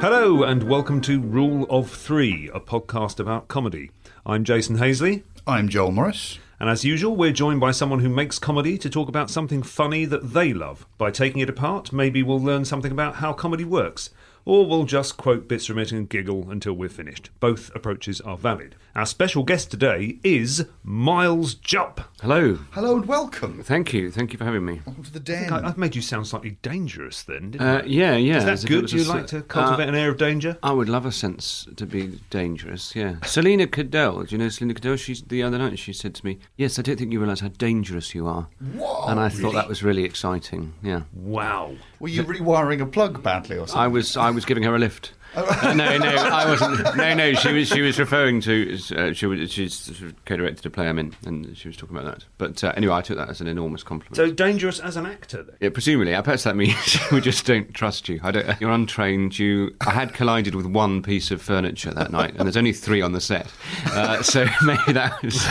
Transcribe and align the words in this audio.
Hello, 0.00 0.42
and 0.42 0.62
welcome 0.62 1.02
to 1.02 1.20
Rule 1.20 1.66
of 1.68 1.90
Three, 1.90 2.48
a 2.54 2.60
podcast 2.60 3.20
about 3.20 3.48
comedy. 3.48 3.90
I'm 4.24 4.42
Jason 4.44 4.78
Hazeley, 4.78 5.24
I'm 5.46 5.68
Joel 5.68 5.92
Morris. 5.92 6.38
And 6.62 6.70
as 6.70 6.84
usual, 6.84 7.16
we're 7.16 7.32
joined 7.32 7.58
by 7.58 7.72
someone 7.72 7.98
who 7.98 8.08
makes 8.08 8.38
comedy 8.38 8.78
to 8.78 8.88
talk 8.88 9.08
about 9.08 9.28
something 9.28 9.64
funny 9.64 10.04
that 10.04 10.32
they 10.32 10.54
love. 10.54 10.86
By 10.96 11.10
taking 11.10 11.40
it 11.40 11.48
apart, 11.48 11.92
maybe 11.92 12.22
we'll 12.22 12.38
learn 12.38 12.64
something 12.64 12.92
about 12.92 13.16
how 13.16 13.32
comedy 13.32 13.64
works, 13.64 14.10
or 14.44 14.64
we'll 14.64 14.84
just 14.84 15.16
quote 15.16 15.48
bits 15.48 15.66
from 15.66 15.80
it 15.80 15.90
and 15.90 16.08
giggle 16.08 16.48
until 16.48 16.74
we're 16.74 16.88
finished. 16.88 17.30
Both 17.40 17.74
approaches 17.74 18.20
are 18.20 18.36
valid. 18.36 18.76
Our 18.94 19.06
special 19.06 19.42
guest 19.42 19.70
today 19.70 20.18
is 20.22 20.66
Miles 20.84 21.54
Jupp. 21.54 22.02
Hello. 22.20 22.56
Hello 22.72 22.96
and 22.96 23.06
welcome. 23.06 23.62
Thank 23.62 23.94
you. 23.94 24.10
Thank 24.10 24.32
you 24.34 24.38
for 24.38 24.44
having 24.44 24.66
me. 24.66 24.82
Welcome 24.84 25.02
to 25.04 25.10
the 25.14 25.18
den. 25.18 25.50
I, 25.50 25.66
I've 25.66 25.78
made 25.78 25.96
you 25.96 26.02
sound 26.02 26.26
slightly 26.26 26.58
dangerous 26.60 27.22
then, 27.22 27.52
didn't 27.52 27.66
Uh, 27.66 27.80
I? 27.82 27.84
yeah, 27.86 28.16
yeah. 28.16 28.36
Is 28.36 28.44
that 28.44 28.58
if 28.58 28.64
it 28.64 28.68
good? 28.68 28.86
Do 28.88 28.96
you 28.96 29.02
s- 29.02 29.08
like 29.08 29.26
to 29.28 29.40
cultivate 29.40 29.86
uh, 29.86 29.88
an 29.88 29.94
air 29.94 30.10
of 30.10 30.18
danger? 30.18 30.58
I 30.62 30.72
would 30.72 30.90
love 30.90 31.06
a 31.06 31.10
sense 31.12 31.66
to 31.74 31.86
be 31.86 32.20
dangerous, 32.28 32.94
yeah. 32.94 33.14
Selina 33.24 33.66
Cadell, 33.66 34.24
do 34.24 34.34
you 34.34 34.36
know 34.38 34.50
Selina 34.50 34.74
Cadell? 34.74 34.96
She's 34.96 35.22
the 35.22 35.42
other 35.42 35.56
night 35.56 35.78
she 35.78 35.94
said 35.94 36.14
to 36.16 36.26
me, 36.26 36.38
Yes, 36.58 36.78
I 36.78 36.82
don't 36.82 36.98
think 36.98 37.12
you 37.14 37.18
realise 37.20 37.40
how 37.40 37.48
dangerous 37.48 38.14
you 38.14 38.26
are. 38.26 38.48
Whoa, 38.74 39.06
and 39.08 39.18
I 39.18 39.30
thought 39.30 39.54
that 39.54 39.68
was 39.68 39.82
really 39.82 40.04
exciting, 40.04 40.74
yeah. 40.82 41.04
Wow. 41.14 41.76
Were 41.98 42.08
you 42.08 42.24
rewiring 42.24 42.82
a 42.82 42.86
plug 42.86 43.22
badly 43.22 43.56
or 43.56 43.66
something? 43.66 43.80
I 43.80 43.88
was 43.88 44.18
I 44.18 44.30
was 44.30 44.44
giving 44.44 44.64
her 44.64 44.74
a 44.74 44.78
lift. 44.78 45.14
Uh, 45.34 45.72
no, 45.76 45.96
no, 45.98 46.08
I 46.08 46.46
wasn't. 46.46 46.96
No, 46.96 47.14
no, 47.14 47.32
she 47.34 47.52
was 47.52 47.68
she 47.68 47.80
was 47.80 47.98
referring 47.98 48.40
to 48.42 48.78
uh, 48.96 49.12
she 49.12 49.26
was 49.26 49.50
she's 49.50 49.90
co-directed 50.26 50.66
a 50.66 50.70
play 50.70 50.88
I'm 50.88 50.98
in, 50.98 51.14
and 51.24 51.56
she 51.56 51.68
was 51.68 51.76
talking 51.76 51.96
about 51.96 52.12
that. 52.14 52.24
But 52.38 52.62
uh, 52.62 52.72
anyway, 52.76 52.94
I 52.94 53.00
took 53.02 53.16
that 53.16 53.28
as 53.30 53.40
an 53.40 53.46
enormous 53.46 53.82
compliment. 53.82 54.16
So 54.16 54.30
dangerous 54.30 54.78
as 54.80 54.96
an 54.96 55.06
actor 55.06 55.42
then? 55.42 55.56
Yeah, 55.60 55.70
presumably, 55.70 56.14
I 56.14 56.20
perhaps 56.20 56.44
that 56.44 56.56
means 56.56 56.98
we 57.12 57.20
just 57.20 57.46
don't 57.46 57.72
trust 57.72 58.08
you. 58.08 58.20
I 58.22 58.30
don't, 58.30 58.60
you're 58.60 58.70
untrained. 58.72 59.38
You, 59.38 59.74
I 59.86 59.90
had 59.90 60.12
collided 60.12 60.54
with 60.54 60.66
one 60.66 61.02
piece 61.02 61.30
of 61.30 61.40
furniture 61.40 61.92
that 61.92 62.12
night, 62.12 62.30
and 62.36 62.40
there's 62.40 62.56
only 62.56 62.72
three 62.72 63.00
on 63.00 63.12
the 63.12 63.20
set. 63.20 63.50
Uh, 63.86 64.22
so 64.22 64.44
maybe 64.64 64.92
that 64.92 65.22
was, 65.22 65.46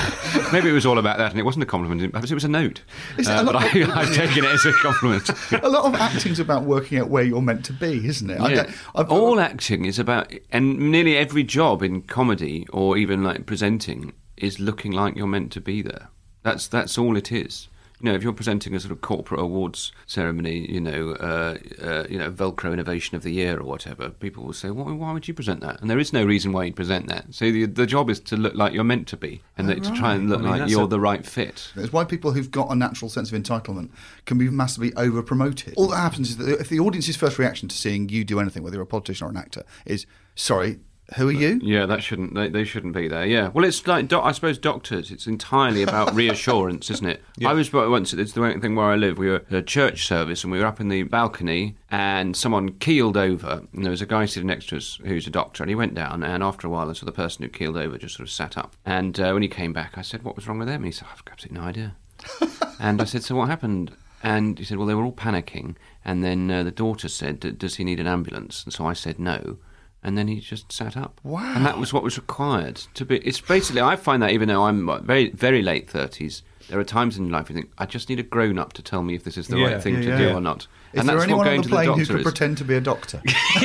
maybe 0.53 0.69
it 0.69 0.73
was 0.73 0.85
all 0.85 0.99
about 0.99 1.17
that, 1.17 1.31
and 1.31 1.39
it 1.39 1.43
wasn't 1.43 1.63
a 1.63 1.67
compliment. 1.67 2.11
Perhaps 2.11 2.29
it 2.29 2.35
was 2.35 2.43
a 2.43 2.47
note. 2.49 2.81
It 3.17 3.27
Uh, 3.27 3.41
a 3.41 3.45
but 3.45 3.55
I, 3.55 3.65
of- 3.79 3.89
I've 3.89 4.13
taken 4.13 4.43
it 4.45 4.51
as 4.51 4.65
a 4.65 4.73
compliment. 4.73 5.29
a 5.53 5.69
lot 5.69 5.85
of 5.85 5.95
acting's 5.95 6.39
about 6.39 6.63
working 6.63 6.99
out 6.99 7.09
where 7.09 7.23
you're 7.23 7.41
meant 7.41 7.65
to 7.65 7.73
be, 7.73 8.05
isn't 8.05 8.29
it? 8.29 8.39
I 8.39 8.49
Yeah. 8.49 8.55
don't- 8.63 8.75
I've- 8.95 9.09
All 9.09 9.39
acting 9.39 9.70
is 9.71 9.97
about, 9.97 10.33
and 10.51 10.77
nearly 10.91 11.17
every 11.17 11.43
job 11.43 11.81
in 11.81 12.01
comedy 12.01 12.67
or 12.71 12.97
even 12.97 13.23
like 13.23 13.45
presenting 13.45 14.13
is 14.37 14.59
looking 14.59 14.91
like 14.91 15.15
you're 15.15 15.27
meant 15.27 15.51
to 15.53 15.61
be 15.61 15.81
there. 15.81 16.09
That's 16.43 16.67
that's 16.67 16.97
all 16.97 17.15
it 17.15 17.31
is. 17.31 17.67
You 18.01 18.09
know, 18.09 18.15
if 18.15 18.23
you're 18.23 18.33
presenting 18.33 18.73
a 18.73 18.79
sort 18.79 18.91
of 18.91 19.01
corporate 19.01 19.39
awards 19.39 19.91
ceremony, 20.07 20.71
you 20.71 20.81
know, 20.81 21.11
uh, 21.11 21.57
uh, 21.81 22.05
you 22.09 22.17
know, 22.17 22.31
Velcro 22.31 22.73
Innovation 22.73 23.15
of 23.15 23.21
the 23.21 23.31
Year 23.31 23.59
or 23.59 23.63
whatever, 23.63 24.09
people 24.09 24.43
will 24.43 24.53
say, 24.53 24.71
"Why, 24.71 24.91
why 24.91 25.11
would 25.13 25.27
you 25.27 25.33
present 25.35 25.61
that?" 25.61 25.79
And 25.81 25.89
there 25.89 25.99
is 25.99 26.11
no 26.11 26.25
reason 26.25 26.51
why 26.51 26.63
you 26.63 26.73
present 26.73 27.07
that. 27.09 27.25
So 27.29 27.51
the 27.51 27.65
the 27.65 27.85
job 27.85 28.09
is 28.09 28.19
to 28.21 28.37
look 28.37 28.55
like 28.55 28.73
you're 28.73 28.83
meant 28.83 29.07
to 29.09 29.17
be, 29.17 29.41
and 29.55 29.69
that, 29.69 29.83
to 29.83 29.91
try 29.91 30.15
and 30.15 30.29
look 30.29 30.39
I 30.39 30.43
mean, 30.43 30.59
like 30.61 30.69
you're 30.69 30.85
a- 30.85 30.87
the 30.87 30.99
right 30.99 31.25
fit. 31.25 31.71
It's 31.75 31.93
why 31.93 32.03
people 32.03 32.31
who've 32.31 32.49
got 32.49 32.71
a 32.71 32.75
natural 32.75 33.09
sense 33.09 33.31
of 33.31 33.41
entitlement 33.41 33.91
can 34.25 34.37
be 34.39 34.49
massively 34.49 34.93
over 34.95 35.21
promoted. 35.21 35.75
All 35.77 35.87
that 35.89 35.97
happens 35.97 36.31
is 36.31 36.37
that 36.37 36.59
if 36.59 36.69
the 36.69 36.79
audience's 36.79 37.15
first 37.15 37.37
reaction 37.37 37.69
to 37.69 37.75
seeing 37.75 38.09
you 38.09 38.23
do 38.23 38.39
anything, 38.39 38.63
whether 38.63 38.75
you're 38.75 38.83
a 38.83 38.87
politician 38.87 39.27
or 39.27 39.29
an 39.29 39.37
actor, 39.37 39.63
is 39.85 40.07
sorry, 40.35 40.79
who 41.15 41.27
are 41.27 41.33
you? 41.33 41.59
Yeah, 41.61 41.85
that 41.87 42.01
shouldn't. 42.03 42.35
They, 42.35 42.47
they 42.47 42.63
shouldn't 42.63 42.93
be 42.93 43.07
there. 43.07 43.25
Yeah. 43.25 43.49
Well, 43.49 43.65
it's 43.65 43.85
like 43.85 44.07
doc- 44.07 44.23
I 44.23 44.31
suppose 44.31 44.57
doctors. 44.57 45.11
It's 45.11 45.27
entirely 45.27 45.83
about 45.83 46.13
reassurance, 46.15 46.89
isn't 46.89 47.05
it? 47.05 47.21
I 47.45 47.53
was 47.53 47.71
once. 47.73 48.13
It's 48.13 48.31
the 48.31 48.43
only 48.43 48.59
thing 48.59 48.75
where 48.75 48.85
I 48.85 48.95
live. 48.95 49.17
We 49.17 49.29
were 49.29 49.35
at 49.35 49.51
a 49.53 49.61
church 49.61 50.07
service, 50.07 50.43
and 50.43 50.51
we 50.53 50.59
were 50.59 50.65
up 50.65 50.79
in 50.79 50.87
the 50.87 51.03
balcony, 51.03 51.75
and 51.89 52.35
someone 52.35 52.73
keeled 52.73 53.17
over, 53.17 53.63
and 53.73 53.83
there 53.83 53.91
was 53.91 54.01
a 54.01 54.05
guy 54.05 54.25
sitting 54.25 54.47
next 54.47 54.69
to 54.69 54.77
us 54.77 54.99
who's 55.03 55.27
a 55.27 55.31
doctor, 55.31 55.63
and 55.63 55.69
he 55.69 55.75
went 55.75 55.95
down, 55.95 56.23
and 56.23 56.43
after 56.43 56.67
a 56.67 56.69
while, 56.69 56.89
I 56.89 56.93
saw 56.93 57.05
the 57.05 57.11
person 57.11 57.43
who 57.43 57.49
keeled 57.49 57.75
over 57.75 57.97
just 57.97 58.15
sort 58.15 58.27
of 58.27 58.31
sat 58.31 58.57
up, 58.57 58.75
and 58.85 59.19
uh, 59.19 59.31
when 59.31 59.41
he 59.41 59.49
came 59.49 59.73
back, 59.73 59.97
I 59.97 60.01
said, 60.01 60.23
"What 60.23 60.37
was 60.37 60.47
wrong 60.47 60.59
with 60.59 60.69
them?" 60.69 60.83
He 60.83 60.91
said, 60.91 61.09
"I've 61.11 61.23
absolutely 61.29 61.59
no 61.59 61.67
idea." 61.67 61.95
and 62.79 63.01
I 63.01 63.05
said, 63.05 63.23
"So 63.23 63.35
what 63.35 63.49
happened?" 63.49 63.91
And 64.23 64.59
he 64.59 64.63
said, 64.63 64.77
"Well, 64.77 64.87
they 64.87 64.95
were 64.95 65.03
all 65.03 65.11
panicking, 65.11 65.75
and 66.05 66.23
then 66.23 66.49
uh, 66.49 66.63
the 66.63 66.71
daughter 66.71 67.09
said, 67.09 67.57
"Does 67.57 67.75
he 67.75 67.83
need 67.83 67.99
an 67.99 68.07
ambulance?" 68.07 68.63
And 68.63 68.73
so 68.73 68.85
I 68.85 68.93
said, 68.93 69.19
"No." 69.19 69.57
And 70.03 70.17
then 70.17 70.27
he 70.27 70.39
just 70.39 70.71
sat 70.71 70.97
up. 70.97 71.19
Wow. 71.23 71.53
And 71.55 71.63
that 71.65 71.77
was 71.77 71.93
what 71.93 72.01
was 72.01 72.17
required 72.17 72.77
to 72.95 73.05
be. 73.05 73.17
It's 73.19 73.39
basically, 73.39 73.81
I 73.81 73.95
find 73.95 74.23
that 74.23 74.31
even 74.31 74.47
though 74.47 74.63
I'm 74.63 74.89
very, 75.05 75.29
very 75.29 75.61
late 75.61 75.87
30s, 75.87 76.41
there 76.69 76.79
are 76.79 76.83
times 76.83 77.17
in 77.17 77.29
life 77.29 77.49
you 77.49 77.55
think, 77.55 77.69
I 77.77 77.85
just 77.85 78.09
need 78.09 78.19
a 78.19 78.23
grown 78.23 78.57
up 78.57 78.73
to 78.73 78.81
tell 78.81 79.03
me 79.03 79.13
if 79.13 79.23
this 79.25 79.37
is 79.37 79.47
the 79.47 79.57
Yeah, 79.59 79.73
right 79.73 79.83
thing 79.83 79.95
yeah, 79.95 80.01
to 80.01 80.07
yeah, 80.09 80.17
do 80.17 80.23
yeah. 80.23 80.33
or 80.35 80.41
not. 80.41 80.65
Is 80.93 80.99
and 81.01 81.07
there 81.09 81.15
that's 81.17 81.25
anyone 81.25 81.45
what 81.45 81.47
on 81.47 81.51
going 81.53 81.61
the 81.61 81.63
to 81.63 81.69
the 81.69 81.75
plane 81.75 81.87
who 81.89 81.95
doctor 81.99 82.13
could 82.13 82.19
is. 82.19 82.23
pretend 82.23 82.57
to 82.57 82.63
be 82.65 82.73
a 82.75 82.81
doctor? 82.81 83.21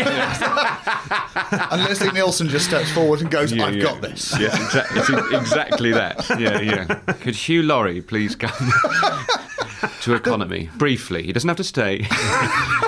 and 1.70 1.84
Leslie 1.84 2.12
Nielsen 2.12 2.48
just 2.48 2.66
steps 2.66 2.90
forward 2.92 3.20
and 3.22 3.30
goes, 3.30 3.52
Yeah, 3.52 3.64
I've 3.66 3.76
yeah. 3.76 3.82
got 3.82 4.00
this. 4.02 4.38
Yes, 4.38 4.54
exactly, 4.60 5.36
exactly 5.38 5.92
that. 5.92 6.28
Yeah, 6.38 6.60
yeah. 6.60 6.84
Could 7.22 7.34
Hugh 7.34 7.62
Laurie 7.62 8.02
please 8.02 8.36
come 8.36 8.52
to 10.02 10.14
economy 10.14 10.70
briefly? 10.76 11.23
He 11.25 11.32
doesn't 11.32 11.49
have 11.49 11.56
to 11.56 11.64
stay. 11.64 12.06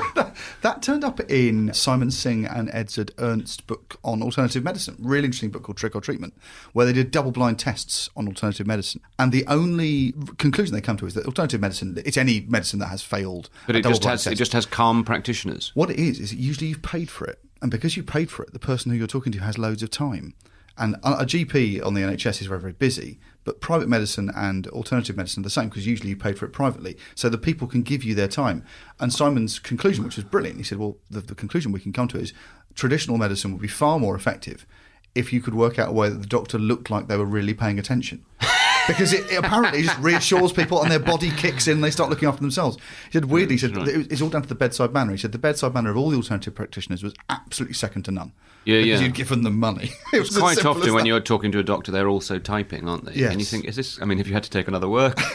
That 0.63 0.83
turned 0.83 1.05
up 1.05 1.21
in 1.31 1.73
Simon 1.73 2.11
Singh 2.11 2.45
and 2.45 2.69
Edzard 2.71 3.11
Ernst 3.19 3.67
book 3.67 3.99
on 4.03 4.23
alternative 4.23 4.65
medicine. 4.65 4.97
Really 4.99 5.27
interesting 5.27 5.51
book 5.51 5.63
called 5.63 5.77
Trick 5.77 5.95
or 5.95 6.01
Treatment, 6.01 6.35
where 6.73 6.85
they 6.85 6.93
did 6.93 7.11
double 7.11 7.31
blind 7.31 7.59
tests 7.61 8.11
on 8.17 8.27
alternative 8.27 8.67
medicine. 8.67 9.01
And 9.19 9.31
the 9.31 9.47
only 9.47 10.15
conclusion 10.39 10.75
they 10.75 10.81
come 10.81 10.97
to 10.97 11.07
is 11.07 11.15
that 11.15 11.27
alternative 11.27 11.61
medicine, 11.61 12.01
it's 12.05 12.17
any 12.17 12.41
medicine 12.49 12.81
that 12.81 12.87
has 12.87 13.03
failed. 13.03 13.51
But 13.67 13.77
it 13.77 13.85
just 13.85 14.05
has 14.05 14.27
it 14.27 14.35
just 14.35 14.53
has 14.53 14.67
calm 14.67 15.05
practitioners. 15.05 15.71
What 15.75 15.91
it 15.91 15.99
is 15.99 16.19
is 16.19 16.31
that 16.31 16.39
usually 16.39 16.69
you've 16.69 16.83
paid 16.83 17.09
for 17.09 17.27
it, 17.27 17.39
and 17.63 17.71
because 17.71 17.97
you 17.97 18.03
paid 18.03 18.31
for 18.31 18.43
it, 18.43 18.53
the 18.53 18.59
person 18.59 18.91
who 18.91 18.99
you're 18.99 19.07
talking 19.07 19.33
to 19.33 19.39
has 19.39 19.59
loads 19.59 19.83
of 19.83 19.91
time. 19.91 20.35
And 20.77 20.97
a 21.05 21.21
a 21.21 21.25
GP 21.25 21.85
on 21.85 21.95
the 21.95 22.01
NHS 22.03 22.41
is 22.41 22.47
very, 22.47 22.61
very 22.61 22.73
busy, 22.73 23.19
but 23.49 23.63
private 23.63 23.89
medicine 23.89 24.31
and 24.37 24.67
alternative 24.67 25.17
medicine 25.17 25.41
are 25.41 25.45
the 25.45 25.49
same 25.49 25.71
because 25.71 25.87
usually 25.87 26.11
you 26.11 26.17
pay 26.19 26.35
for 26.35 26.45
it 26.45 26.53
privately. 26.53 26.99
So 27.15 27.31
the 27.31 27.39
people 27.39 27.67
can 27.67 27.81
give 27.81 28.05
you 28.05 28.15
their 28.15 28.29
time. 28.29 28.63
And 29.01 29.11
Simon's 29.11 29.59
conclusion, 29.59 30.05
which 30.05 30.17
was 30.17 30.27
brilliant, 30.27 30.59
he 30.59 30.63
said, 30.65 30.77
well, 30.77 30.99
the, 31.09 31.23
the 31.23 31.35
conclusion 31.35 31.73
we 31.73 31.81
can 31.81 31.95
come 31.95 32.09
to 32.09 32.19
is 32.19 32.35
traditional 32.75 33.17
medicine 33.17 33.53
would 33.53 33.63
be 33.63 33.67
far 33.67 33.99
more 33.99 34.15
effective 34.15 34.67
if 35.15 35.33
you 35.33 35.41
could 35.41 35.55
work 35.55 35.79
out 35.79 35.89
a 35.89 35.93
way 35.93 36.11
that 36.11 36.19
the 36.19 36.27
doctor 36.27 36.59
looked 36.59 36.91
like 36.91 37.09
they 37.09 37.17
were 37.17 37.25
really 37.25 37.55
paying 37.55 37.79
attention. 37.79 38.23
because 38.89 39.13
it, 39.13 39.31
it 39.31 39.37
apparently 39.37 39.83
just 39.83 39.99
reassures 40.01 40.53
people 40.53 40.83
and 40.83 40.91
their 40.91 40.99
body 40.99 41.31
kicks 41.31 41.69
in, 41.69 41.75
and 41.75 41.85
they 41.85 41.91
start 41.91 42.11
looking 42.11 42.29
after 42.29 42.41
themselves. 42.41 42.77
He 43.07 43.13
said, 43.13 43.27
weirdly, 43.27 43.55
he 43.55 43.59
said, 43.59 43.77
right. 43.77 43.89
it's 43.89 44.21
all 44.21 44.31
down 44.31 44.43
to 44.43 44.49
the 44.49 44.55
bedside 44.55 44.93
manner. 44.93 45.13
He 45.13 45.19
said, 45.19 45.33
the 45.33 45.39
bedside 45.39 45.75
manner 45.75 45.91
of 45.91 45.97
all 45.97 46.11
the 46.11 46.17
alternative 46.17 46.55
practitioners 46.55 47.03
was 47.03 47.15
absolutely 47.29 47.75
second 47.75 48.05
to 48.05 48.11
none. 48.11 48.33
Yeah, 48.65 48.83
because 48.83 49.01
yeah. 49.01 49.07
you'd 49.07 49.15
given 49.15 49.43
them 49.45 49.59
money. 49.59 49.93
It 50.13 50.21
was 50.21 50.31
as 50.31 50.39
Quite 50.39 50.65
often 50.65 50.95
when 50.95 51.07
you're 51.07 51.21
talking 51.21 51.53
to 51.53 51.59
a 51.59 51.63
doctor, 51.63 51.93
they're 51.93 52.09
also 52.09 52.39
typing, 52.39 52.89
aren't 52.89 53.05
they? 53.05 53.13
Yes. 53.13 53.33
And 53.33 53.41
you 53.41 53.45
think, 53.47 53.67
is 53.67 53.77
this? 53.77 54.01
I 54.01 54.05
mean, 54.07 54.19
have 54.19 54.27
you 54.27 54.33
had 54.33 54.43
to 54.43 54.51
take 54.51 54.69
another 54.69 54.89
work? 54.89 55.19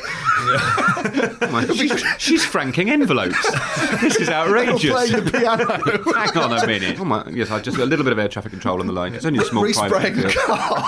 Like, 1.53 1.71
she's, 1.71 2.03
she's 2.17 2.45
franking 2.45 2.89
envelopes. 2.89 3.39
this 4.01 4.15
is 4.15 4.29
outrageous. 4.29 4.91
playing 4.91 5.23
the 5.23 5.31
piano. 5.31 5.65
Hang 6.13 6.37
on 6.37 6.63
a 6.63 6.65
minute. 6.65 6.99
Oh 6.99 7.05
my, 7.05 7.23
yes, 7.29 7.51
I 7.51 7.59
just 7.59 7.77
got 7.77 7.83
a 7.83 7.85
little 7.85 8.03
bit 8.03 8.11
of 8.11 8.19
air 8.19 8.27
traffic 8.27 8.51
control 8.51 8.79
on 8.79 8.87
the 8.87 8.93
line. 8.93 9.13
It's 9.13 9.25
only 9.25 9.39
a 9.39 9.45
small 9.45 9.63
private. 9.71 10.13
Respraying 10.13 10.15
the 10.15 10.33
car. 10.33 10.83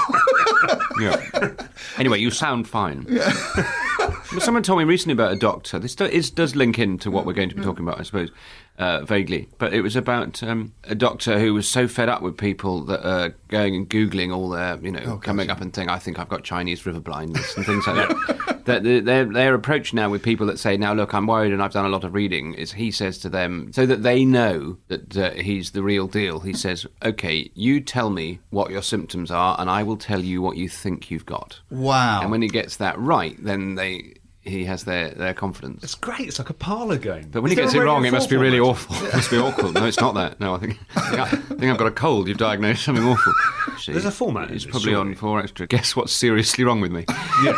Yeah. 1.00 1.52
Anyway, 1.98 2.20
you 2.20 2.30
sound 2.30 2.68
fine. 2.68 3.06
But 3.08 4.42
someone 4.42 4.64
told 4.64 4.80
me 4.80 4.86
recently 4.86 5.14
about 5.14 5.32
a 5.32 5.38
doctor. 5.38 5.80
This 5.80 5.96
do, 5.96 6.06
is, 6.06 6.30
does 6.30 6.56
link 6.56 6.78
into 6.80 7.10
what 7.10 7.26
we're 7.26 7.34
going 7.34 7.50
to 7.50 7.56
be 7.56 7.62
talking 7.62 7.88
about, 7.88 8.00
I 8.00 8.04
suppose, 8.04 8.32
uh, 8.78 9.02
vaguely. 9.06 9.48
But 9.60 9.74
it 9.74 9.82
was 9.82 9.96
about 9.96 10.42
um, 10.44 10.74
a 10.84 10.96
doctor 10.96 11.40
who 11.40 11.54
was 11.54 11.70
so 11.70 11.88
fed 11.88 12.10
up 12.10 12.22
with 12.22 12.38
people 12.38 12.82
that 12.86 13.08
are 13.08 13.30
going 13.48 13.76
and 13.76 13.90
googling 13.90 14.36
all 14.36 14.50
their, 14.50 14.78
you 14.82 14.92
know, 14.92 15.18
coming 15.18 15.50
up 15.50 15.62
and 15.62 15.74
saying, 15.74 15.90
"I 15.90 16.00
think 16.00 16.20
I've 16.20 16.30
got 16.30 16.44
Chinese 16.44 16.86
river 16.86 17.00
blindness" 17.00 17.56
and 17.56 17.66
things 17.66 17.88
like 17.88 18.08
that. 18.10 18.55
That 18.66 18.84
their 18.84 19.26
their 19.26 19.54
approach 19.54 19.94
now 19.94 20.10
with 20.10 20.24
people 20.24 20.48
that 20.48 20.60
say, 20.60 20.78
"Now 20.78 20.94
look, 20.94 21.14
I'm 21.14 21.28
worried 21.28 21.54
and 21.54 21.62
I've 21.62 21.72
done 21.74 21.86
a 21.86 21.90
lot 21.90 22.04
of 22.04 22.14
reading," 22.14 22.54
is 22.54 22.74
he 22.74 22.92
says 22.92 23.18
to 23.20 23.30
them, 23.30 23.72
so 23.74 23.86
that 23.86 24.04
they 24.04 24.26
know 24.26 24.78
that 24.88 25.18
uh, 25.18 25.32
he's 25.32 25.72
the 25.72 25.84
real 25.84 26.08
deal. 26.08 26.42
He 26.42 26.54
says, 26.54 26.86
"Okay, 27.04 27.52
you 27.54 27.80
tell 27.82 28.10
me 28.10 28.40
what 28.50 28.72
your 28.72 28.82
symptoms 28.82 29.32
are, 29.32 29.56
and 29.60 29.70
I 29.70 29.84
will 29.84 29.98
tell 29.98 30.24
you 30.24 30.42
what 30.42 30.58
you 30.58 30.70
think 30.70 31.10
you've 31.10 31.26
got." 31.26 31.62
Wow. 31.70 32.22
And 32.22 32.32
when 32.32 32.42
he 32.42 32.48
gets 32.48 32.78
that 32.78 33.00
right, 33.00 33.38
then 33.42 33.76
they 33.76 34.16
he 34.46 34.66
has 34.66 34.84
their, 34.84 35.10
their 35.10 35.34
confidence. 35.34 35.84
It's 35.84 35.96
great. 35.96 36.22
It's 36.28 36.38
like 36.40 36.52
a 36.52 36.54
parlour 36.54 36.98
game. 36.98 37.30
But 37.32 37.42
when 37.42 37.52
Is 37.52 37.58
he 37.58 37.64
gets 37.64 37.74
it 37.74 37.80
wrong, 37.80 38.06
it 38.06 38.12
must 38.12 38.30
be 38.30 38.38
really 38.38 38.60
format? 38.60 38.78
awful. 38.92 39.08
It 39.08 39.14
must 39.16 39.32
be 39.32 39.38
awful. 39.38 39.72
No, 39.72 39.86
it's 39.86 40.00
not 40.00 40.14
that. 40.14 40.40
No, 40.40 40.54
I 40.56 40.60
think 40.60 40.80
I 40.96 41.00
think, 41.10 41.20
I, 41.22 41.26
think 41.30 41.64
I've 41.64 41.78
got 41.80 41.88
a 41.88 41.92
cold. 41.92 42.28
You've 42.28 42.38
diagnosed 42.38 42.84
something 42.86 43.04
awful. 43.04 43.34
Actually, 43.68 43.94
There's 43.96 44.06
a 44.06 44.12
format 44.12 44.50
in 44.50 44.56
It's 44.56 44.66
this, 44.66 44.72
probably 44.72 44.94
on 44.94 45.08
surely. 45.08 45.16
four 45.16 45.40
extra. 45.40 45.66
Guess 45.68 45.96
what's 45.96 46.14
seriously 46.14 46.64
wrong 46.64 46.80
with 46.80 46.92
me? 46.92 47.06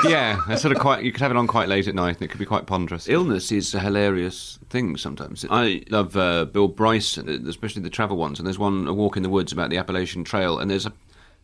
yeah, 0.06 0.40
that's 0.48 0.62
sort 0.62 0.74
of 0.76 0.80
quite. 0.82 1.04
You 1.04 1.12
could 1.12 1.22
have 1.22 1.32
it 1.32 1.38
on 1.38 1.46
quite 1.46 1.68
late 1.68 1.88
at 1.90 1.96
night, 1.96 2.16
and 2.16 2.22
it 2.24 2.30
could 2.30 2.40
be 2.40 2.46
quite 2.46 2.66
ponderous. 2.68 3.10
Illness 3.10 3.52
is 3.52 3.76
a 3.76 3.80
hilarious 3.80 4.58
thing 4.70 4.96
sometimes. 4.98 5.46
I 5.50 5.84
love 5.90 6.16
uh, 6.16 6.46
Bill 6.46 6.70
Bryson, 6.70 7.28
especially 7.48 7.82
the 7.82 7.90
travel 7.90 8.16
ones. 8.18 8.40
And 8.40 8.48
there's 8.48 8.60
one, 8.60 8.88
A 8.88 8.94
Walk 8.94 9.18
in 9.18 9.24
the 9.24 9.30
Woods, 9.30 9.52
about 9.52 9.70
the 9.70 9.78
Appalachian 9.78 10.24
Trail, 10.24 10.58
and 10.58 10.72
there's 10.72 10.86
a 10.86 10.94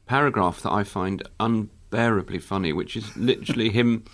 paragraph 0.05 0.61
that 0.61 0.71
I 0.71 0.83
find 0.83 1.21
unbearably 1.39 2.39
funny, 2.39 2.71
which 2.73 2.95
is 2.95 3.15
literally 3.17 3.69
him 3.69 4.05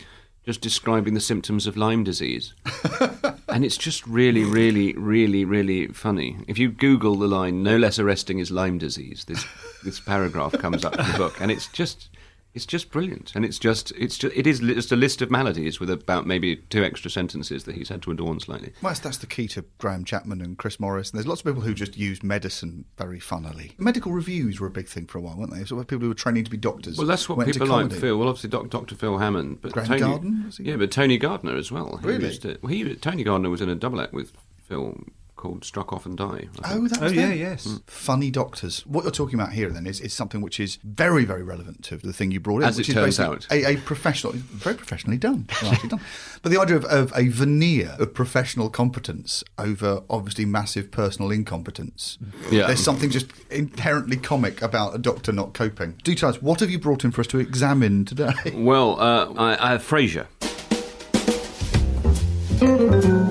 just 0.49 0.61
describing 0.61 1.13
the 1.13 1.19
symptoms 1.19 1.67
of 1.67 1.77
Lyme 1.77 2.03
disease. 2.03 2.55
and 3.49 3.63
it's 3.63 3.77
just 3.77 4.07
really, 4.07 4.43
really, 4.43 4.93
really, 4.93 5.45
really 5.45 5.85
funny. 5.89 6.37
If 6.47 6.57
you 6.57 6.71
Google 6.71 7.15
the 7.17 7.27
line 7.27 7.61
"No 7.61 7.77
less 7.77 7.99
arresting 7.99 8.39
is 8.39 8.49
Lyme 8.49 8.79
disease," 8.79 9.25
this 9.25 9.45
this 9.83 9.99
paragraph 9.99 10.53
comes 10.53 10.83
up 10.83 10.97
in 10.97 11.05
the 11.05 11.17
book, 11.19 11.39
and 11.39 11.51
it's 11.51 11.67
just. 11.67 12.09
It's 12.59 12.65
just 12.65 12.91
brilliant, 12.91 13.31
and 13.35 13.45
it's 13.45 13.57
just 13.57 13.93
it's 13.97 14.17
just 14.17 14.35
it 14.35 14.45
is 14.45 14.59
just 14.59 14.91
a 14.91 14.97
list 14.97 15.21
of 15.21 15.31
maladies 15.31 15.79
with 15.79 15.89
about 15.89 16.27
maybe 16.27 16.57
two 16.57 16.83
extra 16.83 17.09
sentences 17.09 17.63
that 17.63 17.73
he's 17.75 17.87
had 17.87 18.01
to 18.01 18.11
adorn 18.11 18.41
slightly. 18.41 18.73
Well, 18.81 18.89
that's, 18.89 18.99
that's 18.99 19.17
the 19.19 19.27
key 19.27 19.47
to 19.49 19.63
Graham 19.77 20.03
Chapman 20.03 20.41
and 20.41 20.57
Chris 20.57 20.77
Morris. 20.77 21.09
And 21.09 21.17
there's 21.17 21.25
lots 21.25 21.39
of 21.39 21.45
people 21.45 21.61
who 21.61 21.73
just 21.73 21.95
use 21.97 22.21
medicine 22.21 22.83
very 22.97 23.17
funnily. 23.21 23.71
Medical 23.77 24.11
reviews 24.11 24.59
were 24.59 24.67
a 24.67 24.71
big 24.71 24.89
thing 24.89 25.05
for 25.07 25.19
a 25.19 25.21
while, 25.21 25.37
weren't 25.37 25.53
they? 25.53 25.63
So 25.63 25.77
people 25.85 25.99
who 25.99 26.09
were 26.09 26.13
training 26.15 26.43
to 26.43 26.51
be 26.51 26.57
doctors. 26.57 26.97
Well, 26.97 27.07
that's 27.07 27.29
what 27.29 27.45
people 27.47 27.65
like. 27.67 27.93
Phil. 27.93 28.17
Well, 28.17 28.27
obviously, 28.27 28.49
doc, 28.49 28.69
Dr. 28.69 28.95
Phil 28.95 29.17
Hammond, 29.19 29.61
but 29.61 29.71
Graham 29.71 29.87
Tony, 29.97 30.51
he? 30.57 30.63
yeah, 30.65 30.75
but 30.75 30.91
Tony 30.91 31.17
Gardner 31.17 31.55
as 31.55 31.71
well. 31.71 31.95
He 32.01 32.07
Really? 32.07 32.25
used 32.25 32.41
to- 32.41 32.59
well, 32.61 32.73
he, 32.73 32.93
Tony 32.95 33.23
Gardner 33.23 33.49
was 33.49 33.61
in 33.61 33.69
a 33.69 33.75
double 33.75 34.01
act 34.01 34.11
with 34.11 34.33
Phil 34.57 35.01
called 35.39 35.63
"Struck 35.63 35.93
Off 35.93 36.05
and 36.05 36.17
Die." 36.17 36.25
I 36.25 36.37
think. 36.37 36.57
Oh, 36.65 36.87
that 36.89 37.01
Oh, 37.01 37.07
yeah, 37.07 37.29
them? 37.29 37.37
yes. 37.37 37.79
Funny 37.87 38.29
doctors. 38.29 38.85
What 38.85 39.03
you're 39.03 39.11
talking 39.11 39.39
about 39.39 39.53
here 39.53 39.69
then 39.69 39.87
is, 39.87 40.01
is 40.01 40.13
something 40.13 40.41
which 40.41 40.59
is 40.59 40.77
very, 40.83 41.23
very 41.23 41.43
relevant 41.43 41.83
to 41.85 41.97
the 41.97 42.11
thing 42.13 42.31
you 42.31 42.39
brought 42.39 42.61
in. 42.61 42.67
As 42.67 42.77
which 42.77 42.89
it 42.89 42.97
is 42.97 43.15
turns 43.17 43.17
basically 43.17 43.63
A, 43.63 43.73
a 43.73 43.77
professional, 43.77 44.33
very 44.33 44.75
professionally 44.75 45.17
done. 45.17 45.47
done. 45.87 46.01
But 46.41 46.51
the 46.51 46.59
idea 46.59 46.75
of, 46.75 46.85
of 46.85 47.13
a 47.15 47.29
veneer 47.29 47.95
of 47.99 48.13
professional 48.13 48.69
competence 48.69 49.43
over 49.57 50.03
obviously 50.09 50.45
massive 50.45 50.91
personal 50.91 51.31
incompetence. 51.31 52.17
Yeah. 52.51 52.67
There's 52.67 52.83
something 52.83 53.09
just 53.09 53.27
inherently 53.49 54.17
comic 54.17 54.61
about 54.61 54.93
a 54.93 54.97
doctor 54.97 55.31
not 55.31 55.53
coping. 55.53 55.95
Do 56.03 56.13
tell 56.15 56.29
us, 56.29 56.41
what 56.41 56.59
have 56.59 56.69
you 56.69 56.79
brought 56.79 57.03
in 57.05 57.11
for 57.11 57.21
us 57.21 57.27
to 57.27 57.39
examine 57.39 58.05
today? 58.05 58.33
Well, 58.53 58.99
uh, 58.99 59.33
I, 59.37 59.67
I, 59.67 59.71
have 59.71 59.83
Frasier. 59.83 60.27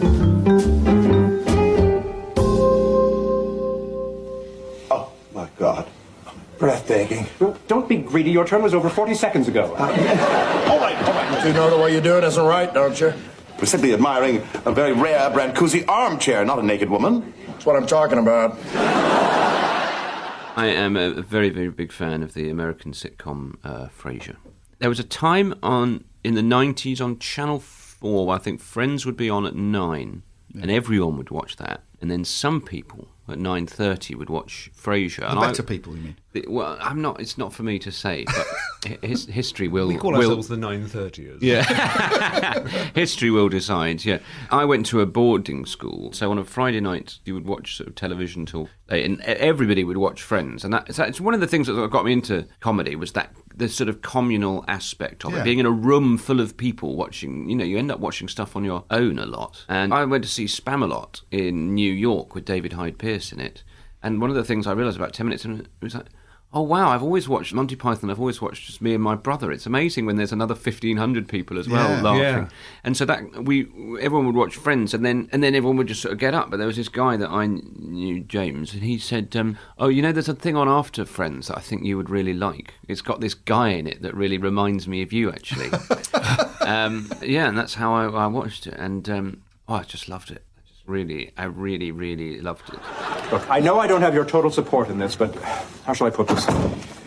Breathtaking. 6.59 7.27
Don't 7.69 7.89
be 7.89 7.99
greedy. 7.99 8.31
Your 8.31 8.45
turn 8.47 8.63
was 8.63 8.75
over 8.75 8.89
40 8.89 9.15
seconds 9.15 9.49
ago. 9.49 9.75
All 9.79 10.81
right, 10.81 10.97
all 11.03 11.15
right. 11.15 11.47
You 11.47 11.53
know 11.53 11.71
the 11.71 11.81
way 11.81 11.95
you 11.95 12.01
do 12.01 12.19
it 12.19 12.25
isn't 12.25 12.45
right, 12.45 12.73
don't 12.73 12.99
you? 13.01 13.13
We're 13.59 13.67
simply 13.67 13.93
admiring 13.93 14.39
a 14.65 14.73
very 14.73 14.93
rare 14.93 15.31
Brancusi 15.31 15.85
armchair, 15.89 16.45
not 16.45 16.59
a 16.59 16.63
naked 16.63 16.91
woman. 16.91 17.33
That's 17.47 17.67
what 17.67 17.77
I'm 17.77 17.87
talking 17.87 18.19
about. 18.19 18.57
I 20.57 20.67
am 20.67 20.97
a, 20.97 21.11
a 21.11 21.23
very, 21.23 21.51
very 21.51 21.71
big 21.71 21.93
fan 21.93 22.23
of 22.23 22.35
the 22.35 22.51
American 22.51 22.93
sitcom 22.93 23.57
uh, 23.63 23.89
Frasier. 23.89 24.37
There 24.81 24.89
was 24.89 24.99
a 24.99 25.05
time 25.05 25.55
on 25.63 26.05
in 26.25 26.35
the 26.35 26.41
'90s 26.43 27.01
on 27.01 27.19
Channel 27.19 27.61
Four 27.61 28.35
I 28.35 28.39
think 28.39 28.61
Friends 28.61 29.07
would 29.07 29.17
be 29.17 29.31
on 29.31 29.47
at 29.47 29.55
nine, 29.55 30.23
and 30.61 30.71
everyone 30.71 31.17
would 31.17 31.31
watch 31.31 31.57
that, 31.57 31.83
and 32.01 32.11
then 32.11 32.25
some 32.25 32.61
people 32.61 33.09
at 33.29 33.39
nine 33.39 33.67
thirty 33.67 34.15
would 34.15 34.31
watch 34.31 34.71
Frasier. 34.77 35.19
The 35.21 35.31
and 35.31 35.39
I- 35.41 35.47
better 35.49 35.63
people, 35.63 35.95
you 35.97 36.03
mean? 36.03 36.17
the- 36.33 36.45
Well, 36.49 36.77
I'm 36.81 37.01
not. 37.03 37.21
It's 37.21 37.37
not 37.39 37.53
for 37.53 37.63
me 37.63 37.79
to 37.81 37.91
say, 37.93 38.25
but 38.25 38.99
his, 39.03 39.27
history 39.27 39.69
will. 39.69 39.89
We 39.89 39.97
call 39.97 40.13
will, 40.13 40.19
ourselves 40.21 40.49
the 40.49 40.57
930ers. 40.57 41.39
Yeah. 41.41 41.65
History 42.95 43.31
will 43.31 43.49
decide, 43.49 44.05
yeah. 44.05 44.19
I 44.51 44.65
went 44.65 44.87
to 44.87 45.01
a 45.01 45.07
boarding 45.07 45.67
school, 45.67 46.13
so 46.13 46.31
on 46.31 46.39
a 46.39 46.45
Friday 46.45 46.81
night 46.81 47.19
you 47.25 47.35
would 47.35 47.47
watch 47.47 47.77
sort 47.77 47.89
of 47.89 47.95
television 47.95 48.47
till 48.47 48.69
late, 48.91 49.05
and 49.05 49.21
e- 49.21 49.25
everybody 49.25 49.85
would 49.85 49.97
watch 49.97 50.23
Friends. 50.23 50.65
And 50.65 50.73
that, 50.75 50.95
so 50.95 51.05
it's 51.05 51.21
one 51.21 51.35
of 51.35 51.41
the 51.41 51.47
things 51.47 51.67
that 51.67 51.91
got 51.91 52.05
me 52.05 52.13
into 52.13 52.47
comedy 52.61 52.97
was 52.97 53.13
that 53.13 53.33
the 53.59 53.69
sort 53.69 53.89
of 53.89 54.01
communal 54.03 54.65
aspect 54.69 55.25
of 55.25 55.33
Yeah. 55.33 55.41
it. 55.41 55.45
Being 55.45 55.59
in 55.59 55.67
a 55.67 55.71
room 55.71 56.17
full 56.17 56.41
of 56.41 56.57
people 56.57 56.97
watching, 56.97 57.51
you 57.51 57.57
know, 57.57 57.65
you 57.65 57.77
end 57.77 57.91
up 57.91 58.01
watching 58.01 58.29
stuff 58.29 58.57
on 58.57 58.65
your 58.65 58.85
own 58.91 59.19
a 59.19 59.27
lot. 59.27 59.65
And 59.69 59.93
I 59.93 60.05
went 60.05 60.25
to 60.25 60.31
see 60.31 60.45
Spamalot 60.47 61.23
in 61.31 61.75
New 61.75 61.93
York 61.93 62.35
with 62.35 62.45
David 62.45 62.73
Hyde 62.75 62.99
Pierce 62.99 63.33
in 63.33 63.41
it. 63.41 63.63
And 64.03 64.21
one 64.21 64.31
of 64.31 64.37
the 64.37 64.45
things 64.45 64.67
I 64.67 64.73
realised 64.73 64.97
about 64.97 65.13
10 65.13 65.27
minutes 65.27 65.45
in, 65.45 65.61
it 65.61 65.67
was 65.83 65.95
like, 65.95 66.07
Oh 66.51 66.63
wow! 66.63 66.89
I've 66.89 67.03
always 67.03 67.29
watched 67.29 67.53
Monty 67.53 67.77
Python. 67.77 68.09
I've 68.11 68.19
always 68.19 68.41
watched 68.41 68.67
just 68.67 68.81
me 68.81 68.95
and 68.95 69.03
my 69.03 69.15
brother. 69.15 69.53
It's 69.53 69.67
amazing 69.67 70.07
when 70.07 70.17
there's 70.17 70.33
another 70.33 70.55
fifteen 70.55 70.97
hundred 70.97 71.29
people 71.29 71.59
as 71.59 71.69
well 71.69 71.91
Yeah. 71.91 72.01
laughing. 72.03 72.23
Yeah. 72.23 72.49
And 72.85 72.97
so 72.97 73.05
that 73.05 73.45
we 73.45 73.67
everyone 74.01 74.25
would 74.27 74.35
watch 74.35 74.57
Friends, 74.57 74.95
and 74.95 75.05
then 75.05 75.29
and 75.31 75.43
then 75.43 75.55
everyone 75.55 75.77
would 75.77 75.89
just 75.89 76.01
sort 76.01 76.13
of 76.15 76.19
get 76.19 76.33
up. 76.33 76.49
But 76.51 76.57
there 76.57 76.67
was 76.67 76.77
this 76.77 76.89
guy 76.89 77.19
that 77.19 77.29
I 77.29 77.47
knew, 77.47 78.21
James, 78.21 78.73
and 78.73 78.83
he 78.83 78.97
said, 78.99 79.37
um, 79.37 79.59
"Oh, 79.77 79.89
you 79.89 80.01
know, 80.01 80.11
there's 80.11 80.29
a 80.31 80.35
thing 80.35 80.57
on 80.57 80.69
after 80.69 81.05
Friends 81.05 81.49
that 81.49 81.59
I 81.59 81.61
think 81.61 81.85
you 81.85 81.99
would 81.99 82.09
really 82.09 82.33
like. 82.35 82.73
It's 82.89 83.03
got 83.03 83.21
this 83.21 83.35
guy 83.35 83.69
in 83.71 83.87
it 83.87 84.01
that 84.01 84.15
really 84.15 84.39
reminds 84.39 84.89
me 84.89 85.03
of 85.03 85.13
you, 85.13 85.31
actually." 85.31 85.69
um, 86.63 87.11
yeah, 87.23 87.47
and 87.49 87.59
that's 87.59 87.75
how 87.75 87.93
I, 87.93 88.07
I 88.07 88.27
watched 88.27 88.67
it, 88.67 88.75
and 88.79 89.07
um, 89.11 89.43
oh, 89.69 89.75
I 89.75 89.83
just 89.83 90.09
loved 90.09 90.31
it. 90.31 90.45
I 90.89 90.91
just 90.91 91.09
really, 91.09 91.31
I 91.37 91.45
really, 91.45 91.91
really 91.93 92.41
loved 92.41 92.69
it. 92.71 92.81
Look, 93.31 93.49
I 93.51 93.61
know 93.61 93.79
I 93.79 93.87
don't 93.87 94.01
have 94.03 94.15
your 94.15 94.25
total 94.25 94.51
support 94.51 94.89
in 94.89 94.99
this, 94.99 95.17
but 95.17 95.35
how 95.85 95.93
shall 95.93 96.07
I 96.07 96.11
put 96.11 96.29
this? 96.29 96.47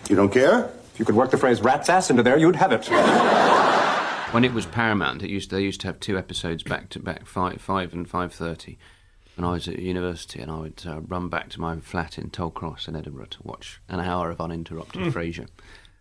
You 0.10 0.16
don't 0.16 0.32
care? 0.32 0.66
If 0.94 1.00
you 1.00 1.06
could 1.06 1.16
work 1.16 1.32
the 1.32 1.38
phrase 1.38 1.62
rat's 1.62 1.90
ass 1.90 2.10
into 2.12 2.22
there, 2.24 2.38
you'd 2.38 2.56
have 2.58 2.72
it. 2.72 2.88
When 4.34 4.46
it 4.46 4.54
was 4.54 4.66
Paramount, 4.66 5.24
it 5.24 5.30
used 5.30 5.50
they 5.52 5.62
used 5.62 5.82
to 5.82 5.88
have 5.88 6.00
two 6.00 6.18
episodes 6.18 6.64
back 6.64 6.90
to 6.90 7.00
back, 7.00 7.26
five, 7.26 7.60
five 7.62 7.92
and 7.94 8.08
five 8.10 8.34
thirty. 8.34 8.78
When 9.36 9.46
I 9.46 9.52
was 9.54 9.68
at 9.68 9.80
university, 9.80 10.40
and 10.42 10.52
I 10.52 10.60
would 10.60 10.84
uh, 10.86 11.02
run 11.02 11.28
back 11.30 11.50
to 11.50 11.60
my 11.62 11.78
flat 11.80 12.18
in 12.18 12.30
Tollcross 12.30 12.88
in 12.88 12.96
Edinburgh 12.96 13.28
to 13.32 13.40
watch 13.44 13.82
an 13.90 14.00
hour 14.00 14.30
of 14.30 14.40
uninterrupted 14.40 15.02
Frasier. 15.14 15.48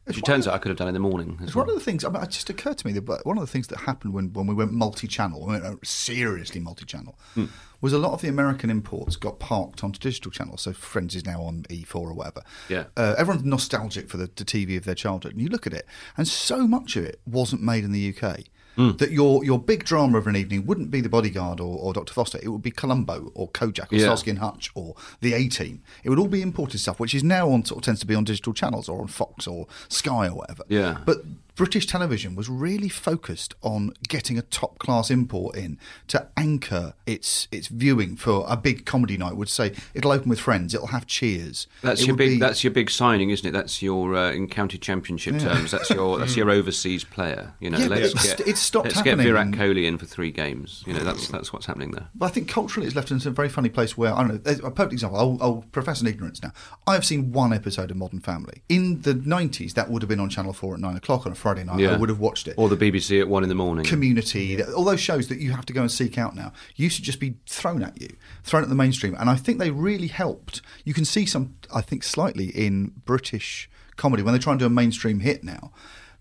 Which 0.05 0.19
it 0.19 0.25
turns 0.25 0.49
out 0.49 0.55
I 0.55 0.59
could 0.59 0.71
have 0.71 0.79
done 0.79 0.89
in 0.89 0.95
the 0.95 1.01
morning. 1.01 1.37
As 1.41 1.49
It's 1.49 1.55
well. 1.55 1.67
one 1.67 1.75
of 1.75 1.79
the 1.79 1.85
things. 1.85 2.05
I 2.05 2.09
mean, 2.09 2.23
it 2.23 2.31
just 2.31 2.51
occurred 2.51 2.79
to 2.79 2.87
me 2.87 2.93
that 2.95 3.25
one 3.25 3.37
of 3.39 3.43
the 3.43 3.47
things 3.51 3.69
that 3.69 3.79
happened 3.81 4.13
when, 4.13 4.33
when 4.33 4.47
we 4.49 4.55
went 4.55 4.73
multi-channel, 4.73 5.41
we 5.47 5.53
went 5.53 5.65
uh, 5.65 5.77
seriously 5.85 6.61
multi-channel, 6.61 7.17
Hmm. 7.35 7.45
Was 7.81 7.93
a 7.93 7.99
lot 7.99 8.13
of 8.13 8.21
the 8.21 8.29
American 8.29 8.71
imports 8.71 9.17
got 9.17 9.39
parked 9.39 9.83
onto 9.83 9.99
digital 9.99 10.31
channels. 10.31 10.63
So 10.63 10.73
Friends 10.73 11.15
is 11.17 11.25
now 11.25 11.43
on 11.43 11.65
E4 11.71 11.95
or 11.97 12.13
whatever. 12.15 12.43
Yeah. 12.69 12.85
uh, 12.97 13.15
everyone's 13.17 13.45
nostalgic 13.45 14.09
for 14.09 14.17
the, 14.17 14.27
the 14.37 14.45
TV 14.45 14.77
of 14.77 14.85
their 14.85 14.95
childhood, 14.95 15.33
and 15.33 15.41
you 15.41 15.49
look 15.49 15.67
at 15.67 15.73
it, 15.73 15.87
and 16.17 16.27
so 16.29 16.67
much 16.67 16.97
of 16.97 17.05
it 17.05 17.21
wasn't 17.27 17.63
made 17.63 17.85
in 17.85 17.93
the 17.93 18.15
UK. 18.17 18.41
Hmm. 18.77 18.93
That 18.99 19.11
your 19.11 19.45
your 19.45 19.59
big 19.59 19.83
drama 19.83 20.19
of 20.19 20.29
an 20.29 20.37
evening 20.37 20.65
wouldn't 20.65 20.93
be 20.93 21.01
The 21.01 21.09
Bodyguard 21.09 21.59
or, 21.59 21.77
or 21.77 21.93
Dr. 21.93 22.13
Foster. 22.15 22.39
It 22.41 22.51
would 22.51 22.63
be 22.63 22.71
Columbo 22.71 23.33
or 23.35 23.49
Kojak 23.51 23.91
or 23.93 23.97
Yeah. 23.97 24.03
Starsky 24.05 24.31
and 24.31 24.39
Hutch 24.39 24.71
or 24.77 24.95
The 25.21 25.35
A 25.35 25.49
Team. 25.49 25.83
It 26.05 26.09
would 26.09 26.21
all 26.21 26.29
be 26.29 26.41
imported 26.41 26.79
stuff, 26.79 27.01
which 27.01 27.13
is 27.13 27.25
now 27.25 27.51
on 27.51 27.65
sort 27.65 27.79
of 27.79 27.85
tends 27.85 28.01
to 28.03 28.07
be 28.07 28.15
on 28.15 28.23
digital 28.23 28.53
channels 28.53 28.89
or 28.89 29.01
on 29.01 29.09
Fox 29.09 29.49
or 29.49 29.67
Sky 29.89 30.29
or 30.29 30.37
whatever. 30.37 30.63
Yeah. 30.69 30.99
But 31.05 31.19
British 31.57 31.87
television 31.87 32.35
was 32.35 32.49
really 32.49 32.89
focused 32.89 33.55
on 33.63 33.93
getting 34.09 34.39
a 34.39 34.43
top 34.43 34.79
class 34.79 35.11
import 35.11 35.57
in 35.57 35.79
to 36.09 36.27
anchor 36.37 36.95
its 37.07 37.49
its 37.53 37.69
viewing 37.69 38.17
for 38.17 38.45
a 38.49 38.57
big 38.57 38.87
comedy 38.87 39.17
night. 39.17 39.37
Would 39.37 39.49
say 39.49 39.75
it'll 39.95 40.13
open 40.13 40.29
with 40.31 40.41
Friends, 40.41 40.75
it'll 40.75 40.89
have 40.89 41.07
Cheers. 41.07 41.67
That's 41.83 42.03
It 42.03 42.07
your 42.09 42.17
big. 42.17 42.31
be- 42.31 42.39
That's 42.39 42.65
your 42.65 42.73
big 42.73 42.91
signing, 42.91 43.31
isn't 43.31 43.47
it? 43.47 43.53
That's 43.53 43.83
your 43.83 44.15
uh, 44.15 44.33
in 44.33 44.49
county 44.49 44.79
championship 44.79 45.39
terms. 45.39 45.71
That's 45.71 45.91
your. 45.91 46.19
That's 46.19 46.37
your 46.37 46.51
overseas 46.59 47.05
player. 47.05 47.53
You 47.61 47.71
know, 47.71 47.79
Yeah, 47.79 47.87
let's 47.89 48.07
it's- 48.11 48.35
get. 48.37 48.49
it's 48.49 48.61
stopped 48.61 48.87
let's 48.87 48.97
happening. 48.97 49.19
get 49.19 49.25
Virat 49.25 49.49
Kohli 49.49 49.87
in 49.87 49.99
for 49.99 50.07
three 50.07 50.31
games. 50.31 50.83
You 50.87 50.95
know, 50.95 51.01
that's 51.05 51.29
that's 51.29 51.53
what's 51.53 51.67
happening 51.67 51.91
there. 51.93 52.09
But 52.15 52.27
I 52.27 52.29
think 52.31 52.49
culturally 52.49 52.87
it's 52.87 52.97
left 52.97 53.11
us 53.13 53.25
in 53.25 53.31
a 53.31 53.35
very 53.35 53.49
funny 53.49 53.69
place 53.69 53.97
where, 53.97 54.15
I 54.15 54.27
don't 54.27 54.45
know, 54.47 54.67
a 54.67 54.71
perfect 54.71 54.93
example, 54.95 55.19
I'll, 55.19 55.39
I'll 55.41 55.65
profess 55.73 56.01
an 56.01 56.07
ignorance 56.07 56.43
now. 56.43 56.53
I've 56.87 57.05
seen 57.05 57.33
one 57.33 57.53
episode 57.53 57.91
of 57.91 57.97
Modern 57.97 58.21
Family. 58.21 58.63
In 58.69 59.03
the 59.03 59.15
90s, 59.15 59.75
that 59.75 59.91
would 59.91 60.03
have 60.03 60.09
been 60.09 60.21
on 60.21 60.29
Channel 60.29 60.53
4 60.53 60.75
at 60.75 60.81
9 60.81 60.97
o'clock 60.97 61.27
on 61.27 61.33
a 61.33 61.35
Friday 61.41 61.65
night. 61.65 61.85
I 61.85 61.97
would 61.97 62.09
have 62.09 62.21
watched 62.21 62.47
it. 62.47 62.55
Or 62.57 62.69
the 62.69 62.77
BBC 62.77 63.21
at 63.21 63.29
one 63.29 63.43
in 63.43 63.49
the 63.49 63.55
morning. 63.55 63.85
Community, 63.85 64.63
all 64.63 64.85
those 64.85 65.01
shows 65.01 65.29
that 65.29 65.39
you 65.39 65.53
have 65.53 65.67
to 65.67 65.73
go 65.73 65.81
and 65.81 65.91
seek 65.91 66.19
out 66.19 66.37
now 66.37 66.53
used 66.77 66.97
to 66.97 67.03
just 67.03 67.19
be 67.19 67.35
thrown 67.47 67.83
at 67.83 68.01
you, 68.01 68.09
thrown 68.45 68.63
at 68.63 68.69
the 68.69 68.75
mainstream. 68.75 69.17
And 69.19 69.29
I 69.29 69.37
think 69.37 69.59
they 69.59 69.71
really 69.71 70.09
helped. 70.09 70.63
You 70.85 70.95
can 70.95 71.05
see 71.05 71.27
some, 71.27 71.57
I 71.75 71.81
think, 71.81 72.05
slightly 72.05 72.47
in 72.47 72.93
British 73.05 73.69
comedy 73.97 74.23
when 74.23 74.33
they 74.33 74.39
try 74.39 74.53
and 74.53 74.61
do 74.61 74.67
a 74.67 74.71
mainstream 74.71 75.21
hit 75.21 75.43
now. 75.43 75.73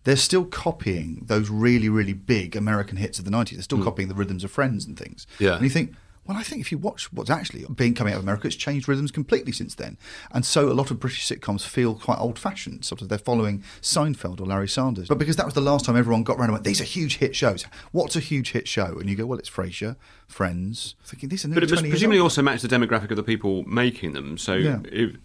They're 0.05 0.15
still 0.15 0.45
copying 0.45 1.23
those 1.25 1.49
really, 1.49 1.89
really 1.89 2.13
big 2.13 2.55
American 2.55 2.97
hits 2.97 3.19
of 3.19 3.25
the 3.25 3.31
90s. 3.31 3.51
They're 3.51 3.61
still 3.61 3.79
hmm. 3.79 3.83
copying 3.83 4.07
the 4.07 4.15
rhythms 4.15 4.43
of 4.43 4.51
Friends 4.51 4.85
and 4.85 4.97
things. 4.97 5.27
Yeah. 5.39 5.55
And 5.55 5.63
you 5.63 5.69
think, 5.69 5.93
well, 6.29 6.38
I 6.38 6.43
think 6.43 6.62
if 6.62 6.71
you 6.71 6.77
watch 6.77 7.12
what's 7.12 7.31
actually 7.31 7.65
been 7.74 7.95
coming 7.95 8.13
out 8.13 8.17
of 8.17 8.24
America, 8.24 8.45
it's 8.45 8.55
changed 8.55 8.88
rhythms 8.88 9.09
completely 9.09 9.51
since 9.51 9.74
then. 9.74 9.98
And 10.31 10.45
so 10.45 10.69
a 10.71 10.74
lot 10.74 10.91
of 10.91 11.00
British 11.00 11.27
sitcoms 11.27 11.65
feel 11.65 11.95
quite 11.95 12.19
old 12.19 12.38
fashioned, 12.38 12.86
sort 12.86 13.01
of 13.01 13.09
they're 13.09 13.17
following 13.17 13.63
Seinfeld 13.81 14.39
or 14.39 14.45
Larry 14.45 14.67
Sanders. 14.67 15.07
But 15.07 15.17
because 15.17 15.38
that 15.38 15.45
was 15.45 15.55
the 15.55 15.62
last 15.62 15.86
time 15.86 15.98
everyone 15.98 16.21
got 16.21 16.33
around 16.38 16.50
and 16.50 16.53
went, 16.53 16.65
these 16.65 16.79
are 16.79 16.83
huge 16.83 17.17
hit 17.17 17.36
shows. 17.36 17.65
What's 17.93 18.15
a 18.15 18.19
huge 18.19 18.51
hit 18.51 18.67
show? 18.67 19.00
And 19.00 19.09
you 19.09 19.15
go, 19.15 19.25
well, 19.25 19.39
it's 19.39 19.50
Frasier, 19.50 19.95
Friends. 20.27 20.93
Thinking, 21.03 21.29
these 21.29 21.45
are 21.45 21.48
But 21.48 21.63
it 21.63 21.69
presumably 21.89 22.19
also 22.19 22.43
match 22.43 22.62
the 22.62 22.67
demographic 22.67 23.09
of 23.09 23.17
the 23.17 23.24
people 23.24 23.63
making 23.63 24.13
them. 24.13 24.38
So, 24.38 24.53
Yeah. 24.53 24.81
if, 24.86 25.15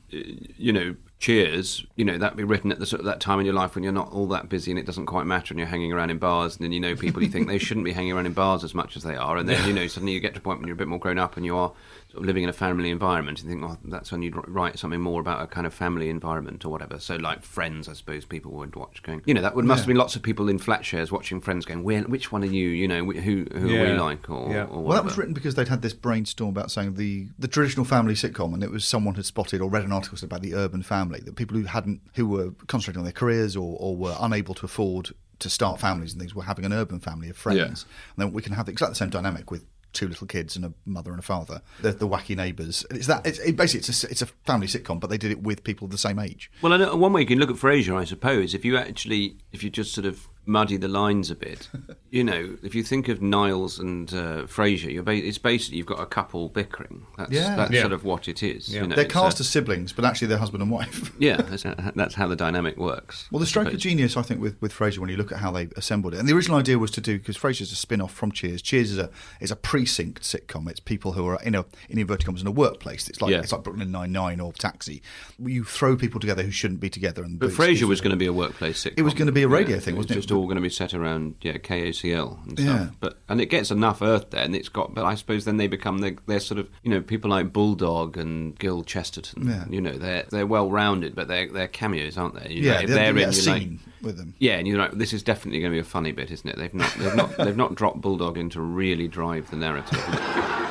you 0.56 0.72
know, 0.72 0.96
Cheers, 1.18 1.86
you 1.96 2.04
know, 2.04 2.18
that'd 2.18 2.36
be 2.36 2.44
written 2.44 2.70
at 2.70 2.78
the 2.78 2.86
sort 2.86 3.00
of 3.00 3.06
that 3.06 3.20
time 3.20 3.40
in 3.40 3.46
your 3.46 3.54
life 3.54 3.74
when 3.74 3.84
you're 3.84 3.92
not 3.92 4.12
all 4.12 4.26
that 4.28 4.48
busy 4.48 4.70
and 4.70 4.78
it 4.78 4.84
doesn't 4.84 5.06
quite 5.06 5.24
matter 5.26 5.52
and 5.52 5.58
you're 5.58 5.68
hanging 5.68 5.92
around 5.92 6.10
in 6.10 6.18
bars 6.18 6.56
and 6.56 6.64
then 6.64 6.72
you 6.72 6.80
know 6.80 6.94
people 6.96 7.22
you 7.22 7.30
think 7.30 7.48
they 7.48 7.56
shouldn't 7.56 7.84
be 7.84 7.92
hanging 7.92 8.12
around 8.12 8.26
in 8.26 8.34
bars 8.34 8.62
as 8.62 8.74
much 8.74 8.96
as 8.96 9.04
they 9.04 9.16
are. 9.16 9.36
And 9.36 9.48
then, 9.48 9.66
you 9.66 9.72
know, 9.72 9.86
suddenly 9.86 10.12
you 10.12 10.20
get 10.20 10.34
to 10.34 10.40
a 10.40 10.42
point 10.42 10.58
when 10.58 10.68
you're 10.68 10.74
a 10.74 10.78
bit 10.78 10.88
more 10.88 10.98
grown 10.98 11.18
up 11.18 11.36
and 11.36 11.46
you 11.46 11.56
are 11.56 11.72
sort 12.14 12.22
of 12.22 12.26
living 12.26 12.44
in 12.44 12.48
a 12.48 12.52
family 12.52 12.90
environment 12.90 13.40
and 13.40 13.50
think, 13.50 13.60
well, 13.62 13.76
that's 13.84 14.12
when 14.12 14.22
you'd 14.22 14.34
write 14.48 14.78
something 14.78 15.00
more 15.00 15.20
about 15.20 15.42
a 15.42 15.46
kind 15.48 15.66
of 15.66 15.74
family 15.74 16.08
environment 16.08 16.64
or 16.64 16.68
whatever. 16.68 16.98
So, 17.00 17.16
like 17.16 17.42
Friends, 17.42 17.88
I 17.88 17.92
suppose 17.94 18.24
people 18.24 18.52
would 18.52 18.76
watch 18.76 19.02
going, 19.02 19.22
you 19.26 19.34
know, 19.34 19.42
that 19.42 19.56
would 19.56 19.64
must 19.64 19.80
have 19.80 19.88
been 19.88 19.96
lots 19.96 20.14
of 20.14 20.22
people 20.22 20.48
in 20.48 20.58
flat 20.58 20.84
shares 20.84 21.10
watching 21.10 21.40
Friends 21.40 21.64
going, 21.64 21.82
"Where- 21.82 22.02
which 22.04 22.30
one 22.30 22.42
are 22.44 22.46
you, 22.46 22.68
you 22.68 22.86
know, 22.86 23.04
wh- 23.04 23.16
who, 23.16 23.46
who 23.52 23.74
are 23.76 23.84
we 23.84 23.92
like 23.98 24.30
or, 24.30 24.52
Yeah. 24.52 24.64
or. 24.64 24.82
Well, 24.84 24.94
that 24.96 25.04
was 25.04 25.18
written 25.18 25.34
because 25.34 25.56
they'd 25.56 25.68
had 25.68 25.82
this 25.82 25.92
brainstorm 25.94 26.50
about 26.50 26.70
saying 26.70 26.94
the, 26.94 27.28
the 27.38 27.48
traditional 27.48 27.84
family 27.84 28.14
sitcom, 28.14 28.54
and 28.54 28.62
it 28.62 28.70
was 28.70 28.84
someone 28.84 29.16
had 29.16 29.24
spotted 29.26 29.60
or 29.60 29.68
read 29.68 29.82
an 29.84 29.92
article 29.92 30.16
about 30.22 30.42
the 30.42 30.54
urban 30.54 30.82
family 30.84 31.20
that 31.24 31.34
people 31.34 31.56
who 31.56 31.64
hadn't, 31.64 32.00
who 32.14 32.26
were 32.28 32.52
concentrating 32.68 33.00
on 33.00 33.04
their 33.04 33.12
careers 33.12 33.56
or, 33.56 33.76
or 33.80 33.96
were 33.96 34.16
unable 34.20 34.54
to 34.54 34.64
afford 34.64 35.10
to 35.40 35.50
start 35.50 35.80
families 35.80 36.12
and 36.12 36.20
things, 36.20 36.32
were 36.34 36.44
having 36.44 36.64
an 36.64 36.72
urban 36.72 37.00
family 37.00 37.28
of 37.28 37.36
friends, 37.36 37.58
Yeah. 37.58 37.64
and 37.66 37.78
then 38.18 38.32
we 38.32 38.40
can 38.40 38.52
have 38.52 38.68
exactly 38.68 38.92
the 38.92 38.96
same 38.98 39.10
dynamic 39.10 39.50
with 39.50 39.64
two 39.94 40.08
little 40.08 40.26
kids 40.26 40.56
and 40.56 40.64
a 40.64 40.72
mother 40.84 41.10
and 41.10 41.20
a 41.20 41.22
father. 41.22 41.62
The, 41.80 41.92
the 41.92 42.08
wacky 42.08 42.36
neighbours. 42.36 42.84
It's 42.90 43.06
that. 43.06 43.26
It's, 43.26 43.38
it, 43.38 43.56
basically, 43.56 43.80
it's 43.88 44.04
a, 44.04 44.10
it's 44.10 44.22
a 44.22 44.26
family 44.26 44.66
sitcom, 44.66 45.00
but 45.00 45.08
they 45.08 45.18
did 45.18 45.30
it 45.30 45.42
with 45.42 45.64
people 45.64 45.88
the 45.88 45.96
same 45.98 46.18
age. 46.18 46.50
Well, 46.60 46.96
one 46.96 47.12
way 47.12 47.22
you 47.22 47.26
can 47.26 47.38
look 47.38 47.50
at 47.50 47.56
Frasier, 47.56 47.96
I 47.96 48.04
suppose, 48.04 48.54
if 48.54 48.64
you 48.64 48.76
actually, 48.76 49.36
if 49.52 49.62
you 49.62 49.70
just 49.70 49.94
sort 49.94 50.06
of 50.06 50.28
muddy 50.46 50.76
the 50.76 50.88
lines 50.88 51.30
a 51.30 51.34
bit, 51.34 51.68
you 52.10 52.22
know, 52.24 52.56
if 52.62 52.74
you 52.74 52.82
think 52.82 53.08
of 53.08 53.22
Niles 53.22 53.78
and 53.78 54.12
uh, 54.12 54.42
Frasier, 54.46 54.92
you're 54.92 55.02
ba- 55.02 55.14
it's 55.14 55.38
basically 55.38 55.78
you've 55.78 55.86
got 55.86 56.00
a 56.00 56.06
couple 56.06 56.48
bickering. 56.48 57.06
That's, 57.16 57.30
Yeah. 57.32 57.56
that's 57.56 57.70
Yeah. 57.72 57.80
sort 57.82 57.92
of 57.92 58.04
what 58.04 58.28
it 58.28 58.42
is. 58.42 58.68
You 58.72 58.86
know, 58.86 58.94
they're 58.94 59.04
cast 59.04 59.38
a- 59.38 59.42
as 59.42 59.48
siblings, 59.48 59.92
but 59.92 60.04
actually 60.04 60.28
they're 60.28 60.38
husband 60.38 60.62
and 60.62 60.70
wife. 60.70 61.12
yeah, 61.18 61.36
that's, 61.42 61.64
that's 61.94 62.14
how 62.14 62.26
the 62.28 62.36
dynamic 62.36 62.76
works. 62.76 63.28
Well, 63.30 63.40
the 63.40 63.46
I 63.46 63.48
stroke 63.48 63.72
of 63.72 63.78
genius, 63.78 64.16
I 64.16 64.22
think, 64.22 64.40
with, 64.40 64.60
with 64.60 64.72
Frasier, 64.72 64.98
when 64.98 65.10
you 65.10 65.16
look 65.16 65.32
at 65.32 65.38
how 65.38 65.50
they 65.50 65.68
assembled 65.76 66.14
it, 66.14 66.20
and 66.20 66.28
the 66.28 66.34
original 66.34 66.58
idea 66.58 66.78
was 66.78 66.90
to 66.92 67.00
do 67.00 67.18
because 67.18 67.36
Frasier's 67.38 67.72
a 67.72 67.76
spin 67.76 68.00
off 68.00 68.12
from 68.12 68.30
Cheers. 68.32 68.62
Cheers 68.62 68.90
is 68.92 68.98
a 68.98 69.10
is 69.40 69.50
a 69.50 69.56
precinct 69.56 70.22
sitcom. 70.22 70.68
It's 70.70 70.80
people 70.80 71.12
who 71.12 71.26
are 71.26 71.40
in 71.42 71.54
a 71.54 71.64
in 71.88 71.98
inverted 71.98 72.26
commas 72.26 72.40
in 72.42 72.46
a 72.46 72.50
workplace. 72.50 73.08
It's 73.08 73.20
like 73.20 73.30
Yeah. 73.32 73.40
it's 73.40 73.52
like 73.52 73.62
Brooklyn 73.62 73.90
Nine 73.90 74.12
Nine 74.12 74.40
or 74.40 74.52
Taxi. 74.52 75.02
You 75.38 75.64
throw 75.64 75.96
people 75.96 76.20
together 76.20 76.42
who 76.42 76.50
shouldn't 76.50 76.80
be 76.80 76.90
together. 76.90 77.22
And 77.22 77.38
But 77.38 77.50
Frasier 77.50 77.84
was 77.88 78.00
going 78.00 78.10
to 78.12 78.16
be 78.16 78.26
a 78.26 78.32
workplace 78.32 78.84
sitcom. 78.84 78.94
It 78.98 79.02
was 79.02 79.14
going 79.14 79.26
to 79.26 79.32
be 79.32 79.42
a 79.42 79.48
radio 79.48 79.78
thing, 79.78 79.94
it 79.94 79.98
was 79.98 80.04
wasn't 80.06 80.18
it? 80.18 80.22
Just 80.34 80.40
all 80.40 80.46
going 80.46 80.56
to 80.56 80.62
be 80.62 80.70
set 80.70 80.94
around 80.94 81.34
yeah 81.42 81.56
KACL 81.58 82.42
and 82.48 82.58
stuff. 82.58 82.80
Yeah. 82.80 82.88
But 83.00 83.18
and 83.28 83.40
it 83.40 83.46
gets 83.46 83.70
enough 83.70 84.02
earth 84.02 84.30
there, 84.30 84.42
and 84.44 84.54
it's 84.54 84.68
got. 84.68 84.94
But 84.94 85.04
I 85.04 85.14
suppose 85.14 85.44
then 85.44 85.56
they 85.56 85.66
become 85.66 85.98
the, 85.98 86.16
they're 86.26 86.40
sort 86.40 86.58
of 86.58 86.68
you 86.82 86.90
know 86.90 87.00
people 87.00 87.30
like 87.30 87.52
Bulldog 87.52 88.16
and 88.16 88.58
Gil 88.58 88.82
Chesterton. 88.82 89.48
Yeah. 89.48 89.64
You 89.68 89.80
know 89.80 89.92
they're 89.96 90.24
they're 90.30 90.46
well 90.46 90.70
rounded, 90.70 91.14
but 91.14 91.28
they're 91.28 91.48
they're 91.50 91.68
cameos, 91.68 92.18
aren't 92.18 92.34
they? 92.42 92.50
You 92.52 92.62
yeah, 92.62 92.72
know, 92.74 92.80
if 92.80 92.86
they, 92.88 92.94
they're 92.94 93.12
they 93.12 93.22
in, 93.22 93.30
get 93.30 93.38
a 93.38 93.42
you're 93.42 93.52
like- 93.54 93.62
scene 93.62 93.80
with 94.02 94.16
them. 94.18 94.34
yeah, 94.38 94.54
and 94.58 94.68
you're 94.68 94.78
like, 94.78 94.92
this 94.92 95.12
is 95.14 95.22
definitely 95.22 95.60
going 95.60 95.72
to 95.72 95.76
be 95.76 95.80
a 95.80 95.84
funny 95.84 96.12
bit, 96.12 96.30
isn't 96.30 96.46
it? 96.48 96.58
They've 96.58 96.74
not, 96.74 96.92
they've 96.98 97.14
not, 97.16 97.36
they've 97.38 97.56
not 97.56 97.74
dropped 97.74 98.02
Bulldog 98.02 98.36
in 98.36 98.50
to 98.50 98.60
really 98.60 99.08
drive 99.08 99.50
the 99.50 99.56
narrative. 99.56 99.98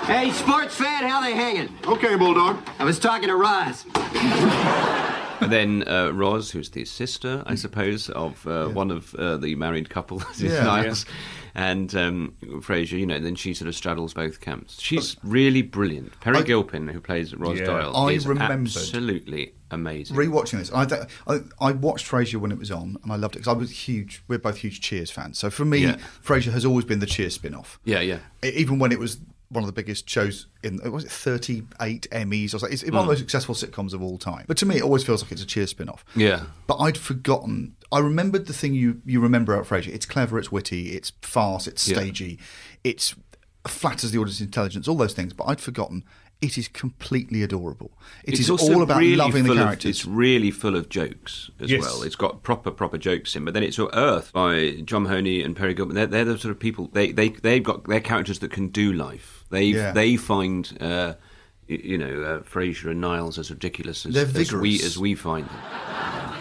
Hey, 0.06 0.30
sports 0.32 0.76
fan, 0.76 1.10
how 1.10 1.20
they 1.22 1.34
hanging? 1.34 1.70
Okay, 1.88 2.16
Bulldog. 2.16 2.58
I 2.78 2.84
was 2.84 3.00
talking 3.00 3.30
to 3.30 3.36
Roz. 3.36 3.86
And 5.42 5.52
then 5.52 5.88
uh, 5.88 6.12
Roz, 6.12 6.52
who's 6.52 6.70
the 6.72 6.86
sister, 6.86 7.44
I 7.46 7.56
suppose, 7.56 8.10
of 8.10 8.46
uh, 8.48 8.68
one 8.68 8.92
of 8.92 9.14
uh, 9.16 9.38
the 9.38 9.56
married 9.56 9.90
couple, 9.90 10.22
Yeah. 10.38 10.64
Niles, 10.64 11.06
and 11.56 11.94
um, 11.96 12.34
Frasier. 12.44 13.00
You 13.00 13.06
know, 13.06 13.20
then 13.20 13.36
she 13.36 13.54
sort 13.54 13.68
of 13.70 13.76
straddles 13.76 14.14
both 14.14 14.40
camps. 14.42 14.82
She's 14.82 15.18
really 15.24 15.62
brilliant. 15.62 16.20
Peri 16.22 16.38
I- 16.38 16.42
Gilpin, 16.44 16.88
who 16.88 17.00
plays 17.00 17.34
Roz 17.36 17.60
Yeah. 17.60 17.66
Doyle, 17.66 17.96
I 17.96 18.12
is 18.12 18.28
absolutely 18.28 19.54
amazing. 19.72 20.16
Rewatching 20.16 20.60
this, 20.60 20.72
I, 20.72 21.08
I 21.28 21.40
I 21.60 21.72
watched 21.72 22.10
Frasier 22.10 22.36
when 22.38 22.52
it 22.52 22.58
was 22.60 22.72
on, 22.72 22.98
and 23.04 23.12
I 23.12 23.16
loved 23.16 23.36
it 23.36 23.40
because 23.40 23.54
I 23.56 23.58
was 23.58 23.72
huge. 23.72 24.24
We're 24.28 24.38
both 24.40 24.58
huge 24.58 24.82
Cheers 24.82 25.12
fans, 25.12 25.38
so 25.40 25.50
for 25.50 25.66
me, 25.66 25.80
Yeah. 25.80 25.98
Frasier 26.24 26.52
has 26.52 26.66
always 26.66 26.86
been 26.86 27.00
the 27.00 27.06
Cheers 27.08 27.36
spin-off. 27.36 27.80
yeah, 27.84 28.00
yeah. 28.02 28.20
Even 28.44 28.78
when 28.80 28.92
it 28.92 29.00
was 29.00 29.18
one 29.54 29.64
of 29.64 29.68
the 29.68 29.74
biggest 29.74 30.10
shows 30.10 30.48
in 30.64 30.80
was 30.92 31.06
it 31.06 31.12
38 31.12 32.08
Emmys 32.12 32.54
or 32.54 32.60
something. 32.60 32.74
It's 32.74 32.84
one 32.84 32.92
Hmm. 32.92 32.98
of 32.98 33.06
the 33.06 33.12
most 33.12 33.20
successful 33.20 33.56
sitcoms 33.56 33.94
of 33.94 34.02
all 34.02 34.18
time. 34.18 34.46
But 34.48 34.58
to 34.58 34.66
me, 34.66 34.76
it 34.78 34.84
always 34.84 35.04
feels 35.04 35.22
like 35.24 35.32
it's 35.32 35.42
a 35.42 35.46
Cheers 35.46 35.70
spin-off. 35.72 36.04
Yeah. 36.16 36.44
But 36.68 36.78
I'd 36.78 36.98
forgotten. 36.98 37.76
I 37.92 38.00
remembered 38.00 38.48
the 38.48 38.54
thing 38.54 38.74
you 38.74 39.02
you 39.06 39.20
remember 39.20 39.54
about 39.54 39.68
Frasier. 39.68 39.94
It's 39.94 40.06
clever, 40.06 40.38
it's 40.40 40.52
witty, 40.52 40.92
it's 40.94 41.12
fast, 41.22 41.68
it's 41.68 41.88
Yeah. 41.88 41.98
stagey, 41.98 42.40
it's 42.84 43.16
flatters 43.68 44.12
the 44.12 44.18
audience's 44.20 44.42
intelligence, 44.42 44.88
all 44.88 44.98
those 44.98 45.14
things. 45.14 45.34
But 45.34 45.46
I'd 45.46 45.62
forgotten. 45.62 46.04
It 46.42 46.58
is 46.58 46.68
completely 46.68 47.42
adorable. 47.42 47.98
It 48.26 48.32
It's 48.34 48.42
is 48.42 48.50
all 48.50 48.82
about 48.82 49.00
really 49.00 49.16
loving 49.16 49.44
the 49.44 49.50
full 49.52 49.60
of- 49.60 49.64
characters. 49.64 49.90
it's 49.92 50.06
really 50.06 50.52
full 50.52 50.76
of 50.76 50.90
jokes 50.90 51.50
as 51.62 51.72
Yes. 51.72 51.84
well. 51.84 52.04
It's 52.04 52.18
got 52.18 52.44
proper, 52.44 52.70
proper 52.70 52.98
jokes 52.98 53.34
in. 53.38 53.46
But 53.46 53.54
then 53.54 53.64
it's 53.64 53.78
sort 53.78 53.94
of 53.94 53.98
Earth 54.04 54.34
by 54.34 54.82
John 54.84 55.04
Mahoney 55.04 55.42
and 55.42 55.56
Peri 55.56 55.74
Gilpin. 55.74 55.96
They're, 55.96 56.06
they're 56.08 56.26
the 56.26 56.38
sort 56.38 56.52
of 56.52 56.60
people. 56.60 56.90
They 56.92 57.14
they 57.14 57.30
they've 57.30 57.64
got 57.64 57.86
their 57.88 58.02
characters 58.02 58.40
that 58.40 58.52
can 58.52 58.68
do 58.68 58.92
life. 58.92 59.43
They 59.54 59.66
Yeah. 59.66 59.92
they 59.92 60.18
find. 60.18 60.68
Uh, 60.82 61.14
you 61.68 61.98
know, 61.98 62.22
uh, 62.22 62.40
Frasier 62.42 62.92
and 62.92 63.00
Niles 63.00 63.40
as 63.40 63.50
ridiculous 63.50 64.06
as, 64.06 64.18
as 64.18 64.52
we 64.52 64.82
as 64.84 64.98
we 64.98 65.16
find 65.16 65.46
them. 65.48 65.60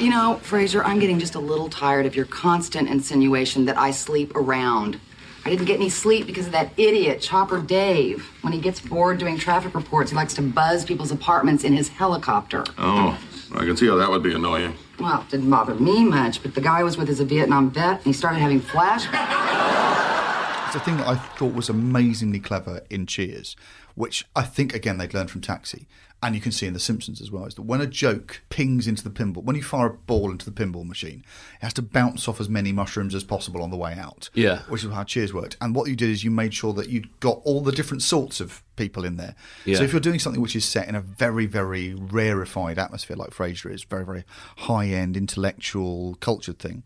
You 0.00 0.11
know, 0.11 0.40
Frasier, 0.42 0.83
I'm 0.85 0.99
getting 0.99 1.21
just 1.21 1.37
a 1.37 1.38
little 1.38 1.69
tired 1.69 2.07
of 2.07 2.16
your 2.16 2.25
constant 2.25 2.88
insinuation 2.88 3.64
that 3.66 3.78
I 3.78 3.92
sleep 3.92 4.35
around. 4.35 4.99
I 5.45 5.50
didn't 5.50 5.66
get 5.66 5.76
any 5.76 5.90
sleep 5.90 6.26
because 6.26 6.47
of 6.47 6.52
that 6.52 6.73
idiot, 6.76 7.21
Chopper 7.21 7.61
Dave. 7.61 8.26
When 8.42 8.52
he 8.52 8.61
gets 8.61 8.81
bored 8.81 9.19
doing 9.19 9.38
traffic 9.38 9.75
reports, 9.76 10.11
he 10.11 10.16
likes 10.16 10.35
to 10.35 10.42
buzz 10.42 10.85
people's 10.85 11.12
apartments 11.12 11.62
in 11.62 11.73
his 11.73 11.88
helicopter. 11.88 12.64
Oh, 12.78 13.16
I 13.54 13.64
can 13.64 13.76
see 13.76 13.87
how 13.87 13.97
that 13.97 14.11
would 14.11 14.23
be 14.25 14.35
annoying. 14.35 14.75
Well, 14.99 15.21
it 15.21 15.28
didn't 15.31 15.50
bother 15.50 15.75
me 15.76 16.04
much, 16.04 16.42
but 16.42 16.54
the 16.57 16.61
guy 16.61 16.83
was 16.83 16.97
with 16.97 17.07
his 17.09 17.21
a 17.21 17.25
Vietnam 17.25 17.71
vet 17.71 17.97
and 17.99 18.04
he 18.07 18.12
started 18.12 18.40
having 18.40 18.61
flashbacks. 18.61 20.41
It's 20.72 20.80
a 20.80 20.84
thing 20.86 20.96
that 20.96 21.06
I 21.06 21.16
thought 21.16 21.52
was 21.52 21.68
amazingly 21.68 22.40
clever 22.40 22.80
in 22.88 23.04
Cheers, 23.04 23.56
which 23.94 24.24
I 24.34 24.40
think 24.40 24.74
again 24.74 24.96
they'd 24.96 25.12
learned 25.12 25.30
from 25.30 25.42
Taxi, 25.42 25.86
and 26.22 26.34
you 26.34 26.40
can 26.40 26.50
see 26.50 26.66
in 26.66 26.72
The 26.72 26.80
Simpsons 26.80 27.20
as 27.20 27.30
well. 27.30 27.44
Is 27.44 27.56
that 27.56 27.62
when 27.64 27.82
a 27.82 27.86
joke 27.86 28.40
pings 28.48 28.88
into 28.88 29.04
the 29.04 29.10
pinball, 29.10 29.44
when 29.44 29.54
you 29.54 29.62
fire 29.62 29.88
a 29.88 29.92
ball 29.92 30.30
into 30.30 30.50
the 30.50 30.64
pinball 30.64 30.86
machine, 30.86 31.26
it 31.56 31.64
has 31.64 31.74
to 31.74 31.82
bounce 31.82 32.26
off 32.26 32.40
as 32.40 32.48
many 32.48 32.72
mushrooms 32.72 33.14
as 33.14 33.22
possible 33.22 33.62
on 33.62 33.68
the 33.68 33.76
way 33.76 33.92
out. 33.98 34.30
Yeah. 34.32 34.60
which 34.70 34.82
is 34.82 34.90
how 34.90 35.04
Cheers 35.04 35.34
worked. 35.34 35.58
And 35.60 35.74
what 35.74 35.90
you 35.90 35.94
did 35.94 36.08
is 36.08 36.24
you 36.24 36.30
made 36.30 36.54
sure 36.54 36.72
that 36.72 36.88
you'd 36.88 37.20
got 37.20 37.42
all 37.44 37.60
the 37.60 37.72
different 37.72 38.02
sorts 38.02 38.40
of 38.40 38.62
people 38.76 39.04
in 39.04 39.18
there. 39.18 39.34
Yeah. 39.66 39.76
So 39.76 39.82
if 39.82 39.92
you're 39.92 40.00
doing 40.00 40.20
something 40.20 40.40
which 40.40 40.56
is 40.56 40.64
set 40.64 40.88
in 40.88 40.94
a 40.94 41.02
very, 41.02 41.44
very 41.44 41.92
rarefied 41.92 42.78
atmosphere, 42.78 43.18
like 43.18 43.32
Frasier 43.32 43.74
is, 43.74 43.84
very, 43.84 44.06
very 44.06 44.24
high 44.56 44.86
end, 44.86 45.18
intellectual, 45.18 46.14
cultured 46.14 46.58
thing. 46.58 46.82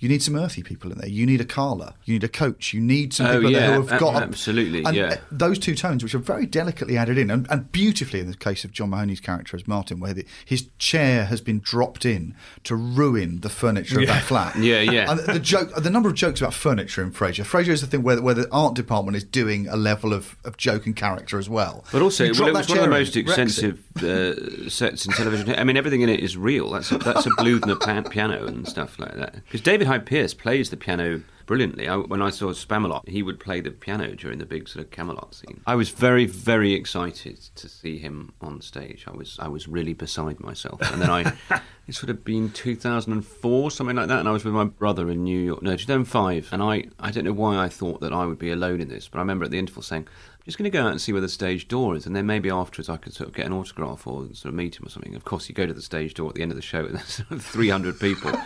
You 0.00 0.08
need 0.08 0.22
some 0.22 0.36
earthy 0.36 0.62
people 0.62 0.92
in 0.92 0.98
there. 0.98 1.08
You 1.08 1.26
need 1.26 1.40
a 1.40 1.44
Carla. 1.44 1.94
You 2.04 2.14
need 2.14 2.22
a 2.24 2.28
coach. 2.28 2.72
You 2.72 2.80
need 2.80 3.12
some 3.12 3.26
Oh, 3.26 3.36
people 3.38 3.50
there 3.52 3.70
yeah, 3.70 3.74
who 3.74 3.86
have 3.86 4.00
got 4.00 4.14
a- 4.14 4.24
absolutely, 4.24 4.84
and, 4.84 4.94
yeah. 4.96 5.06
uh, 5.06 5.16
those 5.32 5.58
two 5.58 5.74
tones, 5.74 6.04
which 6.04 6.14
are 6.14 6.18
very 6.18 6.46
delicately 6.46 6.96
added 6.96 7.18
in, 7.18 7.30
and, 7.32 7.46
and 7.50 7.72
beautifully 7.72 8.20
in 8.20 8.30
the 8.30 8.36
case 8.36 8.64
of 8.64 8.70
John 8.72 8.90
Mahoney's 8.90 9.18
character 9.20 9.56
as 9.56 9.66
Martin, 9.66 9.98
where 9.98 10.14
the, 10.14 10.24
his 10.44 10.68
chair 10.78 11.24
has 11.24 11.40
been 11.40 11.58
dropped 11.58 12.04
in 12.04 12.34
to 12.64 12.76
ruin 12.76 13.40
the 13.40 13.48
furniture 13.48 14.00
of 14.00 14.06
that 14.06 14.22
flat. 14.22 14.54
Yeah, 14.58 14.80
yeah. 14.80 15.10
And 15.10 15.20
the 15.20 15.40
joke, 15.40 15.74
the 15.74 15.90
number 15.90 16.08
of 16.08 16.14
jokes 16.14 16.40
about 16.40 16.54
furniture 16.54 17.02
in 17.02 17.10
Frasier. 17.12 17.44
Frasier 17.44 17.68
is 17.70 17.80
the 17.80 17.86
thing 17.86 18.02
where, 18.02 18.20
where 18.22 18.34
the 18.34 18.48
art 18.52 18.74
department 18.74 19.16
is 19.16 19.24
doing 19.24 19.66
a 19.68 19.76
level 19.76 20.12
of, 20.12 20.36
of 20.44 20.56
joke 20.56 20.86
and 20.86 20.94
character 20.94 21.38
as 21.38 21.48
well. 21.48 21.84
But 21.92 22.02
also, 22.02 22.24
well, 22.24 22.48
it 22.48 22.54
was 22.54 22.68
one 22.68 22.78
of 22.78 22.84
the 22.84 22.90
most 22.90 23.16
in, 23.16 23.26
wrecks 23.26 23.38
it. 23.38 23.40
extensive 23.40 23.82
uh, 24.02 24.68
sets 24.68 25.06
in 25.06 25.12
television. 25.12 25.54
I 25.58 25.64
mean, 25.64 25.76
everything 25.76 26.02
in 26.02 26.08
it 26.08 26.20
is 26.20 26.36
real. 26.36 26.70
That's 26.70 26.90
a, 26.92 26.98
that's 26.98 27.26
a 27.26 27.30
Bluthner 27.30 28.08
piano 28.10 28.46
and 28.46 28.66
stuff 28.68 28.98
like 28.98 29.14
that. 29.16 29.34
Because 29.44 29.60
David 29.60 29.87
Pierce 29.96 30.34
plays 30.34 30.68
the 30.68 30.76
piano 30.76 31.22
brilliantly. 31.48 31.88
I, 31.88 31.96
when 31.96 32.20
I 32.20 32.28
saw 32.28 32.52
Spamalot, 32.52 33.08
he 33.08 33.22
would 33.22 33.40
play 33.40 33.60
the 33.60 33.70
piano 33.70 34.14
during 34.14 34.38
the 34.38 34.44
big 34.44 34.68
sort 34.68 34.84
of 34.84 34.90
Camelot 34.90 35.34
scene. 35.34 35.62
I 35.66 35.76
was 35.76 35.88
very, 35.88 36.26
very 36.26 36.74
excited 36.74 37.40
to 37.56 37.68
see 37.68 37.98
him 37.98 38.34
on 38.42 38.60
stage. 38.60 39.06
I 39.08 39.12
was, 39.12 39.38
I 39.40 39.48
was 39.48 39.66
really 39.66 39.94
beside 39.94 40.40
myself. 40.40 40.80
And 40.92 41.00
then 41.00 41.08
I, 41.08 41.32
it's 41.88 41.98
sort 41.98 42.10
of 42.10 42.22
been 42.22 42.50
2004, 42.50 43.70
something 43.70 43.96
like 43.96 44.08
that, 44.08 44.20
and 44.20 44.28
I 44.28 44.32
was 44.32 44.44
with 44.44 44.52
my 44.52 44.64
brother 44.64 45.10
in 45.10 45.24
New 45.24 45.40
York. 45.40 45.62
No, 45.62 45.70
2005, 45.74 46.50
and 46.52 46.62
I, 46.62 46.84
I 47.00 47.10
don't 47.10 47.24
know 47.24 47.32
why 47.32 47.56
I 47.56 47.70
thought 47.70 48.00
that 48.02 48.12
I 48.12 48.26
would 48.26 48.38
be 48.38 48.50
alone 48.50 48.82
in 48.82 48.88
this, 48.88 49.08
but 49.08 49.18
I 49.18 49.22
remember 49.22 49.46
at 49.46 49.50
the 49.50 49.58
interval 49.58 49.82
saying, 49.82 50.02
I'm 50.02 50.44
just 50.44 50.58
going 50.58 50.70
to 50.70 50.78
go 50.78 50.84
out 50.84 50.90
and 50.90 51.00
see 51.00 51.12
where 51.12 51.22
the 51.22 51.30
stage 51.30 51.66
door 51.66 51.96
is, 51.96 52.04
and 52.04 52.14
then 52.14 52.26
maybe 52.26 52.50
afterwards 52.50 52.90
I 52.90 52.98
could 52.98 53.14
sort 53.14 53.30
of 53.30 53.34
get 53.34 53.46
an 53.46 53.54
autograph 53.54 54.06
or 54.06 54.26
sort 54.34 54.52
of 54.52 54.54
meet 54.54 54.78
him 54.78 54.86
or 54.86 54.90
something. 54.90 55.14
Of 55.14 55.24
course, 55.24 55.48
you 55.48 55.54
go 55.54 55.66
to 55.66 55.72
the 55.72 55.80
stage 55.80 56.12
door 56.12 56.28
at 56.28 56.34
the 56.34 56.42
end 56.42 56.52
of 56.52 56.56
the 56.56 56.62
show, 56.62 56.84
and 56.84 56.96
there's 56.96 57.04
sort 57.14 57.30
of 57.30 57.42
300 57.42 57.98
people. 57.98 58.32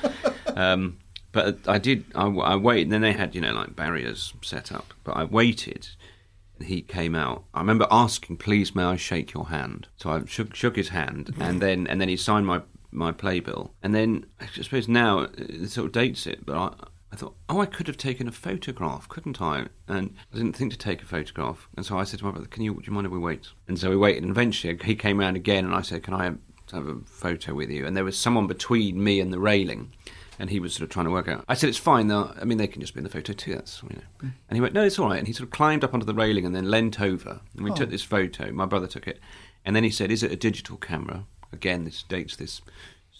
Um, 0.55 0.99
but 1.33 1.59
I 1.67 1.79
did, 1.79 2.05
I, 2.15 2.27
I 2.27 2.57
waited, 2.57 2.85
and 2.85 2.93
then 2.93 3.01
they 3.01 3.13
had, 3.13 3.35
you 3.35 3.41
know, 3.41 3.53
like 3.53 3.75
barriers 3.75 4.35
set 4.43 4.71
up. 4.71 4.95
But 5.03 5.17
I 5.17 5.25
waited, 5.25 5.89
and 6.59 6.69
he 6.69 6.83
came 6.83 7.15
out. 7.15 7.45
I 7.55 7.61
remember 7.61 7.87
asking, 7.91 8.37
please, 8.37 8.75
may 8.75 8.85
I 8.85 8.97
shake 8.97 9.33
your 9.33 9.49
hand? 9.49 9.89
So 9.97 10.11
I 10.11 10.23
shook, 10.27 10.55
shook 10.55 10.77
his 10.77 10.91
hand, 10.91 11.35
and 11.41 11.61
then 11.61 11.87
and 11.87 12.01
then 12.01 12.09
he 12.09 12.17
signed 12.17 12.47
my, 12.47 12.61
my 12.91 13.13
playbill. 13.13 13.73
And 13.83 13.95
then, 13.95 14.27
I 14.41 14.47
suppose 14.47 14.89
now, 14.89 15.21
uh, 15.21 15.29
it 15.39 15.71
sort 15.71 15.87
of 15.87 15.93
dates 15.93 16.27
it, 16.27 16.45
but 16.45 16.57
I, 16.57 16.75
I 17.13 17.17
thought, 17.17 17.35
oh, 17.49 17.61
I 17.61 17.67
could 17.67 17.87
have 17.89 17.99
taken 17.99 18.29
a 18.29 18.33
photograph, 18.33 19.09
couldn't 19.09 19.41
I? 19.41 19.67
And 19.89 20.15
I 20.33 20.37
didn't 20.37 20.57
think 20.57 20.73
to 20.73 20.79
take 20.79 21.03
a 21.03 21.07
photograph. 21.07 21.69
And 21.77 21.85
so 21.85 21.99
I 21.99 22.05
said 22.05 22.21
to 22.21 22.25
my 22.25 22.31
brother, 22.31 22.47
can 22.47 22.63
you, 22.63 22.75
do 22.75 22.83
you 22.87 22.93
mind 22.93 23.07
if 23.07 23.13
we 23.13 23.19
wait? 23.19 23.49
And 23.69 23.79
so 23.79 23.91
we 23.91 23.97
waited, 23.97 24.23
and 24.23 24.31
eventually 24.31 24.79
he 24.85 24.95
came 24.95 25.21
around 25.21 25.37
again, 25.37 25.65
and 25.65 25.75
I 25.75 25.83
said, 25.83 26.03
can 26.03 26.15
I 26.15 26.25
have 26.73 26.89
a 26.89 27.01
photo 27.05 27.55
with 27.55 27.71
you? 27.71 27.87
And 27.87 27.97
there 27.97 28.05
was 28.05 28.19
someone 28.19 28.47
between 28.47 29.03
me 29.03 29.21
and 29.21 29.33
the 29.33 29.39
railing 29.39 29.93
and 30.43 30.51
he 30.51 30.59
was 30.59 30.75
sort 30.75 30.83
of 30.83 30.91
trying 30.91 31.07
to 31.07 31.13
work 31.13 31.29
out. 31.29 31.45
I 31.49 31.55
said, 31.55 31.69
"It's 31.69 31.79
fine. 31.79 32.09
Though. 32.09 32.35
I 32.39 32.45
mean, 32.45 32.59
they 32.59 32.67
can 32.67 32.81
just 32.81 32.95
be 32.95 32.99
in 32.99 33.05
the 33.05 33.11
photo 33.11 33.33
too. 33.33 33.55
That's 33.55 33.81
you 33.85 33.97
know." 33.97 34.03
Hmm. 34.21 34.29
And 34.51 34.57
he 34.57 34.61
went, 34.61 34.75
"No, 34.75 34.83
it's 34.83 34.99
all 34.99 35.09
right." 35.09 35.19
And 35.19 35.27
he 35.29 35.33
sort 35.33 35.45
of 35.47 35.53
climbed 35.53 35.85
up 35.85 35.95
onto 35.95 36.05
the 36.05 36.13
railing 36.15 36.45
and 36.45 36.55
then 36.55 36.69
leant 36.69 37.01
over. 37.01 37.41
And 37.55 37.65
we 37.65 37.71
Oh. 37.71 37.75
took 37.77 37.91
this 37.91 38.03
photo. 38.03 38.51
My 38.51 38.67
brother 38.67 38.89
took 38.89 39.07
it, 39.07 39.21
and 39.65 39.75
then 39.77 39.85
he 39.85 39.91
said, 39.91 40.11
"Is 40.11 40.25
it 40.25 40.33
a 40.33 40.37
digital 40.37 40.77
camera?" 40.77 41.27
Again, 41.53 41.85
this 41.85 42.03
dates 42.03 42.35
this 42.37 42.61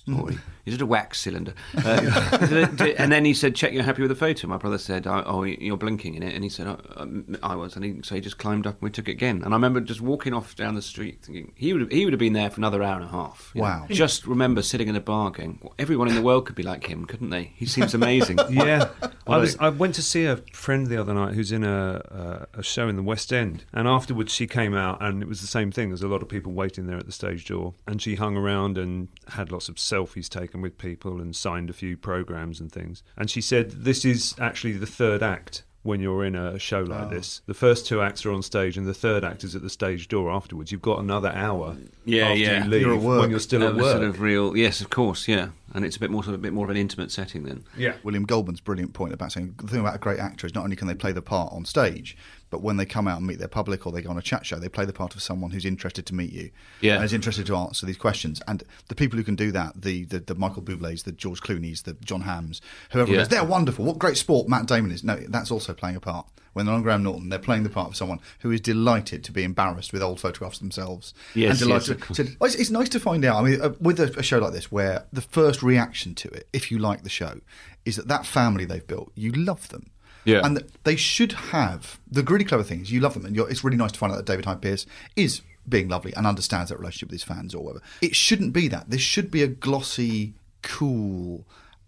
story. 0.07 0.39
Is 0.65 0.75
it 0.75 0.81
a 0.81 0.87
wax 0.87 1.21
cylinder? 1.21 1.55
Uh, 1.77 2.39
is 2.41 2.53
it 2.53 2.81
a- 2.81 3.01
and 3.01 3.11
then 3.11 3.25
he 3.25 3.35
said, 3.35 3.57
"Check 3.57 3.73
you're 3.73 3.83
happy 3.83 4.01
with 4.03 4.11
the 4.11 4.15
photo." 4.17 4.47
My 4.47 4.57
brother 4.59 4.79
said, 4.79 5.07
"Oh, 5.09 5.43
you're 5.43 5.77
blinking 5.77 6.15
in 6.15 6.23
it," 6.23 6.35
and 6.35 6.45
he 6.45 6.51
said, 6.51 6.69
oh, 6.69 6.79
um, 6.97 7.37
"I 7.43 7.57
was." 7.57 7.75
And 7.75 7.85
he, 7.85 8.01
so 8.05 8.15
he 8.15 8.21
just 8.21 8.39
climbed 8.39 8.67
up 8.67 8.75
and 8.75 8.83
we 8.83 8.91
took 8.91 9.09
it 9.09 9.13
again. 9.13 9.43
And 9.45 9.53
I 9.55 9.57
remember 9.57 9.81
just 9.81 10.01
walking 10.01 10.33
off 10.33 10.55
down 10.55 10.77
the 10.77 10.83
street, 10.83 11.19
thinking 11.23 11.53
he 11.57 11.73
would 11.73 11.83
have, 11.83 11.91
he 11.91 12.05
would 12.05 12.13
have 12.13 12.21
been 12.21 12.33
there 12.33 12.49
for 12.49 12.61
another 12.61 12.81
hour 12.83 12.95
and 12.95 13.05
a 13.05 13.09
half. 13.09 13.51
you 13.55 13.61
know. 13.61 13.67
Wow. 13.67 13.87
Just 13.91 14.25
remember 14.27 14.63
sitting 14.63 14.87
in 14.87 14.95
a 14.95 15.01
bar 15.01 15.31
going, 15.33 15.59
"Well, 15.63 15.75
everyone 15.81 16.07
in 16.09 16.15
the 16.15 16.23
world 16.23 16.47
could 16.47 16.55
be 16.57 16.63
like 16.63 16.87
him, 16.87 17.07
couldn't 17.07 17.31
they? 17.31 17.53
He 17.57 17.67
seems 17.67 17.93
amazing. 17.95 18.39
Yeah, 18.53 18.91
I 19.27 19.39
was. 19.39 19.57
I 19.59 19.69
went 19.71 19.95
to 19.97 20.03
see 20.03 20.27
a 20.27 20.37
friend 20.53 20.87
the 20.87 21.01
other 21.01 21.15
night 21.15 21.35
who's 21.35 21.51
in 21.53 21.65
a, 21.65 22.47
a 22.55 22.59
a 22.59 22.63
show 22.63 22.87
in 22.89 22.95
the 22.97 23.03
West 23.03 23.33
End, 23.33 23.65
and 23.73 23.89
afterwards 23.89 24.33
she 24.33 24.47
came 24.47 24.75
out, 24.75 25.03
and 25.03 25.23
it 25.23 25.29
was 25.29 25.41
the 25.41 25.47
same 25.49 25.73
thing. 25.73 25.89
There's 25.89 26.03
a 26.03 26.09
lot 26.09 26.23
of 26.23 26.29
people 26.29 26.53
waiting 26.53 26.87
there 26.87 26.99
at 26.99 27.07
the 27.07 27.13
stage 27.13 27.47
door, 27.47 27.75
and 27.89 28.01
she 28.01 28.15
hung 28.17 28.37
around 28.37 28.79
and 28.79 29.09
had 29.29 29.51
lots 29.51 29.69
of 29.69 29.79
selfies 29.93 30.29
taken 30.29 30.61
with 30.63 30.79
people 30.79 31.21
and 31.21 31.35
signed 31.37 31.71
a 31.71 31.73
few 31.73 31.97
programs 31.97 32.61
and 32.61 32.71
things. 32.73 33.03
And 33.17 33.31
she 33.31 33.41
said 33.41 33.71
this 33.71 34.05
is 34.05 34.35
actually 34.41 34.73
the 34.73 34.87
third 34.87 35.23
act. 35.23 35.65
When 35.85 35.99
you're 35.99 36.25
in 36.25 36.37
a 36.37 36.61
show 36.61 36.83
like 36.83 37.07
oh. 37.07 37.09
this, 37.09 37.43
the 37.47 37.55
first 37.55 37.89
two 37.89 38.01
acts 38.01 38.25
are 38.25 38.31
on 38.31 38.43
stage, 38.43 38.79
and 38.79 38.87
the 38.87 38.95
third 38.95 39.25
act 39.25 39.43
is 39.43 39.57
at 39.57 39.63
the 39.63 39.69
stage 39.69 40.07
door. 40.07 40.31
Afterwards, 40.31 40.71
you've 40.71 40.81
got 40.81 41.01
another 41.01 41.33
hour. 41.35 41.77
Yeah, 42.05 42.29
after 42.29 42.37
yeah. 42.37 42.63
You 42.63 42.71
leave 42.71 42.81
You're 42.83 42.95
at 42.95 43.01
work. 43.01 43.21
when 43.23 43.31
you're 43.31 43.41
still 43.41 43.65
at 43.65 43.75
That 43.75 43.83
work. 43.83 43.97
Sort 43.97 44.05
of 44.05 44.21
real, 44.21 44.57
yes, 44.57 44.81
of 44.81 44.91
course, 44.91 45.27
yeah. 45.27 45.49
And 45.75 45.85
it's 45.85 45.97
a 45.97 45.99
bit 45.99 46.13
more, 46.13 46.23
sort 46.23 46.35
of, 46.35 46.41
a 46.41 46.43
bit 46.45 46.53
more 46.53 46.67
of 46.67 46.71
an 46.71 46.77
intimate 46.77 47.11
setting 47.11 47.43
then. 47.43 47.65
yeah. 47.77 47.95
William 48.05 48.25
Goldman's 48.25 48.61
brilliant 48.61 48.93
point 48.93 49.13
about 49.13 49.33
saying 49.33 49.57
the 49.57 49.67
thing 49.67 49.81
about 49.81 49.97
a 49.97 49.99
great 49.99 50.21
actor 50.21 50.47
is 50.47 50.55
not 50.55 50.63
only 50.63 50.77
can 50.77 50.87
they 50.87 50.95
play 50.95 51.11
the 51.11 51.21
part 51.21 51.53
on 51.53 51.65
stage, 51.65 52.17
but 52.53 52.63
when 52.63 52.77
they 52.77 52.87
come 52.87 53.09
out 53.09 53.19
and 53.19 53.27
meet 53.27 53.41
their 53.41 53.49
public 53.49 53.85
or 53.85 53.91
they 53.93 54.03
go 54.03 54.11
on 54.11 54.19
a 54.19 54.23
chat 54.23 54.47
show, 54.47 54.57
they 54.61 54.69
play 54.69 54.85
the 54.85 54.93
part 54.93 55.17
of 55.17 55.23
someone 55.23 55.51
who's 55.51 55.65
interested 55.65 56.07
to 56.07 56.15
meet 56.15 56.31
you 56.33 56.51
Yeah. 56.81 56.95
and 56.97 57.05
is 57.05 57.13
interested 57.13 57.47
to 57.47 57.57
answer 57.57 57.85
these 57.85 57.97
questions. 57.97 58.41
And 58.47 58.63
the 58.87 58.95
people 58.95 59.17
who 59.17 59.25
can 59.25 59.35
do 59.35 59.51
that, 59.51 59.83
the 59.83 60.05
the, 60.05 60.21
the 60.21 60.37
Michael 60.37 60.63
Bublé's, 60.63 61.03
the 61.03 61.11
George 61.13 61.41
Clooney's, 61.41 61.83
the 61.83 61.95
Jon 61.95 62.21
Hamm's, 62.21 62.61
whoever 62.93 63.11
it 63.11 63.17
Yeah. 63.17 63.23
is, 63.23 63.29
they're 63.29 63.43
wonderful. 63.43 63.85
What 63.85 63.99
great 63.99 64.17
sport 64.17 64.49
Matt 64.49 64.67
Damon 64.67 64.93
is. 64.93 65.03
No, 65.03 65.17
that's 65.17 65.51
also 65.51 65.73
playing 65.75 65.97
a 65.97 66.01
part. 66.01 66.27
When 66.53 66.67
they're 66.67 66.75
on 66.75 66.83
Graham 66.83 67.03
Norton, 67.03 67.31
they're 67.31 67.39
playing 67.39 67.63
the 67.63 67.71
part 67.71 67.89
of 67.89 67.97
someone 67.97 68.21
who 68.41 68.51
is 68.51 68.61
delighted 68.61 69.25
to 69.25 69.33
be 69.33 69.43
embarrassed 69.43 69.91
with 69.91 70.03
old 70.03 70.21
photographs 70.21 70.59
themselves. 70.59 71.15
Yes, 71.35 71.53
and 71.53 71.59
delighted 71.61 71.99
yes, 72.11 72.17
to-. 72.19 72.37
It's, 72.45 72.55
it's 72.57 72.71
nice 72.71 72.91
to 72.91 73.01
find 73.01 73.25
out. 73.25 73.37
I 73.43 73.43
mean, 73.49 73.61
uh, 73.63 73.73
with 73.81 73.99
a, 73.99 74.13
a 74.19 74.23
show 74.23 74.39
like 74.39 74.53
this, 74.53 74.71
where 74.71 75.07
the 75.11 75.23
first 75.23 75.63
reaction 75.63 76.15
to 76.17 76.29
it, 76.29 76.49
if 76.53 76.71
you 76.71 76.79
like 76.79 77.05
the 77.05 77.09
show, 77.09 77.41
is 77.87 77.97
that 77.97 78.09
that 78.09 78.27
family 78.27 78.67
they've 78.67 78.87
built, 78.87 79.13
you 79.15 79.33
love 79.33 79.69
them. 79.71 79.91
Yeah. 80.25 80.41
And 80.45 80.63
they 80.85 80.97
should 80.97 81.33
have 81.33 81.99
the 82.11 82.23
really 82.23 82.45
clever 82.45 82.63
thing 82.63 82.81
is 82.81 82.93
you 82.93 83.01
love 83.01 83.15
them, 83.15 83.25
and 83.25 83.37
it's 83.37 83.65
really 83.65 83.77
nice 83.77 83.93
to 83.93 83.99
find 83.99 84.13
out 84.13 84.17
that 84.17 84.27
David 84.27 84.45
Hyde 84.45 84.63
Pierce 84.63 84.87
is 85.17 85.43
being 85.69 85.89
lovely 85.89 86.13
and 86.15 86.27
understands 86.27 86.71
that 86.71 86.79
relationship 86.79 87.09
with 87.09 87.21
his 87.21 87.25
fans 87.25 87.55
or 87.55 87.65
whatever. 87.65 87.85
It 88.01 88.17
shouldn't 88.17 88.53
be 88.53 88.69
that. 88.69 88.91
This 88.91 89.01
should 89.01 89.31
be 89.31 89.43
a 89.43 89.49
glossy, 89.49 90.35
cool, 90.63 91.45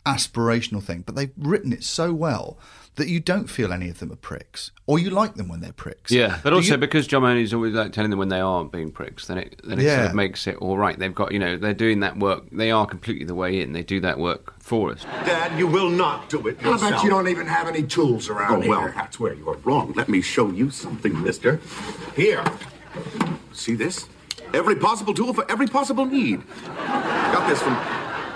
aspirational 0.06 0.82
thing. 0.82 1.02
But 1.06 1.14
they've 1.16 1.32
written 1.36 1.72
it 1.72 1.84
so 1.84 2.12
well 2.12 2.58
that 2.96 3.08
you 3.08 3.18
don't 3.18 3.48
feel 3.50 3.72
any 3.72 3.88
of 3.88 3.98
them 3.98 4.12
are 4.12 4.16
pricks, 4.16 4.70
or 4.86 5.00
you 5.00 5.10
like 5.10 5.34
them 5.34 5.48
when 5.48 5.60
they're 5.60 5.72
pricks. 5.72 6.12
Yeah, 6.12 6.38
but 6.44 6.50
Do 6.50 6.56
also 6.56 6.74
you- 6.74 6.78
because 6.78 7.08
John 7.08 7.22
Mahoney's 7.22 7.52
always 7.52 7.74
like 7.74 7.92
telling 7.92 8.10
them 8.10 8.20
when 8.20 8.28
they 8.28 8.38
are 8.40 8.64
being 8.64 8.92
pricks, 8.92 9.26
then 9.26 9.38
it 9.38 9.60
then 9.64 9.80
it 9.80 9.88
sort 9.92 10.06
of 10.10 10.14
makes 10.14 10.46
it 10.46 10.54
all 10.58 10.78
right. 10.78 10.96
They've 10.96 11.12
got 11.14 11.32
you 11.32 11.40
know 11.40 11.56
they're 11.56 11.74
doing 11.74 12.00
that 12.00 12.18
work. 12.18 12.44
They 12.52 12.70
are 12.70 12.86
completely 12.86 13.24
the 13.24 13.34
way 13.34 13.60
in. 13.60 13.72
They 13.72 13.82
do 13.82 13.98
that 14.00 14.18
work 14.20 14.54
for 14.62 14.92
us. 14.92 15.02
Dad, 15.24 15.58
you 15.58 15.66
will 15.66 15.90
not 15.90 16.28
do 16.28 16.46
it 16.46 16.60
How 16.60 16.70
yourself. 16.70 16.90
about 16.92 17.04
you 17.04 17.10
don't 17.10 17.26
even 17.28 17.48
have 17.48 17.66
any 17.66 17.82
tools 17.82 18.28
around 18.28 18.52
Oh, 18.52 18.58
around 18.60 18.68
well, 18.68 18.92
that's 18.94 19.18
where 19.18 19.34
you're 19.34 19.56
wrong. 19.64 19.92
Let 19.96 20.08
me 20.08 20.20
show 20.20 20.50
you 20.50 20.70
something, 20.70 21.20
mister. 21.20 21.60
Here. 22.14 22.44
See 23.52 23.74
this? 23.74 24.06
Every 24.52 24.76
possible 24.76 25.14
tool 25.14 25.34
for 25.34 25.50
every 25.50 25.66
possible 25.66 26.04
need. 26.06 26.42
Got 26.76 27.48
this 27.48 27.60
from 27.60 27.74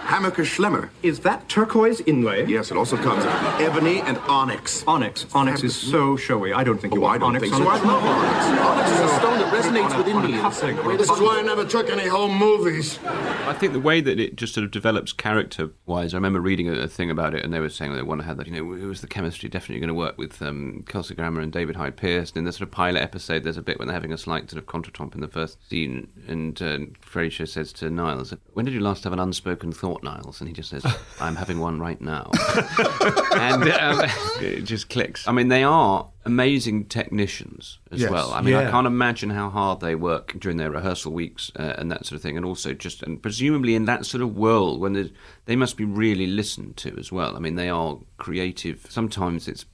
Hammacher 0.08 0.44
Schlemmer. 0.46 0.88
Is 1.02 1.20
that 1.20 1.48
turquoise 1.50 2.00
inlay? 2.00 2.46
Yes, 2.46 2.70
it 2.70 2.78
also 2.78 2.96
comes 2.96 3.24
in 3.24 3.30
ebony 3.62 4.00
and 4.00 4.16
onyx. 4.26 4.82
Onyx. 4.86 5.26
Onyx 5.34 5.62
is 5.62 5.76
so 5.76 6.16
showy. 6.16 6.54
I 6.54 6.64
don't 6.64 6.80
think 6.80 6.94
you 6.94 7.04
Oh, 7.04 7.06
I 7.08 7.18
don't 7.18 7.36
onyx 7.36 7.42
think 7.42 7.54
on 7.54 7.62
so. 7.62 7.68
a- 7.68 7.72
I 7.72 7.76
love 7.82 8.02
onyx. 8.02 8.60
Onyx 8.68 8.90
is 8.90 9.00
a 9.00 9.14
stone 9.18 9.38
that 9.38 9.52
resonates 9.52 9.90
on 9.90 9.92
a- 9.92 9.98
within 9.98 10.22
me. 10.22 10.38
cufflink 10.38 10.82
or 10.82 10.92
a 10.92 10.96
This 10.96 11.10
is 11.10 11.20
why 11.20 11.38
I 11.38 11.42
never 11.42 11.66
took 11.66 11.90
any 11.90 12.06
home 12.08 12.38
movies. 12.38 12.98
I 13.04 13.52
think 13.52 13.74
the 13.74 13.80
way 13.80 14.00
that 14.00 14.18
it 14.18 14.36
just 14.36 14.54
sort 14.54 14.64
of 14.64 14.70
develops 14.70 15.12
character 15.12 15.70
wise, 15.84 16.14
I 16.14 16.16
remember 16.16 16.40
reading 16.40 16.70
a, 16.70 16.72
a 16.72 16.88
thing 16.88 17.10
about 17.10 17.34
it, 17.34 17.44
and 17.44 17.52
they 17.52 17.60
were 17.60 17.68
saying 17.68 17.92
they 17.94 18.00
want 18.00 18.22
to 18.22 18.26
have 18.26 18.38
that. 18.38 18.46
You 18.46 18.54
know, 18.62 18.72
it 18.72 18.86
was 18.86 19.02
the 19.02 19.06
chemistry 19.08 19.50
definitely 19.50 19.80
going 19.80 19.88
to 19.88 19.94
work 19.94 20.16
with 20.16 20.40
um, 20.40 20.84
Kelsey 20.88 21.14
Grammer 21.16 21.42
and 21.42 21.52
David 21.52 21.76
Hyde 21.76 21.98
Pierce. 21.98 22.30
And 22.30 22.38
in 22.38 22.44
the 22.44 22.52
sort 22.52 22.62
of 22.62 22.70
pilot 22.70 23.02
episode, 23.02 23.44
there's 23.44 23.58
a 23.58 23.62
bit 23.62 23.78
when 23.78 23.88
they're 23.88 23.94
having 23.94 24.12
a 24.14 24.18
slight 24.18 24.50
sort 24.50 24.62
of 24.62 24.66
contretemps 24.66 25.14
in 25.14 25.20
the 25.20 25.28
first 25.28 25.58
scene, 25.68 26.08
and 26.26 26.60
uh, 26.62 26.78
Frasier 27.06 27.46
says 27.46 27.74
to 27.74 27.90
Niles, 27.90 28.32
"When 28.54 28.64
did 28.64 28.72
you 28.72 28.80
last 28.80 29.04
have 29.04 29.12
an 29.12 29.18
unspoken 29.20 29.70
thought, 29.70 29.97
Niles?" 30.02 30.40
And 30.40 30.48
he 30.48 30.54
just 30.54 30.70
says, 30.70 30.84
"I'm 31.20 31.36
having 31.36 31.58
one 31.58 31.78
right 31.80 32.00
now," 32.00 32.30
and 33.32 33.62
um, 33.70 34.04
it 34.40 34.64
just 34.64 34.88
clicks. 34.88 35.26
I 35.28 35.32
mean, 35.32 35.48
they 35.48 35.62
are 35.64 36.08
amazing 36.24 36.84
technicians 36.86 37.78
as 37.90 38.00
Yes. 38.00 38.10
well. 38.10 38.32
I 38.32 38.42
mean, 38.42 38.54
I 38.54 38.70
can't 38.70 38.86
imagine 38.86 39.30
how 39.30 39.48
hard 39.50 39.80
they 39.80 39.94
work 39.94 40.34
during 40.38 40.58
their 40.58 40.70
rehearsal 40.70 41.12
weeks 41.12 41.50
uh, 41.58 41.74
and 41.78 41.90
that 41.90 42.04
sort 42.06 42.16
of 42.16 42.22
thing, 42.22 42.36
and 42.36 42.44
also 42.44 42.74
just 42.74 43.02
and 43.02 43.20
presumably 43.22 43.74
in 43.74 43.86
that 43.86 44.04
sort 44.06 44.22
of 44.22 44.36
world 44.36 44.80
when 44.80 45.10
they 45.46 45.56
must 45.56 45.76
be 45.76 45.84
really 45.84 46.26
listened 46.26 46.76
to 46.78 46.96
as 46.98 47.10
well. 47.10 47.36
I 47.36 47.40
mean, 47.40 47.54
they 47.56 47.68
are 47.70 47.98
creative. 48.18 48.86
Sometimes 48.88 49.48
it's 49.48 49.64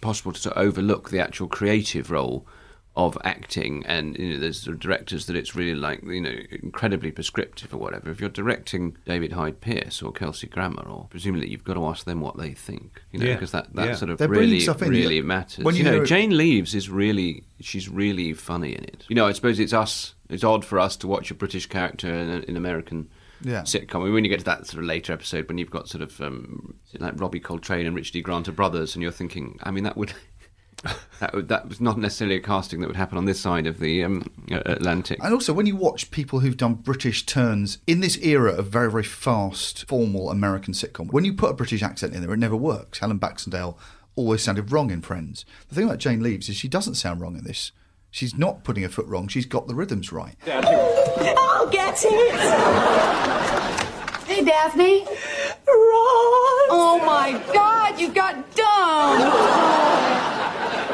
possible 0.00 0.32
to 0.32 0.38
sort 0.40 0.56
of 0.56 0.62
overlook 0.62 1.10
the 1.10 1.20
actual 1.20 1.48
creative 1.48 2.10
role 2.10 2.46
of 3.06 3.18
acting 3.24 3.84
and 3.86 4.16
you 4.18 4.34
know 4.34 4.38
there's 4.40 4.60
sort 4.60 4.74
of 4.74 4.80
directors 4.80 5.26
that 5.26 5.36
it's 5.36 5.54
really 5.54 5.74
like 5.74 6.02
you 6.04 6.20
know 6.20 6.34
incredibly 6.62 7.10
prescriptive 7.10 7.72
or 7.74 7.78
whatever 7.78 8.10
if 8.10 8.20
you're 8.20 8.28
directing 8.30 8.96
David 9.06 9.32
Hyde 9.32 9.60
Pierce 9.60 10.02
or 10.02 10.12
Kelsey 10.12 10.46
Grammer 10.46 10.82
or 10.82 11.06
presumably 11.10 11.48
you've 11.48 11.64
got 11.64 11.74
to 11.74 11.84
ask 11.86 12.04
them 12.04 12.20
what 12.20 12.36
they 12.36 12.52
think 12.52 13.02
you 13.12 13.18
know 13.18 13.26
Yeah. 13.26 13.34
because 13.34 13.52
that 13.52 13.74
that 13.74 13.88
Yeah. 13.88 13.94
sort 13.94 14.10
of 14.10 14.18
They're 14.18 14.28
really 14.28 14.60
stuff 14.60 14.80
really 14.82 15.16
You- 15.16 15.22
matters 15.24 15.64
when 15.64 15.74
you, 15.74 15.80
you 15.80 15.84
know 15.84 15.96
hear- 15.96 16.04
Jane 16.04 16.36
Leeves 16.36 16.74
is 16.74 16.88
really 16.88 17.44
she's 17.60 17.88
really 17.88 18.32
funny 18.32 18.74
in 18.74 18.84
it 18.84 19.04
you 19.08 19.16
know 19.16 19.26
I 19.26 19.32
suppose 19.32 19.58
it's 19.58 19.72
us 19.72 20.14
it's 20.28 20.44
odd 20.44 20.64
for 20.64 20.78
us 20.78 20.96
to 20.98 21.06
watch 21.08 21.30
a 21.30 21.34
British 21.34 21.66
character 21.66 22.08
in 22.12 22.30
an 22.30 22.56
American 22.56 23.08
Yeah. 23.42 23.62
sitcom. 23.62 24.02
I 24.02 24.04
mean, 24.04 24.12
when 24.12 24.24
you 24.24 24.28
get 24.30 24.40
to 24.40 24.44
that 24.44 24.66
sort 24.66 24.80
of 24.82 24.84
later 24.86 25.12
episode, 25.14 25.48
when 25.48 25.56
you've 25.56 25.70
got 25.70 25.88
sort 25.88 26.02
of 26.02 26.20
um, 26.20 26.74
like 26.98 27.18
Robbie 27.18 27.40
Coltrane 27.40 27.86
and 27.86 27.96
Richard 27.96 28.16
E. 28.16 28.20
Grant 28.20 28.46
are 28.48 28.52
brothers, 28.52 28.94
and 28.94 29.02
you're 29.02 29.10
thinking, 29.10 29.58
I 29.62 29.70
mean, 29.70 29.82
that 29.84 29.96
would 29.96 30.12
that 31.20 31.34
would, 31.34 31.48
that 31.48 31.68
was 31.68 31.80
not 31.80 31.98
necessarily 31.98 32.36
a 32.36 32.40
casting 32.40 32.80
that 32.80 32.86
would 32.86 32.96
happen 32.96 33.18
on 33.18 33.24
this 33.26 33.40
side 33.40 33.66
of 33.66 33.78
the 33.78 34.04
um, 34.04 34.30
Atlantic. 34.50 35.18
And 35.22 35.34
also, 35.34 35.52
when 35.52 35.66
you 35.66 35.76
watch 35.76 36.10
people 36.10 36.40
who've 36.40 36.56
done 36.56 36.74
British 36.74 37.26
turns 37.26 37.78
in 37.86 38.00
this 38.00 38.16
era 38.18 38.52
of 38.52 38.66
very, 38.68 38.90
very 38.90 39.02
fast, 39.02 39.86
formal 39.86 40.30
American 40.30 40.74
sitcom, 40.74 41.12
when 41.12 41.24
you 41.24 41.34
put 41.34 41.50
a 41.50 41.54
British 41.54 41.82
accent 41.82 42.14
in 42.14 42.22
there, 42.22 42.32
it 42.32 42.38
never 42.38 42.56
works. 42.56 43.00
Helen 43.00 43.18
Baxendale 43.18 43.78
always 44.16 44.42
sounded 44.42 44.72
wrong 44.72 44.90
in 44.90 45.02
Friends. 45.02 45.44
The 45.68 45.74
thing 45.74 45.84
about 45.84 45.98
Jane 45.98 46.22
Leeves 46.22 46.48
is 46.48 46.56
she 46.56 46.68
doesn't 46.68 46.94
sound 46.94 47.20
wrong 47.20 47.36
in 47.36 47.44
this. 47.44 47.72
She's 48.10 48.36
not 48.36 48.64
putting 48.64 48.82
her 48.82 48.88
foot 48.88 49.06
wrong. 49.06 49.28
She's 49.28 49.46
got 49.46 49.68
the 49.68 49.74
rhythms 49.74 50.10
right. 50.10 50.34
I'll 50.46 51.68
get 51.68 52.02
it. 52.04 52.34
Hey, 54.26 54.44
Daphne. 54.44 55.04
Ross. 55.04 56.68
Oh 56.72 57.02
my 57.04 57.40
God, 57.52 58.00
you 58.00 58.12
got 58.12 58.54
dumb. 58.54 59.99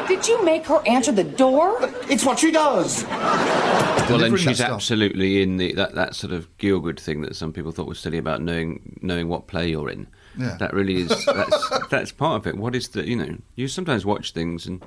Did 0.07 0.27
you 0.27 0.43
make 0.45 0.65
her 0.67 0.81
answer 0.87 1.11
the 1.11 1.23
door? 1.23 1.77
It's 2.09 2.25
what 2.25 2.39
she 2.39 2.51
does. 2.51 3.03
well, 3.03 3.97
and 3.99 4.07
delivering 4.07 4.31
that 4.31 4.39
she's 4.39 4.61
absolutely 4.61 5.41
in 5.41 5.57
the 5.57 5.73
that, 5.73 5.95
that 5.95 6.15
sort 6.15 6.31
of 6.33 6.55
Gielgud 6.57 6.99
thing 6.99 7.21
that 7.21 7.35
some 7.35 7.51
people 7.51 7.71
thought 7.71 7.87
was 7.87 7.99
silly 7.99 8.17
about 8.17 8.41
knowing 8.41 8.99
knowing 9.01 9.27
what 9.27 9.47
play 9.47 9.69
you're 9.69 9.89
in. 9.89 10.07
Yeah. 10.37 10.55
That 10.59 10.73
really 10.73 11.01
is 11.01 11.25
that's 11.25 11.69
that's 11.89 12.11
part 12.11 12.41
of 12.41 12.47
it. 12.47 12.57
What 12.57 12.75
is 12.75 12.89
the 12.89 13.07
you 13.07 13.15
know 13.15 13.37
you 13.55 13.67
sometimes 13.67 14.05
watch 14.05 14.31
things 14.31 14.65
and. 14.65 14.83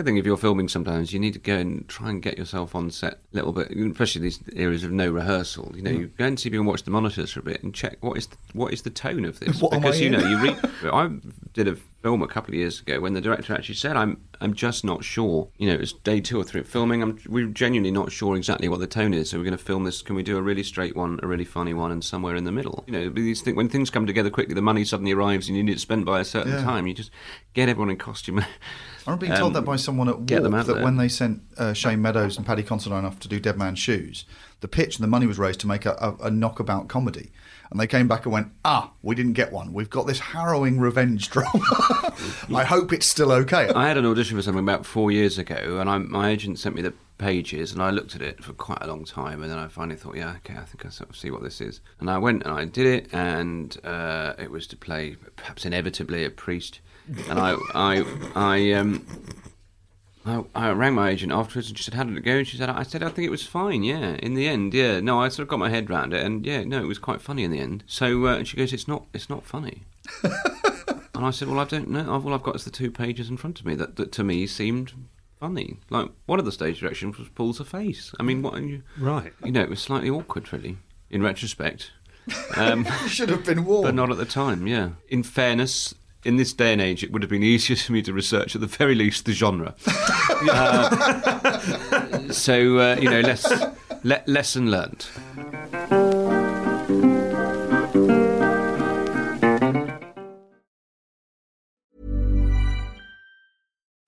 I 0.00 0.04
think 0.04 0.16
if 0.16 0.24
you're 0.24 0.36
filming, 0.36 0.68
sometimes 0.68 1.12
you 1.12 1.18
need 1.18 1.32
to 1.32 1.40
go 1.40 1.56
and 1.56 1.88
try 1.88 2.08
and 2.08 2.22
get 2.22 2.38
yourself 2.38 2.76
on 2.76 2.88
set 2.92 3.14
a 3.14 3.18
little 3.32 3.52
bit, 3.52 3.72
especially 3.72 4.20
these 4.20 4.38
areas 4.54 4.84
of 4.84 4.92
no 4.92 5.10
rehearsal. 5.10 5.72
You 5.74 5.82
know, 5.82 5.90
you 5.90 6.06
go 6.06 6.24
and 6.24 6.38
see 6.38 6.50
people 6.50 6.60
and 6.60 6.68
watch 6.68 6.84
the 6.84 6.92
monitors 6.92 7.32
for 7.32 7.40
a 7.40 7.42
bit 7.42 7.64
and 7.64 7.74
check 7.74 7.96
what 8.00 8.16
is 8.16 8.28
the, 8.28 8.36
what 8.52 8.72
is 8.72 8.82
the 8.82 8.90
tone 8.90 9.24
of 9.24 9.40
this. 9.40 9.60
What 9.60 9.72
because 9.72 10.00
I 10.00 10.04
you 10.04 10.10
know, 10.10 10.20
you 10.20 10.38
read. 10.38 10.56
I 10.84 11.10
did 11.52 11.66
a 11.66 11.76
film 12.02 12.22
a 12.22 12.28
couple 12.28 12.52
of 12.52 12.54
years 12.54 12.80
ago 12.80 13.00
when 13.00 13.12
the 13.14 13.20
director 13.20 13.54
actually 13.54 13.74
said, 13.74 13.96
"I'm 13.96 14.20
I'm 14.40 14.54
just 14.54 14.84
not 14.84 15.04
sure." 15.04 15.48
You 15.58 15.68
know, 15.68 15.74
it 15.74 15.80
was 15.80 15.92
day 15.92 16.20
two 16.20 16.38
or 16.40 16.44
three 16.44 16.60
of 16.60 16.68
filming. 16.68 17.02
I'm 17.02 17.18
we're 17.28 17.46
genuinely 17.46 17.90
not 17.90 18.12
sure 18.12 18.36
exactly 18.36 18.68
what 18.68 18.80
the 18.80 18.86
tone 18.86 19.12
is. 19.14 19.30
So 19.30 19.38
we're 19.38 19.44
going 19.44 19.56
to 19.56 19.62
film 19.62 19.84
this. 19.84 20.02
Can 20.02 20.14
we 20.16 20.22
do 20.22 20.36
a 20.36 20.42
really 20.42 20.62
straight 20.62 20.94
one, 20.96 21.18
a 21.22 21.26
really 21.26 21.44
funny 21.44 21.74
one, 21.74 21.90
and 21.90 22.04
somewhere 22.04 22.36
in 22.36 22.44
the 22.44 22.52
middle? 22.52 22.84
You 22.86 22.92
know, 22.92 23.08
these 23.10 23.40
things, 23.42 23.56
when 23.56 23.68
things 23.68 23.90
come 23.90 24.06
together 24.06 24.30
quickly, 24.30 24.54
the 24.54 24.62
money 24.62 24.84
suddenly 24.84 25.12
arrives, 25.12 25.48
and 25.48 25.56
you 25.56 25.62
need 25.64 25.72
it 25.72 25.80
spent 25.80 26.04
by 26.04 26.20
a 26.20 26.24
certain 26.24 26.52
Yeah. 26.52 26.62
time. 26.62 26.86
You 26.86 26.94
just 26.94 27.10
get 27.54 27.68
everyone 27.68 27.90
in 27.90 27.96
costume. 27.96 28.38
I 28.40 28.44
remember 29.06 29.26
being 29.26 29.38
told 29.38 29.48
Um, 29.48 29.52
that 29.54 29.62
by 29.62 29.76
someone 29.76 30.08
at 30.08 30.16
Warp 30.18 30.28
that 30.28 30.66
there. 30.74 30.84
when 30.84 30.96
they 30.98 31.08
sent 31.08 31.42
uh, 31.56 31.72
Shane 31.72 32.02
Meadows 32.02 32.36
and 32.36 32.44
Paddy 32.46 32.62
Considine 32.62 33.04
off 33.06 33.18
to 33.20 33.28
do 33.28 33.40
Dead 33.40 33.56
Man's 33.56 33.78
Shoes, 33.78 34.24
the 34.60 34.68
pitch 34.68 34.96
and 34.96 35.02
the 35.04 35.08
money 35.08 35.26
was 35.26 35.38
raised 35.38 35.60
to 35.60 35.66
make 35.66 35.86
a, 35.86 35.92
a, 36.20 36.26
a 36.26 36.30
knockabout 36.30 36.88
comedy. 36.88 37.32
And 37.70 37.78
they 37.78 37.86
came 37.86 38.08
back 38.08 38.24
and 38.24 38.32
went, 38.32 38.48
ah, 38.64 38.92
we 39.02 39.14
didn't 39.14 39.34
get 39.34 39.52
one. 39.52 39.72
We've 39.72 39.90
got 39.90 40.06
this 40.06 40.18
harrowing 40.18 40.80
revenge 40.80 41.30
drama. 41.30 42.14
I 42.54 42.64
hope 42.64 42.92
it's 42.92 43.06
still 43.06 43.30
okay. 43.32 43.68
I 43.68 43.88
had 43.88 43.98
an 43.98 44.06
audition 44.06 44.36
for 44.36 44.42
something 44.42 44.62
about 44.62 44.86
four 44.86 45.10
years 45.10 45.38
ago, 45.38 45.78
and 45.80 45.88
I, 45.88 45.98
my 45.98 46.30
agent 46.30 46.58
sent 46.58 46.74
me 46.74 46.82
the 46.82 46.94
pages, 47.18 47.72
and 47.72 47.82
I 47.82 47.90
looked 47.90 48.14
at 48.14 48.22
it 48.22 48.42
for 48.42 48.52
quite 48.52 48.78
a 48.80 48.86
long 48.86 49.04
time, 49.04 49.42
and 49.42 49.50
then 49.50 49.58
I 49.58 49.68
finally 49.68 49.96
thought, 49.96 50.16
yeah, 50.16 50.34
okay, 50.36 50.54
I 50.54 50.64
think 50.64 50.86
I 50.86 50.88
sort 50.88 51.10
of 51.10 51.16
see 51.16 51.30
what 51.30 51.42
this 51.42 51.60
is. 51.60 51.80
And 52.00 52.10
I 52.10 52.18
went 52.18 52.44
and 52.44 52.52
I 52.52 52.64
did 52.64 52.86
it, 52.86 53.12
and 53.12 53.76
uh, 53.84 54.34
it 54.38 54.50
was 54.50 54.66
to 54.68 54.76
play, 54.76 55.16
perhaps 55.36 55.66
inevitably, 55.66 56.24
a 56.24 56.30
priest. 56.30 56.80
And 57.28 57.38
I, 57.38 57.56
I, 57.74 58.04
I, 58.34 58.72
um, 58.72 59.04
I, 60.26 60.44
I 60.54 60.70
rang 60.70 60.94
my 60.94 61.10
agent 61.10 61.32
afterwards, 61.32 61.68
and 61.68 61.78
she 61.78 61.84
said, 61.84 61.94
"How 61.94 62.04
did 62.04 62.16
it 62.16 62.20
go?" 62.22 62.32
And 62.38 62.46
she 62.46 62.56
said, 62.56 62.68
"I 62.68 62.82
said 62.82 63.02
I 63.02 63.08
think 63.08 63.26
it 63.26 63.30
was 63.30 63.46
fine. 63.46 63.82
Yeah, 63.82 64.14
in 64.22 64.34
the 64.34 64.48
end, 64.48 64.74
yeah. 64.74 65.00
No, 65.00 65.20
I 65.20 65.28
sort 65.28 65.44
of 65.44 65.48
got 65.48 65.58
my 65.58 65.70
head 65.70 65.88
round 65.90 66.12
it, 66.12 66.24
and 66.24 66.44
yeah, 66.44 66.64
no, 66.64 66.80
it 66.82 66.86
was 66.86 66.98
quite 66.98 67.20
funny 67.20 67.44
in 67.44 67.50
the 67.50 67.60
end." 67.60 67.84
So, 67.86 68.26
uh, 68.26 68.36
and 68.36 68.46
she 68.46 68.56
goes, 68.56 68.72
"It's 68.72 68.88
not, 68.88 69.06
it's 69.12 69.30
not 69.30 69.44
funny." 69.44 69.82
And 71.14 71.26
I 71.26 71.30
said, 71.32 71.48
"Well, 71.48 71.58
I 71.58 71.64
don't 71.64 71.90
know. 71.90 72.08
All 72.08 72.32
I've 72.32 72.44
got 72.44 72.54
is 72.54 72.64
the 72.64 72.70
two 72.70 72.92
pages 72.92 73.28
in 73.28 73.36
front 73.36 73.58
of 73.58 73.66
me 73.66 73.74
that, 73.74 73.96
that 73.96 74.12
to 74.12 74.22
me 74.22 74.46
seemed 74.46 74.92
funny. 75.40 75.76
Like 75.90 76.10
one 76.26 76.38
of 76.38 76.44
the 76.44 76.52
stage 76.52 76.78
directions 76.78 77.18
was 77.18 77.28
pulls 77.28 77.58
a 77.58 77.64
face. 77.64 78.14
I 78.20 78.22
mean, 78.22 78.40
what? 78.40 78.54
are 78.54 78.60
You, 78.62 78.82
Right. 78.96 79.32
You 79.44 79.50
know, 79.50 79.62
it 79.62 79.68
was 79.68 79.80
slightly 79.80 80.08
awkward, 80.10 80.52
really, 80.52 80.76
in 81.10 81.22
retrospect. 81.22 81.90
Um, 82.56 82.84
should 83.08 83.30
have 83.30 83.44
been 83.44 83.64
warned. 83.64 83.84
but 83.84 83.94
not 83.94 84.10
at 84.12 84.18
the 84.18 84.26
time. 84.26 84.66
Yeah. 84.66 84.90
In 85.08 85.22
fairness. 85.22 85.94
In 86.24 86.36
this 86.36 86.52
day 86.52 86.72
and 86.72 86.80
age, 86.82 87.04
it 87.04 87.12
would 87.12 87.22
have 87.22 87.30
been 87.30 87.44
easier 87.44 87.76
for 87.76 87.92
me 87.92 88.02
to 88.02 88.12
research, 88.12 88.54
at 88.54 88.60
the 88.60 88.66
very 88.66 88.94
least, 88.94 89.24
the 89.24 89.32
genre. 89.32 89.74
Uh, 90.50 92.30
so 92.32 92.78
uh, 92.78 92.96
you 93.00 93.10
know, 93.10 93.20
less 93.20 93.50
le- 94.04 94.22
lesson 94.26 94.70
learnt. 94.70 95.10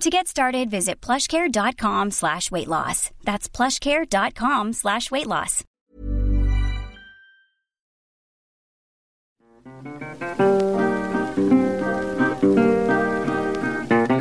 To 0.00 0.10
get 0.10 0.28
started, 0.28 0.70
visit 0.70 1.00
plushcare.com 1.00 2.10
slash 2.10 2.50
weight 2.50 2.68
loss. 2.68 3.10
That's 3.24 3.48
plushcare.com 3.48 4.72
slash 4.72 5.10
weight 5.10 5.26
loss. 5.26 5.64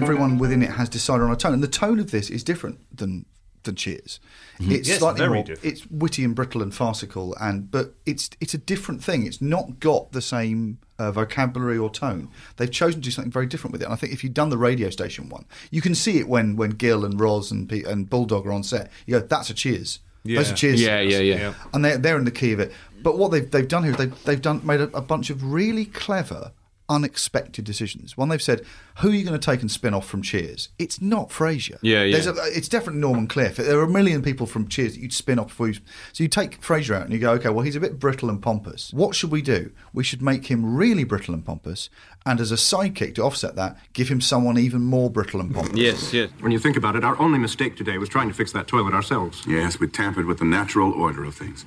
Everyone 0.01 0.37
within 0.37 0.61
it 0.61 0.71
has 0.71 0.89
decided 0.89 1.23
on 1.23 1.31
a 1.31 1.35
tone, 1.35 1.53
and 1.53 1.63
the 1.63 1.67
tone 1.67 1.99
of 1.99 2.11
this 2.11 2.29
is 2.29 2.43
different 2.43 2.79
than 2.95 3.25
than 3.63 3.75
Cheers. 3.75 4.19
Mm-hmm. 4.59 4.71
It's 4.71 4.87
Yes, 4.89 4.99
slightly 4.99 5.19
very 5.19 5.33
more. 5.33 5.43
different. 5.43 5.73
It's 5.73 5.85
witty 5.89 6.23
and 6.23 6.35
brittle 6.35 6.61
and 6.61 6.73
farcical, 6.73 7.35
and 7.39 7.69
but 7.71 7.95
it's 8.05 8.29
it's 8.39 8.53
a 8.53 8.57
different 8.57 9.03
thing. 9.03 9.25
It's 9.25 9.41
not 9.41 9.79
got 9.79 10.11
the 10.11 10.21
same 10.21 10.77
uh, 10.99 11.11
vocabulary 11.11 11.77
or 11.77 11.89
tone. 11.89 12.29
They've 12.57 12.69
chosen 12.71 13.01
to 13.01 13.05
do 13.05 13.11
something 13.11 13.31
very 13.31 13.45
different 13.47 13.71
with 13.73 13.81
it. 13.81 13.85
And 13.85 13.93
I 13.93 13.97
think 13.97 14.13
if 14.13 14.23
you've 14.23 14.33
done 14.33 14.49
the 14.49 14.57
radio 14.57 14.89
station 14.89 15.29
one, 15.29 15.45
you 15.71 15.81
can 15.81 15.95
see 15.95 16.19
it 16.19 16.27
when 16.27 16.55
when 16.55 16.71
Gil 16.71 17.03
and 17.05 17.19
Roz 17.19 17.51
and 17.51 17.67
Pete 17.67 17.85
and 17.87 18.09
Bulldog 18.09 18.45
are 18.45 18.53
on 18.53 18.63
set. 18.63 18.91
You 19.05 19.19
go, 19.19 19.25
that's 19.25 19.49
a 19.49 19.53
Cheers. 19.53 19.99
Those 20.25 20.33
Yeah. 20.47 20.53
are 20.53 20.55
Cheers. 20.55 20.81
Yeah, 20.81 20.99
yeah, 21.01 21.19
yeah. 21.19 21.35
Yeah. 21.35 21.53
And 21.73 21.83
they're 21.83 21.97
they're 21.97 22.17
in 22.17 22.25
the 22.25 22.31
key 22.31 22.53
of 22.53 22.59
it. 22.59 22.71
But 23.01 23.17
what 23.17 23.31
they've 23.31 23.49
they've 23.49 23.67
done 23.67 23.83
here, 23.83 23.91
is 23.91 23.97
they've 23.97 24.23
they've 24.23 24.41
done 24.41 24.61
made 24.65 24.79
a, 24.81 24.89
a 24.95 25.01
bunch 25.01 25.29
of 25.29 25.43
really 25.43 25.85
clever 25.85 26.51
unexpected 26.89 27.65
decisions. 27.65 28.17
One 28.17 28.29
they've 28.29 28.41
said, 28.41 28.65
"Who 28.99 29.09
are 29.09 29.13
you 29.13 29.23
going 29.23 29.39
to 29.39 29.45
take 29.45 29.61
and 29.61 29.71
spin 29.71 29.93
off 29.93 30.07
from 30.07 30.21
Cheers?" 30.21 30.69
It's 30.77 31.01
not 31.01 31.29
Frasier. 31.29 31.79
Yeah, 31.81 32.03
yeah. 32.03 32.17
A, 32.17 32.33
it's 32.47 32.67
definitely 32.67 33.01
Norm 33.01 33.17
and 33.17 33.29
Cliff. 33.29 33.57
There 33.57 33.79
are 33.79 33.83
a 33.83 33.89
million 33.89 34.21
people 34.21 34.45
from 34.45 34.67
Cheers 34.67 34.93
that 34.93 35.01
you'd 35.01 35.13
spin 35.13 35.39
off 35.39 35.47
before 35.47 35.69
you. 35.69 35.75
So 36.11 36.23
you 36.23 36.27
take 36.27 36.61
Frasier 36.61 36.95
out 36.95 37.03
and 37.03 37.13
you 37.13 37.19
go, 37.19 37.31
"Okay, 37.33 37.49
well 37.49 37.63
he's 37.63 37.75
a 37.75 37.79
bit 37.79 37.99
brittle 37.99 38.29
and 38.29 38.41
pompous. 38.41 38.91
What 38.93 39.15
should 39.15 39.31
we 39.31 39.41
do? 39.41 39.71
We 39.93 40.03
should 40.03 40.21
make 40.21 40.47
him 40.47 40.75
really 40.75 41.03
brittle 41.03 41.33
and 41.33 41.45
pompous, 41.45 41.89
and 42.25 42.39
as 42.39 42.51
a 42.51 42.55
sidekick 42.55 43.15
to 43.15 43.23
offset 43.23 43.55
that, 43.55 43.77
give 43.93 44.09
him 44.09 44.21
someone 44.21 44.57
even 44.57 44.81
more 44.83 45.09
brittle 45.09 45.39
and 45.39 45.53
pompous." 45.53 45.77
Yes, 45.77 46.13
yes. 46.13 46.29
When 46.39 46.51
you 46.51 46.59
think 46.59 46.77
about 46.77 46.95
it, 46.95 47.03
our 47.03 47.19
only 47.19 47.39
mistake 47.39 47.75
today 47.75 47.97
was 47.97 48.09
trying 48.09 48.27
to 48.27 48.33
fix 48.33 48.51
that 48.51 48.67
toilet 48.67 48.93
ourselves. 48.93 49.43
Yes, 49.47 49.79
we 49.79 49.87
tampered 49.87 50.25
with 50.25 50.39
the 50.39 50.45
natural 50.45 50.91
order 50.91 51.23
of 51.23 51.35
things. 51.35 51.65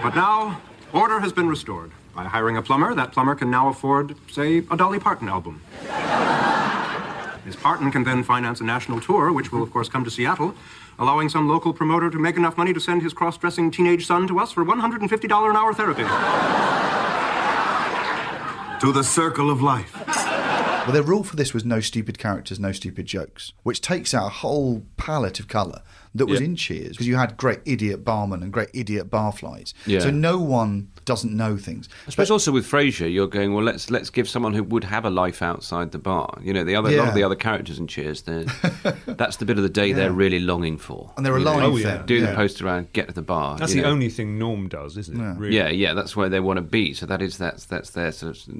But 0.00 0.14
now, 0.14 0.60
order 0.92 1.18
has 1.18 1.32
been 1.32 1.48
restored. 1.48 1.90
By 2.18 2.24
hiring 2.24 2.56
a 2.56 2.62
plumber, 2.62 2.96
that 2.96 3.12
plumber 3.12 3.36
can 3.36 3.48
now 3.48 3.68
afford, 3.68 4.16
say, 4.28 4.58
a 4.72 4.76
Dolly 4.76 4.98
Parton 4.98 5.28
album. 5.28 5.62
Miss 7.46 7.54
Parton 7.54 7.92
can 7.92 8.02
then 8.02 8.24
finance 8.24 8.60
a 8.60 8.64
national 8.64 9.00
tour, 9.00 9.32
which 9.32 9.52
will, 9.52 9.62
of 9.62 9.70
course, 9.70 9.88
come 9.88 10.02
to 10.02 10.10
Seattle, 10.10 10.52
allowing 10.98 11.28
some 11.28 11.48
local 11.48 11.72
promoter 11.72 12.10
to 12.10 12.18
make 12.18 12.36
enough 12.36 12.56
money 12.56 12.72
to 12.72 12.80
send 12.80 13.02
his 13.02 13.12
cross 13.12 13.38
dressing 13.38 13.70
teenage 13.70 14.04
son 14.04 14.26
to 14.26 14.40
us 14.40 14.50
for 14.50 14.64
$150 14.64 15.50
an 15.50 15.56
hour 15.56 15.72
therapy. 15.72 16.02
To 18.80 18.92
the 18.92 19.04
circle 19.04 19.48
of 19.48 19.62
life. 19.62 19.94
Well, 20.08 20.94
their 20.94 21.02
rule 21.02 21.22
for 21.22 21.36
this 21.36 21.52
was 21.54 21.64
no 21.64 21.80
stupid 21.80 22.18
characters, 22.18 22.58
no 22.58 22.72
stupid 22.72 23.06
jokes, 23.06 23.52
which 23.62 23.80
takes 23.80 24.14
out 24.14 24.26
a 24.26 24.30
whole 24.30 24.84
palette 24.96 25.38
of 25.38 25.46
colour 25.46 25.82
that 26.14 26.26
was 26.26 26.40
Yeah. 26.40 26.46
in 26.46 26.56
Cheers 26.56 26.90
because 26.92 27.06
you 27.06 27.16
had 27.16 27.36
great 27.36 27.60
idiot 27.66 28.04
barmen 28.04 28.42
and 28.42 28.50
great 28.50 28.70
idiot 28.72 29.10
barflies. 29.10 29.74
Yeah. 29.86 30.00
So 30.00 30.10
no 30.10 30.38
one 30.38 30.88
doesn't 31.08 31.34
know 31.36 31.56
things. 31.56 31.88
I 32.06 32.10
suppose 32.10 32.30
also 32.30 32.52
with 32.52 32.66
Frasier, 32.70 33.12
you're 33.12 33.26
going 33.26 33.54
well. 33.54 33.64
Let's 33.64 33.90
let's 33.90 34.10
give 34.10 34.28
someone 34.28 34.54
who 34.54 34.62
would 34.62 34.84
have 34.84 35.04
a 35.04 35.10
life 35.10 35.42
outside 35.42 35.90
the 35.90 35.98
bar. 35.98 36.38
You 36.40 36.52
know, 36.52 36.62
the 36.64 36.76
other 36.76 36.90
a 36.90 36.96
lot 36.96 37.08
of 37.08 37.14
the 37.14 37.24
other 37.24 37.34
characters 37.34 37.78
in 37.78 37.86
Cheers, 37.88 38.22
they're- 38.22 38.44
that's 39.06 39.36
the 39.36 39.44
bit 39.44 39.56
of 39.56 39.62
the 39.62 39.68
day 39.68 39.92
they're 39.92 40.12
really 40.12 40.38
longing 40.40 40.78
for. 40.78 41.10
And 41.16 41.24
they're 41.26 41.36
You 41.38 41.44
know, 41.44 41.52
alive 41.56 41.62
Oh, 41.72 41.76
yeah. 41.76 41.96
then, 41.96 42.06
Do 42.06 42.20
the 42.20 42.26
yeah. 42.28 42.34
post 42.36 42.62
around, 42.62 42.92
get 42.92 43.08
to 43.08 43.14
the 43.14 43.22
bar. 43.22 43.56
That's 43.58 43.72
the 43.72 43.80
know. 43.82 43.88
only 43.90 44.08
thing 44.10 44.38
Norm 44.38 44.68
does, 44.68 44.96
isn't 44.96 45.18
it? 45.20 45.38
Really? 45.38 45.56
Yeah, 45.56 45.68
yeah, 45.70 45.94
that's 45.94 46.14
where 46.14 46.28
they 46.28 46.40
want 46.40 46.58
to 46.58 46.62
be. 46.62 46.94
So 46.94 47.06
that 47.06 47.20
is 47.22 47.38
that's 47.38 47.64
that's 47.64 47.90
their 47.90 48.12
sort 48.12 48.36
of 48.36 48.54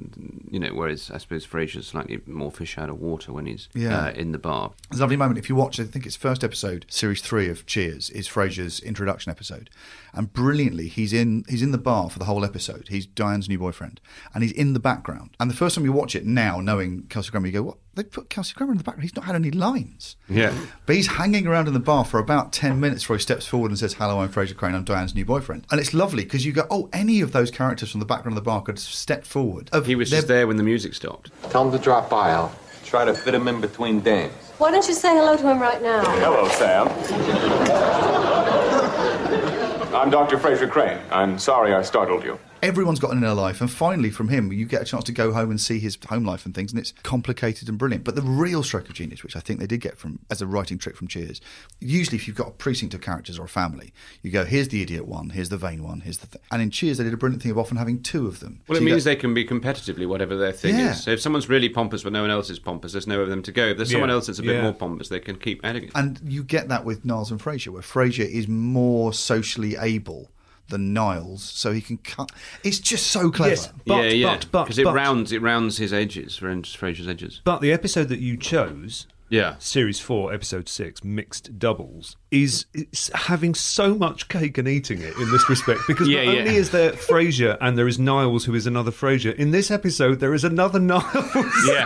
you 0.51 0.59
know. 0.59 0.69
Whereas 0.73 1.11
I 1.11 1.17
suppose 1.19 1.45
Frasier's 1.45 1.87
slightly 1.87 2.19
more 2.25 2.51
fish 2.51 2.77
out 2.77 2.89
of 2.89 2.99
water 2.99 3.31
when 3.31 3.45
he's 3.45 3.69
Yeah. 3.73 4.05
uh, 4.07 4.11
in 4.11 4.31
the 4.31 4.39
bar. 4.39 4.71
There's 4.89 4.99
a 4.99 5.03
lovely 5.03 5.17
moment 5.17 5.37
if 5.37 5.49
you 5.49 5.55
watch. 5.55 5.79
I 5.79 5.83
think 5.83 6.05
it's 6.05 6.15
first 6.15 6.43
episode, 6.43 6.85
series 6.89 7.21
three 7.21 7.47
of 7.49 7.65
Cheers, 7.65 8.09
is 8.09 8.27
Frasier's 8.27 8.79
introduction 8.79 9.29
episode, 9.29 9.69
and 10.13 10.31
brilliantly 10.33 10.87
he's 10.87 11.13
in 11.13 11.43
he's 11.47 11.61
in 11.61 11.71
the 11.71 11.77
bar 11.77 12.09
for 12.09 12.19
the 12.19 12.25
whole 12.25 12.38
episode. 12.45 12.87
He's 12.89 13.05
Diane's 13.05 13.47
new 13.49 13.59
boyfriend, 13.59 13.99
and 14.33 14.43
he's 14.43 14.51
in 14.51 14.73
the 14.73 14.79
background. 14.79 15.31
And 15.39 15.49
the 15.49 15.55
first 15.55 15.75
time 15.75 15.85
you 15.85 15.91
watch 15.91 16.15
it 16.15 16.25
now, 16.25 16.59
knowing 16.59 17.03
Kelsey 17.09 17.31
Grammer, 17.31 17.47
you 17.47 17.53
go, 17.53 17.63
"What? 17.63 17.77
They 17.95 18.03
put 18.03 18.29
Kelsey 18.29 18.53
Grammer 18.55 18.71
in 18.71 18.77
the 18.77 18.83
background? 18.83 19.03
He's 19.03 19.15
not 19.15 19.25
had 19.25 19.35
any 19.35 19.51
lines." 19.51 20.15
Yeah. 20.29 20.53
But 20.85 20.95
he's 20.95 21.07
hanging 21.07 21.47
around 21.47 21.67
in 21.67 21.73
the 21.73 21.79
bar 21.79 22.05
for 22.05 22.19
about 22.19 22.53
10 22.53 22.79
minutes 22.79 23.03
before 23.03 23.17
he 23.17 23.21
steps 23.21 23.45
forward 23.47 23.71
and 23.71 23.79
says, 23.79 23.93
Hello, 23.93 24.21
I'm 24.21 24.29
Frasier 24.29 24.55
Crane, 24.55 24.75
I'm 24.75 24.83
Diane's 24.83 25.15
new 25.15 25.25
boyfriend. 25.25 25.65
And 25.71 25.79
it's 25.79 25.93
lovely 25.93 26.23
because 26.23 26.45
you 26.45 26.51
go, 26.51 26.65
Oh, 26.69 26.89
any 26.93 27.21
of 27.21 27.31
those 27.31 27.51
characters 27.51 27.91
from 27.91 27.99
the 27.99 28.05
background 28.05 28.37
of 28.37 28.43
the 28.43 28.47
bar 28.47 28.61
could 28.61 28.75
have 28.75 28.79
stepped 28.79 29.25
forward. 29.27 29.69
Of 29.71 29.85
He 29.85 29.95
was 29.95 30.09
just 30.09 30.27
there 30.27 30.47
when 30.47 30.57
the 30.57 30.63
music 30.63 30.93
stopped. 30.93 31.31
Tell 31.49 31.65
him 31.65 31.71
to 31.71 31.79
drop 31.83 32.09
by. 32.09 32.31
I'll 32.31 32.53
try 32.85 33.05
to 33.05 33.13
fit 33.13 33.33
him 33.33 33.47
in 33.47 33.61
between 33.61 34.01
dames. 34.01 34.33
Why 34.57 34.71
don't 34.71 34.87
you 34.87 34.93
say 34.93 35.15
hello 35.15 35.37
to 35.37 35.49
him 35.49 35.59
right 35.59 35.81
now? 35.81 36.03
Hello, 36.19 36.47
Sam. 36.49 36.87
I'm 39.99 40.09
Dr. 40.09 40.37
Frasier 40.37 40.71
Crane. 40.71 40.97
I'm 41.11 41.37
sorry 41.37 41.73
I 41.73 41.81
startled 41.81 42.23
you. 42.23 42.39
Everyone's 42.61 42.99
got 42.99 43.11
an 43.11 43.19
inner 43.19 43.33
life, 43.33 43.61
and 43.61 43.71
finally, 43.71 44.09
from 44.09 44.27
him, 44.27 44.51
you 44.51 44.65
get 44.65 44.81
a 44.81 44.85
chance 44.85 45.05
to 45.05 45.13
go 45.13 45.31
home 45.31 45.49
and 45.49 45.61
see 45.61 45.79
his 45.79 45.97
home 46.09 46.25
life 46.25 46.45
and 46.45 46.53
things, 46.53 46.71
and 46.73 46.79
it's 46.79 46.91
complicated 47.03 47.69
and 47.69 47.77
brilliant. 47.77 48.03
But 48.03 48.15
the 48.15 48.21
real 48.21 48.63
stroke 48.63 48.89
of 48.89 48.95
genius, 48.95 49.23
which 49.23 49.37
I 49.37 49.39
think 49.39 49.59
they 49.61 49.65
did 49.67 49.79
get 49.79 49.97
from 49.97 50.19
as 50.29 50.41
a 50.41 50.47
writing 50.47 50.77
trick 50.77 50.97
from 50.97 51.07
Cheers, 51.07 51.39
usually 51.79 52.17
if 52.17 52.27
you've 52.27 52.35
got 52.35 52.47
a 52.49 52.51
precinct 52.51 52.93
of 52.93 52.99
characters 53.01 53.39
or 53.39 53.45
a 53.45 53.47
family, 53.47 53.93
you 54.23 54.31
go, 54.31 54.43
here's 54.43 54.67
the 54.67 54.81
idiot 54.81 55.07
one, 55.07 55.29
here's 55.29 55.47
the 55.47 55.57
vain 55.57 55.83
one, 55.83 56.01
here's 56.01 56.17
the 56.17 56.27
thing. 56.27 56.41
And 56.51 56.61
in 56.61 56.69
Cheers, 56.69 56.97
they 56.97 57.05
did 57.05 57.13
a 57.13 57.17
brilliant 57.17 57.41
thing 57.41 57.51
of 57.51 57.57
often 57.57 57.77
having 57.77 58.01
two 58.03 58.27
of 58.27 58.41
them. 58.41 58.59
Well, 58.67 58.75
So 58.77 58.81
it 58.81 58.85
means 58.85 59.05
go- 59.05 59.09
they 59.11 59.15
can 59.15 59.33
be 59.33 59.45
competitively 59.45 60.05
whatever 60.05 60.35
their 60.35 60.51
thing 60.51 60.75
Yeah. 60.75 60.91
is. 60.91 61.03
So 61.03 61.11
if 61.11 61.21
someone's 61.21 61.47
really 61.47 61.69
pompous 61.69 62.03
but 62.03 62.11
no 62.11 62.21
one 62.21 62.29
else 62.31 62.49
is 62.49 62.59
pompous, 62.59 62.91
there's 62.91 63.07
nowhere 63.07 63.25
for 63.25 63.29
them 63.29 63.43
to 63.43 63.51
go. 63.53 63.67
If 63.67 63.77
there's 63.77 63.91
someone 63.91 64.09
Yeah. 64.09 64.15
else 64.15 64.27
that's 64.27 64.39
a 64.39 64.43
bit 64.43 64.55
Yeah. 64.55 64.63
more 64.63 64.73
pompous, 64.73 65.07
they 65.07 65.21
can 65.21 65.37
keep 65.37 65.61
adding 65.63 65.85
it. 65.85 65.91
And 65.95 66.19
you 66.25 66.43
get 66.43 66.67
that 66.67 66.83
with 66.83 67.05
Niles 67.05 67.31
and 67.31 67.39
Frasier, 67.39 67.69
where 67.69 67.81
Frasier 67.81 68.29
is 68.29 68.49
more 68.49 69.13
socially 69.13 69.77
able 69.79 70.29
than 70.69 70.93
Niles, 70.93 71.43
so 71.43 71.71
he 71.71 71.81
can 71.81 71.97
cut. 71.97 72.31
It's 72.63 72.79
just 72.79 73.07
so 73.07 73.29
clever. 73.31 73.51
Yes, 73.51 73.73
but, 73.85 74.03
yeah, 74.05 74.09
yeah. 74.11 74.33
but, 74.35 74.45
but, 74.51 74.63
because 74.65 74.79
it 74.79 74.85
but- 74.85 74.93
rounds 74.93 75.31
it 75.31 75.41
rounds 75.41 75.77
his 75.77 75.91
edges, 75.93 76.41
rounds 76.41 76.75
Frasier's 76.75 77.07
edges. 77.07 77.41
But 77.43 77.61
the 77.61 77.71
episode 77.71 78.09
that 78.09 78.19
you 78.19 78.37
chose, 78.37 79.07
Yeah. 79.29 79.55
series 79.59 79.99
four, 79.99 80.33
episode 80.33 80.67
six, 80.69 81.03
mixed 81.03 81.59
doubles, 81.59 82.15
is 82.31 82.65
it's 82.73 83.09
having 83.13 83.53
so 83.55 83.95
much 83.95 84.27
cake 84.29 84.57
and 84.57 84.67
eating 84.67 85.01
it 85.01 85.15
in 85.17 85.31
this 85.31 85.49
respect 85.49 85.81
because 85.87 86.07
Yeah, 86.09 86.25
not 86.25 86.33
yeah. 86.33 86.39
only 86.41 86.55
is 86.55 86.71
there 86.71 86.91
Frasier 86.93 87.57
and 87.61 87.77
there 87.77 87.87
is 87.87 87.99
Niles, 87.99 88.45
who 88.45 88.55
is 88.55 88.65
another 88.67 88.91
Frasier. 88.91 89.35
In 89.35 89.51
this 89.51 89.69
episode, 89.71 90.19
there 90.19 90.33
is 90.33 90.43
another 90.43 90.79
Niles. 90.91 91.05
Yeah. 91.67 91.85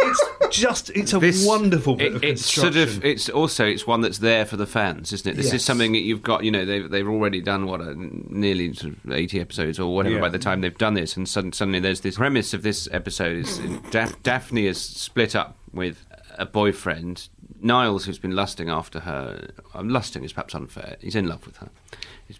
It's 0.00 0.56
just 0.56 0.90
it's 0.90 1.12
a 1.12 1.20
wonderful 1.46 1.94
bit 1.96 2.08
It- 2.12 2.14
of 2.16 2.24
it's 2.24 2.54
sort 2.54 2.76
of 2.76 3.04
it's 3.04 3.28
also 3.28 3.64
it's 3.66 3.86
one 3.86 4.00
that's 4.00 4.18
there 4.18 4.44
for 4.44 4.56
the 4.56 4.66
fans, 4.66 5.12
isn't 5.12 5.30
it? 5.32 5.36
This 5.36 5.46
Yes. 5.46 5.54
is 5.54 5.64
something 5.64 5.92
that 5.92 6.00
you've 6.00 6.22
got. 6.22 6.44
You 6.44 6.50
know, 6.50 6.64
they've 6.64 6.88
they've 6.90 7.08
already 7.08 7.40
done 7.40 7.66
what 7.66 7.80
uh, 7.80 7.94
nearly 7.96 8.72
sort 8.74 8.94
of 9.04 9.12
eighty 9.12 9.40
episodes 9.40 9.78
or 9.78 9.94
whatever 9.94 10.16
Yeah. 10.16 10.20
by 10.20 10.28
the 10.28 10.38
time 10.38 10.60
they've 10.60 10.76
done 10.76 10.94
this, 10.94 11.16
and 11.16 11.28
sudden, 11.28 11.52
suddenly 11.52 11.80
there's 11.80 12.00
this 12.00 12.16
premise 12.16 12.54
of 12.54 12.62
this 12.62 12.88
episode 12.92 13.38
is 13.38 13.58
Daph- 13.90 14.22
Daphne 14.22 14.66
is 14.66 14.80
split 14.80 15.34
up 15.36 15.56
with 15.72 16.04
a 16.38 16.46
boyfriend. 16.46 17.28
Niles, 17.62 18.04
who's 18.04 18.18
been 18.18 18.36
lusting 18.36 18.68
after 18.68 19.00
her, 19.00 19.48
um, 19.74 19.88
lusting 19.88 20.22
is 20.24 20.32
perhaps 20.32 20.54
unfair. 20.54 20.96
He's 21.00 21.14
in 21.16 21.26
love 21.26 21.46
with 21.46 21.56
her. 21.56 21.70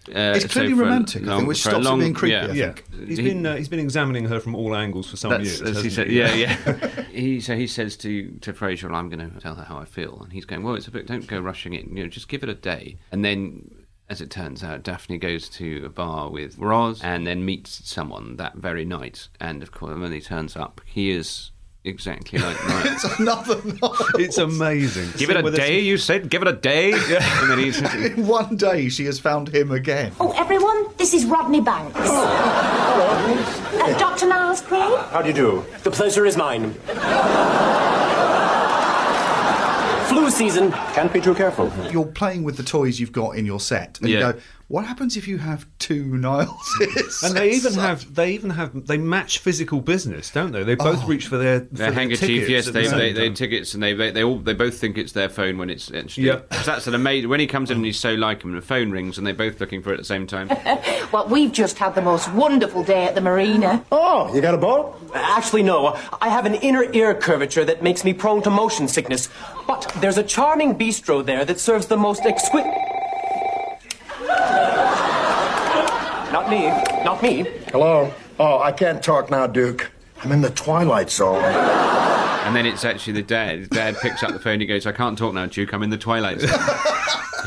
Uh, 0.08 0.32
It's 0.34 0.46
clearly 0.46 0.74
for 0.74 0.82
a 0.82 0.84
romantic, 0.84 1.26
I 1.28 1.36
think, 1.36 1.48
which 1.48 1.62
for 1.62 1.68
a 1.68 1.72
stops 1.82 1.86
it 1.86 1.98
being 2.00 2.14
creepy, 2.14 2.32
Yeah, 2.32 2.46
I 2.46 2.52
yeah, 2.52 2.72
think. 2.72 3.08
he's 3.08 3.18
He- 3.18 3.24
been 3.24 3.46
uh, 3.46 3.56
he's 3.56 3.68
been 3.68 3.78
examining 3.80 4.24
her 4.26 4.40
from 4.40 4.54
all 4.54 4.74
angles 4.74 5.08
for 5.08 5.16
some 5.16 5.30
That's, 5.30 5.60
years. 5.60 5.62
as 5.76 5.82
he 5.84 5.90
said, 5.90 6.08
he? 6.08 6.18
yeah, 6.18 6.34
yeah. 6.34 7.02
he 7.12 7.40
so 7.40 7.54
he 7.56 7.66
says 7.66 7.96
to 7.98 8.30
to 8.40 8.52
Frasier, 8.52 8.92
"I'm 8.92 9.08
going 9.08 9.30
to 9.30 9.38
tell 9.40 9.54
her 9.54 9.64
how 9.64 9.78
I 9.78 9.84
feel," 9.84 10.20
and 10.22 10.32
he's 10.32 10.44
going, 10.44 10.62
"Well, 10.62 10.74
it's 10.74 10.88
a 10.88 10.90
bit. 10.90 11.06
Don't 11.06 11.26
go 11.26 11.38
rushing 11.40 11.74
in. 11.74 11.96
You 11.96 12.02
know, 12.04 12.08
just 12.08 12.28
give 12.28 12.42
it 12.42 12.48
a 12.48 12.54
day." 12.54 12.96
And 13.12 13.24
then, 13.24 13.70
as 14.08 14.20
it 14.20 14.30
turns 14.30 14.64
out, 14.64 14.82
Daphne 14.82 15.18
goes 15.18 15.48
to 15.50 15.84
a 15.84 15.88
bar 15.88 16.30
with 16.30 16.58
Roz 16.58 17.00
and 17.02 17.26
then 17.26 17.44
meets 17.44 17.88
someone 17.88 18.36
that 18.36 18.56
very 18.56 18.84
night. 18.84 19.28
And 19.40 19.62
of 19.62 19.70
course, 19.72 19.98
when 19.98 20.12
he 20.12 20.20
turns 20.20 20.56
up, 20.56 20.80
he 20.84 21.10
is 21.10 21.50
exactly 21.86 22.38
like 22.38 22.56
that. 22.58 22.86
it's 22.92 23.18
another 23.18 23.56
Niles. 23.64 24.10
It's 24.18 24.38
amazing. 24.38 25.08
Give 25.16 25.30
it 25.30 25.44
a 25.44 25.50
day, 25.50 25.80
you 25.80 25.96
said. 25.96 26.28
Give 26.28 26.42
it 26.42 26.48
a 26.48 26.52
day, 26.52 26.92
and 26.92 27.50
then 27.50 27.58
he's. 27.58 27.80
In 27.94 28.26
one 28.26 28.56
day, 28.56 28.88
she 28.88 29.04
has 29.06 29.18
found 29.18 29.48
him 29.48 29.70
again. 29.70 30.12
Oh, 30.20 30.32
everyone, 30.36 30.86
this 30.96 31.14
is 31.14 31.24
Rodney 31.24 31.60
Banks. 31.60 31.96
Uh, 31.98 33.96
Dr. 33.98 34.26
Niles 34.26 34.60
Crane? 34.62 34.96
How 35.10 35.22
do 35.22 35.28
you 35.28 35.34
do? 35.34 35.64
The 35.82 35.90
pleasure 35.90 36.26
is 36.26 36.36
mine. 36.36 36.74
Flu 40.08 40.30
season. 40.30 40.70
Can't 40.72 41.12
be 41.12 41.20
too 41.20 41.34
careful. 41.34 41.70
You're 41.90 42.06
playing 42.06 42.44
with 42.44 42.56
the 42.56 42.62
toys 42.62 43.00
you've 43.00 43.12
got 43.12 43.36
in 43.36 43.44
your 43.44 43.60
set, 43.60 43.98
and 44.00 44.08
Yeah. 44.08 44.28
you 44.28 44.32
go, 44.32 44.38
"What 44.68 44.84
happens 44.84 45.16
if 45.16 45.28
you 45.28 45.38
have 45.38 45.66
two 45.78 46.04
Nileses?" 46.04 47.22
And 47.22 47.36
they 47.36 47.50
even 47.56 47.72
So- 47.72 47.80
have 47.80 48.14
they 48.14 48.32
even 48.32 48.50
have 48.50 48.86
they 48.86 48.98
match 48.98 49.38
physical 49.38 49.80
business, 49.80 50.30
don't 50.30 50.52
they? 50.52 50.62
They 50.64 50.74
both 50.74 51.04
Oh. 51.04 51.06
reach 51.06 51.26
for 51.28 51.36
their 51.38 51.60
for 51.60 51.66
Their 51.72 51.92
handkerchief, 51.92 52.26
tickets 52.28 52.48
yes, 52.50 52.66
at 52.68 52.74
the 52.74 52.80
they 52.82 52.88
they, 52.88 53.12
they 53.12 53.30
tickets, 53.30 53.74
and 53.74 53.82
they 53.82 53.92
they, 53.94 54.10
they 54.10 54.24
all 54.24 54.38
they 54.38 54.54
both 54.54 54.78
think 54.78 54.98
it's 54.98 55.12
their 55.12 55.28
phone 55.28 55.58
when 55.58 55.70
it's 55.70 55.90
actually. 55.92 56.26
Yeah. 56.26 56.40
'cause 56.50 56.66
that's 56.66 56.86
an 56.86 56.94
amazing. 56.94 57.28
When 57.30 57.40
he 57.40 57.46
comes 57.46 57.70
in 57.70 57.76
and 57.78 57.86
he's 57.86 57.98
so 57.98 58.14
like 58.14 58.42
him, 58.42 58.52
the 58.54 58.60
phone 58.60 58.90
rings 58.90 59.18
and 59.18 59.26
they're 59.26 59.34
both 59.34 59.60
looking 59.60 59.82
for 59.82 59.90
it 59.90 59.94
at 59.94 59.98
the 60.00 60.04
same 60.04 60.26
time. 60.26 60.50
Well, 61.12 61.28
we've 61.28 61.52
just 61.52 61.78
had 61.78 61.94
the 61.94 62.02
most 62.02 62.30
wonderful 62.32 62.82
day 62.82 63.04
at 63.04 63.14
the 63.14 63.20
marina. 63.20 63.84
Oh, 63.92 64.34
you 64.34 64.40
got 64.40 64.54
a 64.54 64.58
boat? 64.58 64.96
Actually, 65.14 65.62
no. 65.62 65.96
I 66.20 66.28
have 66.28 66.46
an 66.46 66.54
inner 66.56 66.84
ear 66.92 67.14
curvature 67.14 67.64
that 67.64 67.80
makes 67.80 68.02
me 68.04 68.12
prone 68.12 68.42
to 68.42 68.50
motion 68.50 68.88
sickness. 68.88 69.28
But 69.68 69.90
there's 70.00 70.18
a 70.18 70.24
charming 70.24 70.76
bistro 70.76 71.24
there 71.24 71.44
that 71.44 71.60
serves 71.60 71.86
the 71.86 71.96
most 71.96 72.26
exquisite. 72.26 72.66
Not 76.32 76.50
me. 76.50 76.68
Not 77.04 77.22
me. 77.22 77.44
Hello? 77.72 78.12
Oh, 78.38 78.58
I 78.60 78.72
can't 78.72 79.02
talk 79.02 79.30
now, 79.30 79.46
Duke. 79.46 79.90
I'm 80.22 80.32
in 80.32 80.40
the 80.40 80.50
twilight 80.50 81.10
zone. 81.10 81.42
And 81.42 82.54
then 82.54 82.66
it's 82.66 82.84
actually 82.84 83.14
the 83.14 83.22
dad. 83.22 83.58
His 83.58 83.68
dad 83.68 83.96
picks 84.00 84.22
up 84.22 84.32
the 84.32 84.38
phone. 84.38 84.60
He 84.60 84.66
goes, 84.66 84.86
"I 84.86 84.92
can't 84.92 85.18
talk 85.18 85.34
now, 85.34 85.46
Duke. 85.46 85.72
I'm 85.72 85.82
in 85.82 85.90
the 85.90 85.98
twilight." 85.98 86.40
zone." 86.40 86.50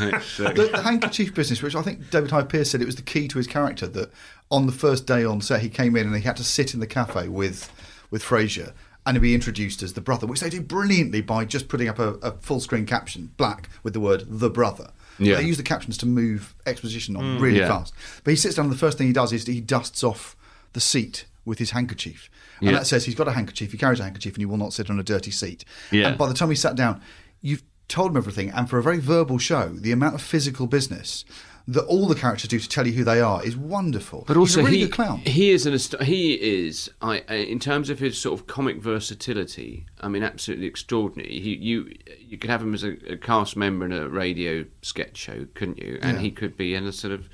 Uh, 0.00 0.52
the, 0.52 0.70
the 0.72 0.82
handkerchief 0.82 1.34
business, 1.34 1.60
which 1.60 1.74
I 1.74 1.82
think 1.82 2.08
David 2.10 2.30
Hyde 2.30 2.48
Pierce 2.48 2.70
said 2.70 2.80
it 2.80 2.86
was 2.86 2.96
the 2.96 3.02
key 3.02 3.28
to 3.28 3.36
his 3.36 3.46
character. 3.46 3.86
That 3.86 4.10
on 4.50 4.64
the 4.64 4.72
first 4.72 5.06
day 5.06 5.26
on 5.26 5.42
set, 5.42 5.60
he 5.60 5.68
came 5.68 5.94
in 5.94 6.06
and 6.06 6.16
he 6.16 6.22
had 6.22 6.38
to 6.38 6.44
sit 6.44 6.72
in 6.72 6.80
the 6.80 6.86
cafe 6.86 7.28
with 7.28 7.70
with 8.10 8.22
Frasier 8.22 8.72
and 9.10 9.16
he'd 9.16 9.22
be 9.22 9.34
introduced 9.34 9.82
as 9.82 9.94
the 9.94 10.00
brother, 10.00 10.24
which 10.26 10.38
they 10.40 10.48
do 10.48 10.60
brilliantly 10.60 11.20
by 11.20 11.44
just 11.44 11.68
putting 11.68 11.88
up 11.88 11.98
a, 11.98 12.14
a 12.22 12.32
full 12.40 12.60
screen 12.60 12.86
caption, 12.86 13.32
black, 13.36 13.68
with 13.82 13.92
the 13.92 14.00
word 14.00 14.24
"the 14.28 14.48
brother." 14.48 14.92
Yeah. 15.18 15.36
They 15.36 15.42
use 15.44 15.56
the 15.56 15.62
captions 15.64 15.98
to 15.98 16.06
move 16.06 16.54
exposition 16.64 17.16
on 17.16 17.24
Mm. 17.24 17.40
really 17.40 17.58
Yeah. 17.58 17.68
fast. 17.68 17.92
But 18.24 18.30
he 18.30 18.36
sits 18.36 18.54
down 18.54 18.66
and 18.66 18.72
the 18.74 18.78
first 18.78 18.96
thing 18.98 19.08
he 19.08 19.12
does 19.12 19.32
is 19.32 19.46
he 19.46 19.60
dusts 19.60 20.04
off 20.04 20.36
the 20.72 20.80
seat 20.80 21.24
with 21.44 21.58
his 21.58 21.72
handkerchief. 21.72 22.30
Yeah. 22.60 22.68
And 22.68 22.76
that 22.78 22.86
says 22.86 23.04
he's 23.04 23.14
got 23.16 23.26
a 23.28 23.32
handkerchief, 23.32 23.72
he 23.72 23.78
carries 23.78 23.98
a 24.00 24.04
handkerchief, 24.04 24.34
and 24.34 24.40
he 24.40 24.46
will 24.46 24.56
not 24.56 24.72
sit 24.72 24.88
on 24.88 24.98
a 25.00 25.02
dirty 25.02 25.30
seat. 25.32 25.64
Yeah. 25.90 26.08
And 26.08 26.16
by 26.18 26.28
the 26.28 26.34
time 26.34 26.48
he 26.50 26.56
sat 26.56 26.76
down, 26.76 27.00
you've 27.42 27.62
told 27.88 28.12
him 28.12 28.16
everything. 28.16 28.50
And 28.50 28.70
for 28.70 28.78
a 28.78 28.82
very 28.82 28.98
verbal 29.00 29.38
show, 29.38 29.70
the 29.74 29.90
amount 29.92 30.14
of 30.14 30.22
physical 30.22 30.66
business 30.68 31.24
that 31.68 31.84
all 31.84 32.06
the 32.08 32.14
characters 32.14 32.48
do 32.48 32.58
to 32.58 32.68
tell 32.68 32.86
you 32.86 32.92
who 32.92 33.04
they 33.04 33.20
are 33.20 33.44
is 33.44 33.56
wonderful. 33.56 34.24
But 34.26 34.36
also, 34.36 34.62
really 34.62 34.78
he, 34.78 34.88
clown. 34.88 35.18
he 35.20 35.50
is 35.50 35.66
an 35.66 36.04
he 36.04 36.34
is 36.34 36.90
I, 37.00 37.22
I 37.28 37.34
in 37.34 37.58
terms 37.58 37.90
of 37.90 37.98
his 37.98 38.18
sort 38.18 38.38
of 38.40 38.46
comic 38.46 38.78
versatility. 38.82 39.86
I 40.00 40.08
mean, 40.08 40.22
absolutely 40.22 40.66
extraordinary. 40.66 41.38
He, 41.40 41.54
you 41.56 41.92
you 42.18 42.38
could 42.38 42.50
have 42.50 42.62
him 42.62 42.74
as 42.74 42.84
a, 42.84 42.92
a 43.12 43.16
cast 43.16 43.56
member 43.56 43.84
in 43.84 43.92
a 43.92 44.08
radio 44.08 44.64
sketch 44.82 45.16
show, 45.16 45.46
couldn't 45.54 45.78
you? 45.78 45.98
And 46.02 46.16
Yeah. 46.16 46.22
he 46.22 46.30
could 46.30 46.56
be 46.56 46.74
in 46.74 46.84
a 46.86 46.92
sort 46.92 47.12
of 47.12 47.28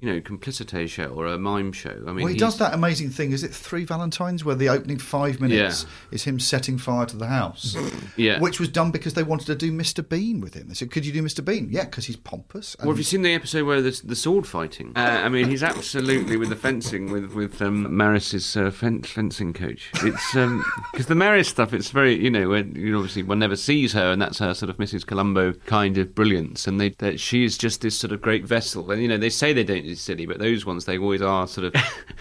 you 0.00 0.12
know 0.12 0.20
complicite 0.20 0.88
show 0.88 1.06
or 1.08 1.26
a 1.26 1.38
mime 1.38 1.72
show. 1.72 1.90
I 2.06 2.12
mean, 2.12 2.16
well, 2.24 2.26
he 2.26 2.36
does 2.36 2.58
that 2.58 2.74
amazing 2.74 3.10
thing. 3.10 3.32
Is 3.32 3.42
it 3.44 3.54
Three 3.54 3.84
Valentines, 3.84 4.44
where 4.44 4.54
the 4.54 4.68
opening 4.68 4.98
five 4.98 5.40
minutes 5.40 5.84
Yeah. 5.84 6.14
is 6.14 6.24
him 6.24 6.40
setting 6.40 6.78
fire 6.78 7.06
to 7.06 7.16
the 7.16 7.26
house? 7.26 7.76
Yeah. 8.16 8.38
Which 8.40 8.60
was 8.60 8.68
done 8.68 8.90
because 8.90 9.14
they 9.14 9.22
wanted 9.22 9.46
to 9.46 9.54
do 9.54 9.72
Mr. 9.72 10.06
Bean 10.06 10.40
with 10.40 10.54
him. 10.54 10.68
They 10.68 10.74
said, 10.74 10.90
"Could 10.90 11.06
you 11.06 11.12
do 11.12 11.22
Mr. 11.22 11.44
Bean?" 11.44 11.68
Yeah, 11.70 11.84
because 11.84 12.06
he's 12.06 12.16
pompous. 12.16 12.76
Well, 12.80 12.88
have 12.88 12.98
you 12.98 13.04
seen 13.04 13.22
the 13.22 13.32
episode 13.32 13.64
where 13.64 13.80
there's 13.80 14.00
the 14.02 14.16
sword 14.16 14.46
fighting? 14.46 14.92
Uh, 14.96 15.22
I 15.24 15.28
mean, 15.28 15.48
he's 15.48 15.62
absolutely 15.62 16.36
with 16.36 16.48
the 16.50 16.56
fencing 16.56 17.10
with 17.10 17.32
with 17.32 17.62
um, 17.62 17.96
Maris's 17.96 18.56
uh, 18.56 18.70
fen- 18.70 19.02
fencing 19.02 19.52
coach. 19.52 19.90
It's 20.02 20.34
because 20.92 21.06
the 21.06 21.14
Maris 21.14 21.48
stuff. 21.48 21.72
It's 21.72 21.90
very 21.90 22.14
you 22.22 22.30
know 22.30 22.48
when 22.50 22.74
you 22.74 22.92
know, 22.92 22.98
obviously 22.98 23.22
one 23.22 23.38
never 23.38 23.56
sees 23.56 23.92
her, 23.92 24.10
and 24.12 24.20
that's 24.20 24.38
her 24.38 24.52
sort 24.54 24.70
of 24.70 24.76
Mrs. 24.76 25.06
Columbo 25.06 25.52
kind 25.66 25.96
of 25.96 26.14
brilliance, 26.14 26.66
and 26.66 26.80
they 26.80 26.90
that 26.98 27.20
she 27.20 27.44
is 27.44 27.56
just 27.56 27.80
this 27.80 27.96
sort 27.98 28.12
of 28.12 28.20
great 28.20 28.44
vessel. 28.44 28.90
And 28.90 29.00
you 29.00 29.08
know 29.08 29.16
they 29.18 29.30
say 29.30 29.52
they 29.52 29.64
don't 29.64 29.86
do 29.90 29.96
silly, 29.96 30.26
but 30.26 30.38
those 30.38 30.64
ones 30.64 30.84
they 30.84 30.98
always 30.98 31.22
are 31.22 31.46
sort 31.46 31.66
of. 31.66 31.74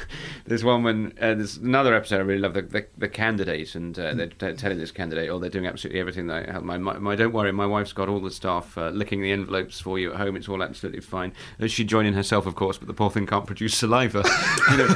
there's 0.46 0.64
one 0.64 0.84
when 0.84 1.14
uh, 1.22 1.36
there's 1.36 1.58
another 1.58 1.94
episode 1.94 2.18
I 2.18 2.20
really 2.20 2.42
love 2.42 2.54
the 2.54 2.62
the, 2.62 2.86
the 2.98 3.10
candidate, 3.10 3.76
and 3.76 3.98
uh, 3.98 4.14
they're 4.14 4.28
t- 4.28 4.54
telling 4.54 4.78
this 4.78 4.92
candidate, 4.92 5.30
oh, 5.30 5.40
they're 5.40 5.50
doing 5.50 5.68
absolutely 5.68 6.00
everything. 6.00 6.28
That 6.28 6.50
I 6.50 6.52
have. 6.54 6.64
My, 6.64 6.78
my, 6.78 6.98
my 6.98 7.16
don't 7.16 7.34
worry, 7.34 7.52
my 7.52 7.66
wife's 7.66 7.94
got 7.94 8.10
all 8.10 8.20
the 8.20 8.32
staff 8.32 8.78
uh, 8.78 8.90
licking 8.90 9.22
the 9.22 9.32
envelopes 9.32 9.80
for 9.80 10.00
you 10.00 10.12
at 10.12 10.18
home. 10.18 10.36
It's 10.36 10.50
all 10.50 10.64
absolutely 10.64 11.02
fine. 11.02 11.34
Uh, 11.62 11.68
she'd 11.68 11.88
join 11.88 12.06
in 12.06 12.14
herself, 12.14 12.46
of 12.46 12.56
course, 12.56 12.78
but 12.78 12.88
the 12.88 12.94
poor 12.94 13.10
thing 13.10 13.26
can't 13.28 13.46
produce 13.46 13.76
saliva. 13.76 14.24
you 14.72 14.78
know, 14.78 14.88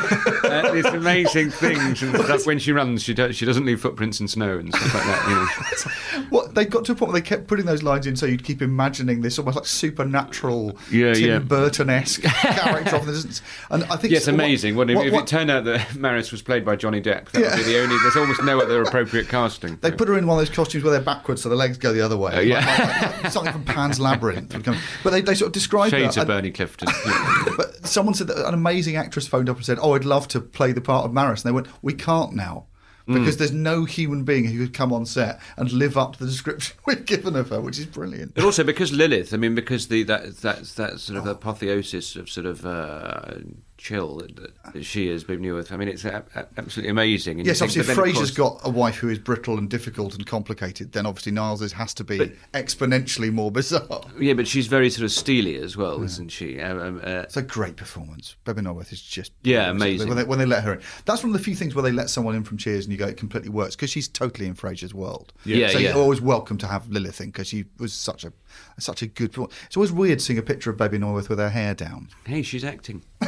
uh, 0.43 0.71
these 0.71 0.85
amazing 0.85 1.51
things 1.51 2.01
and 2.01 2.15
stuff. 2.15 2.45
When 2.45 2.59
she 2.59 2.71
runs, 2.71 3.03
she 3.03 3.13
do, 3.13 3.31
she 3.33 3.45
doesn't 3.45 3.65
leave 3.65 3.81
footprints 3.81 4.19
in 4.19 4.27
snow 4.27 4.57
and 4.57 4.73
stuff 4.73 4.93
like 4.93 5.03
that. 5.03 5.29
You 5.29 5.35
know. 5.35 5.93
What 6.29 6.55
they 6.55 6.65
got 6.65 6.85
to 6.85 6.93
a 6.93 6.95
point 6.95 7.11
where 7.11 7.21
they 7.21 7.27
kept 7.27 7.47
putting 7.47 7.65
those 7.65 7.83
lines 7.83 8.07
in, 8.07 8.15
so 8.15 8.25
you'd 8.25 8.43
keep 8.43 8.61
imagining 8.61 9.21
this 9.21 9.37
almost 9.37 9.55
like 9.55 9.65
supernatural, 9.65 10.77
Yeah, 10.91 11.13
Tim 11.13 11.29
yeah. 11.29 11.39
Burton-esque 11.39 12.23
character 12.63 12.95
of 12.95 13.05
the 13.05 13.11
distance. 13.11 13.41
And 13.69 13.83
I 13.85 13.95
think 13.97 14.13
Yes, 14.13 14.25
so 14.25 14.33
amazing. 14.33 14.75
What, 14.75 14.89
if, 14.89 14.95
what- 14.97 15.07
if 15.07 15.13
it 15.13 15.27
turned 15.27 15.51
out 15.51 15.63
that 15.65 15.95
Maris 15.95 16.31
was 16.31 16.41
played 16.41 16.63
by 16.65 16.75
Johnny 16.75 17.01
Depp, 17.01 17.29
that 17.31 17.41
Yeah. 17.41 17.55
would 17.55 17.65
be 17.65 17.71
the 17.73 17.79
only. 17.81 17.97
There's 18.01 18.15
almost 18.15 18.43
no 18.43 18.59
other 18.59 18.81
appropriate 18.81 19.27
casting. 19.29 19.77
They 19.81 19.91
put 19.91 20.07
her 20.07 20.17
in 20.17 20.27
one 20.27 20.39
of 20.39 20.45
those 20.47 20.55
costumes 20.55 20.83
where 20.83 20.91
they're 20.93 21.01
backwards, 21.01 21.41
so 21.41 21.49
the 21.49 21.55
legs 21.55 21.77
go 21.77 21.93
the 21.93 22.01
other 22.01 22.17
way. 22.17 22.31
Oh, 22.35 22.39
yeah. 22.39 22.65
Like- 22.65 22.79
like- 23.13 23.23
like 23.23 23.31
something 23.31 23.53
from 23.53 23.63
Pan's 23.65 23.99
Labyrinth. 23.99 24.53
would 24.53 24.63
come- 24.63 24.77
But 25.03 25.11
they, 25.11 25.21
they 25.21 25.35
sort 25.35 25.47
of 25.47 25.53
described 25.53 25.91
Shades 25.91 26.15
her. 26.15 26.21
of 26.23 26.27
Bernie 26.27 26.51
Clifton. 26.51 26.87
But 27.57 27.85
someone 27.85 28.15
said 28.15 28.27
that 28.27 28.47
an 28.47 28.53
amazing 28.53 28.95
actress 28.95 29.27
phoned 29.27 29.49
up 29.49 29.57
and 29.57 29.65
said, 29.65 29.77
"Oh, 29.79 29.93
I'd 29.93 30.05
love 30.05 30.27
to 30.29 30.41
play 30.41 30.71
the 30.71 30.81
part 30.81 31.05
of 31.05 31.13
Maris," 31.13 31.43
and 31.43 31.49
they 31.49 31.53
went, 31.53 31.67
"We 31.83 31.93
can't 31.93 32.33
now." 32.33 32.65
Because 33.05 33.35
Mm. 33.35 33.37
there's 33.39 33.51
no 33.51 33.83
human 33.83 34.23
being 34.23 34.45
who 34.45 34.57
could 34.65 34.73
come 34.73 34.93
on 34.93 35.05
set 35.05 35.41
and 35.57 35.69
live 35.73 35.97
up 35.97 36.13
to 36.13 36.19
the 36.23 36.25
description 36.31 36.77
we've 36.85 37.05
given 37.05 37.35
of 37.35 37.49
her, 37.49 37.59
which 37.59 37.77
is 37.77 37.85
brilliant. 37.85 38.33
But 38.33 38.45
also 38.45 38.63
because 38.63 38.93
Lilith, 38.93 39.33
I 39.33 39.37
mean, 39.37 39.55
because 39.55 39.87
the 39.89 40.03
that 40.03 40.37
that 40.37 40.63
that 40.77 40.99
sort 41.01 41.17
of 41.17 41.27
apotheosis 41.27 42.15
of 42.15 42.29
sort 42.29 42.45
of 42.45 42.65
uh, 42.65 43.39
chill 43.83 44.19
that, 44.19 44.73
that 44.73 44.85
she 44.85 45.07
has 45.09 45.25
been 45.25 45.41
with. 45.53 45.71
I 45.73 45.75
mean, 45.75 45.89
it's 45.89 46.05
a, 46.05 46.23
a- 46.35 46.45
absolutely 46.57 46.89
amazing. 46.89 47.39
And 47.39 47.45
Yes, 47.45 47.59
think- 47.59 47.71
obviously, 47.71 47.93
but 47.95 48.07
if 48.07 48.15
Frasier's 48.15 48.31
course- 48.31 48.61
got 48.61 48.61
a 48.63 48.69
wife 48.69 48.95
who 48.95 49.09
is 49.09 49.19
brittle 49.19 49.57
and 49.57 49.69
difficult 49.69 50.15
and 50.15 50.25
complicated, 50.25 50.93
then 50.93 51.05
obviously 51.05 51.33
Niles's 51.33 51.73
has 51.73 51.93
to 51.95 52.05
be 52.05 52.31
exponentially 52.53 53.31
more 53.31 53.51
bizarre. 53.51 54.01
Yeah, 54.17 54.33
but 54.35 54.47
she's 54.47 54.67
very 54.67 54.89
sort 54.89 55.03
of 55.03 55.11
steely 55.11 55.57
as 55.57 55.75
well, 55.75 56.01
isn't 56.01 56.29
she? 56.29 56.61
Um, 56.61 56.79
um, 56.79 56.97
uh, 57.03 57.23
It's 57.23 57.35
a 57.35 57.41
great 57.41 57.75
performance. 57.75 58.35
Bebe 58.45 58.61
Neuwirth 58.61 58.93
is 58.93 59.01
just 59.01 59.33
Yeah, 59.43 59.69
amazing. 59.69 60.07
When 60.07 60.17
they, 60.17 60.23
when 60.23 60.39
they 60.39 60.45
let 60.45 60.63
her 60.63 60.73
in, 60.75 60.81
that's 61.03 61.21
one 61.21 61.31
of 61.31 61.37
the 61.37 61.43
few 61.43 61.55
things 61.55 61.75
where 61.75 61.83
they 61.83 61.91
let 61.91 62.09
someone 62.09 62.35
in 62.35 62.45
from 62.45 62.57
Cheers 62.57 62.85
and 62.85 62.91
you 62.93 62.97
go, 62.97 63.07
it 63.07 63.17
completely 63.17 63.49
works 63.49 63.75
because 63.75 63.89
she's 63.89 64.07
totally 64.07 64.47
in 64.47 64.55
Frasier's 64.55 64.93
world. 64.93 65.33
Yeah. 65.43 65.67
so 65.67 65.77
Yeah, 65.77 65.89
you're 65.89 66.01
always 66.01 66.21
welcome 66.21 66.57
to 66.59 66.67
have 66.67 66.89
Lilith 66.89 67.19
in 67.19 67.27
because 67.31 67.47
she 67.47 67.65
was 67.79 67.91
such 67.91 68.23
a 68.23 68.31
such 68.79 69.01
a 69.01 69.07
good. 69.07 69.35
It's 69.65 69.75
always 69.75 69.91
weird 69.91 70.21
seeing 70.21 70.37
a 70.39 70.43
picture 70.43 70.69
of 70.69 70.77
Bebe 70.77 70.97
Neuwirth 70.99 71.27
with 71.27 71.39
her 71.39 71.49
hair 71.49 71.73
down. 71.73 72.07
hey, 72.25 72.43
she's 72.43 72.63
acting. 72.63 73.03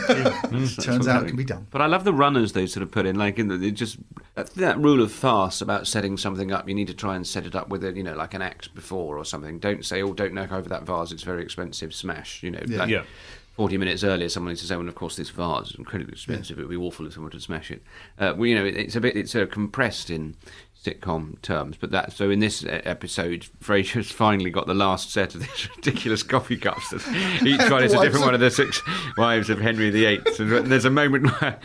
Turns 0.81 1.07
out 1.07 1.23
it 1.23 1.27
can 1.27 1.35
be 1.35 1.43
done. 1.43 1.67
But 1.71 1.81
I 1.81 1.85
love 1.85 2.03
the 2.03 2.13
runners 2.13 2.53
they 2.53 2.67
sort 2.67 2.83
of 2.83 2.91
put 2.91 3.05
in, 3.05 3.15
like 3.15 3.39
in 3.39 3.47
the, 3.47 3.71
just 3.71 3.97
that, 4.35 4.51
that 4.55 4.79
rule 4.79 5.01
of 5.01 5.11
farce 5.11 5.61
about 5.61 5.87
setting 5.87 6.17
something 6.17 6.51
up. 6.51 6.67
You 6.67 6.75
need 6.75 6.87
to 6.87 6.93
try 6.93 7.15
and 7.15 7.25
set 7.25 7.45
it 7.45 7.55
up 7.55 7.69
with 7.69 7.83
a, 7.83 7.93
you 7.93 8.03
know, 8.03 8.15
like 8.15 8.33
an 8.33 8.41
act 8.41 8.73
before 8.75 9.17
or 9.17 9.25
something. 9.25 9.59
Don't 9.59 9.85
say, 9.85 10.01
oh, 10.01 10.13
don't 10.13 10.33
knock 10.33 10.51
over 10.51 10.69
that 10.69 10.83
vase; 10.83 11.11
it's 11.11 11.23
very 11.23 11.43
expensive. 11.43 11.93
Smash, 11.93 12.43
you 12.43 12.51
know. 12.51 12.61
Yeah. 12.67 12.77
like 12.77 12.89
Yeah. 12.89 13.03
Forty 13.55 13.77
minutes 13.77 14.03
earlier, 14.03 14.27
someone 14.27 14.51
needs 14.51 14.59
to 14.61 14.67
say, 14.67 14.75
"Well, 14.75 14.89
of 14.89 14.95
course, 14.95 15.15
this 15.15 15.29
vase 15.29 15.69
is 15.69 15.75
incredibly 15.75 16.11
expensive. 16.11 16.59
It 16.59 16.63
would 16.63 16.69
be 16.69 16.75
awful 16.75 17.07
if 17.07 17.13
someone 17.13 17.27
were 17.27 17.37
to 17.37 17.39
smash 17.39 17.71
it." 17.71 17.81
Uh, 18.19 18.33
well, 18.35 18.47
you 18.47 18.55
know, 18.55 18.65
it, 18.65 18.75
it's 18.75 18.97
a 18.97 18.99
bit, 18.99 19.15
it's 19.15 19.33
uh, 19.33 19.45
compressed 19.45 20.09
in 20.09 20.35
sitcom 20.85 21.41
terms, 21.41 21.77
but 21.77 21.91
that 21.91 22.13
so 22.13 22.29
in 22.29 22.39
this 22.39 22.63
episode, 22.67 23.47
Frasier's 23.63 24.11
finally 24.25 24.49
got 24.49 24.67
the 24.67 24.73
last 24.73 25.11
set 25.11 25.33
of 25.35 25.41
these 25.41 25.69
ridiculous 25.75 26.23
coffee 26.23 26.57
cups. 26.57 26.89
That 26.89 27.41
each 27.43 27.69
one 27.69 27.83
is 27.83 27.93
a 27.93 28.01
different 28.01 28.25
one 28.25 28.33
of 28.33 28.39
the 28.39 28.51
six 28.51 28.81
wives 29.17 29.49
of 29.49 29.59
Henry 29.59 29.89
VIII. 29.89 30.21
And 30.39 30.67
there's 30.67 30.85
a 30.85 30.91
moment 30.91 31.25
where. 31.41 31.59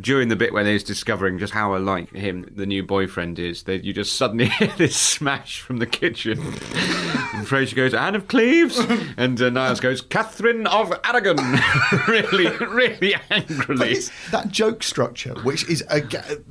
During 0.00 0.28
the 0.28 0.36
bit 0.36 0.54
where 0.54 0.64
he's 0.64 0.82
discovering 0.82 1.38
just 1.38 1.52
how 1.52 1.76
alike 1.76 2.10
him, 2.14 2.50
the 2.50 2.64
new 2.64 2.82
boyfriend, 2.82 3.38
is, 3.38 3.64
that 3.64 3.84
you 3.84 3.92
just 3.92 4.14
suddenly 4.16 4.46
hear 4.46 4.72
this 4.78 4.96
smash 4.96 5.60
from 5.60 5.80
the 5.80 5.86
kitchen. 5.86 6.38
and 6.40 7.46
Frasier 7.46 7.76
goes, 7.76 7.92
Anne 7.92 8.14
of 8.14 8.26
Cleves? 8.26 8.78
And 9.18 9.38
uh, 9.38 9.50
Niles 9.50 9.80
goes, 9.80 10.00
Catherine 10.00 10.66
of 10.66 10.98
Aragon. 11.04 11.36
really, 12.08 12.48
really 12.64 13.14
angrily. 13.28 13.98
that 14.30 14.48
joke 14.48 14.82
structure, 14.82 15.34
which 15.42 15.68
is, 15.68 15.84
a, 15.90 16.02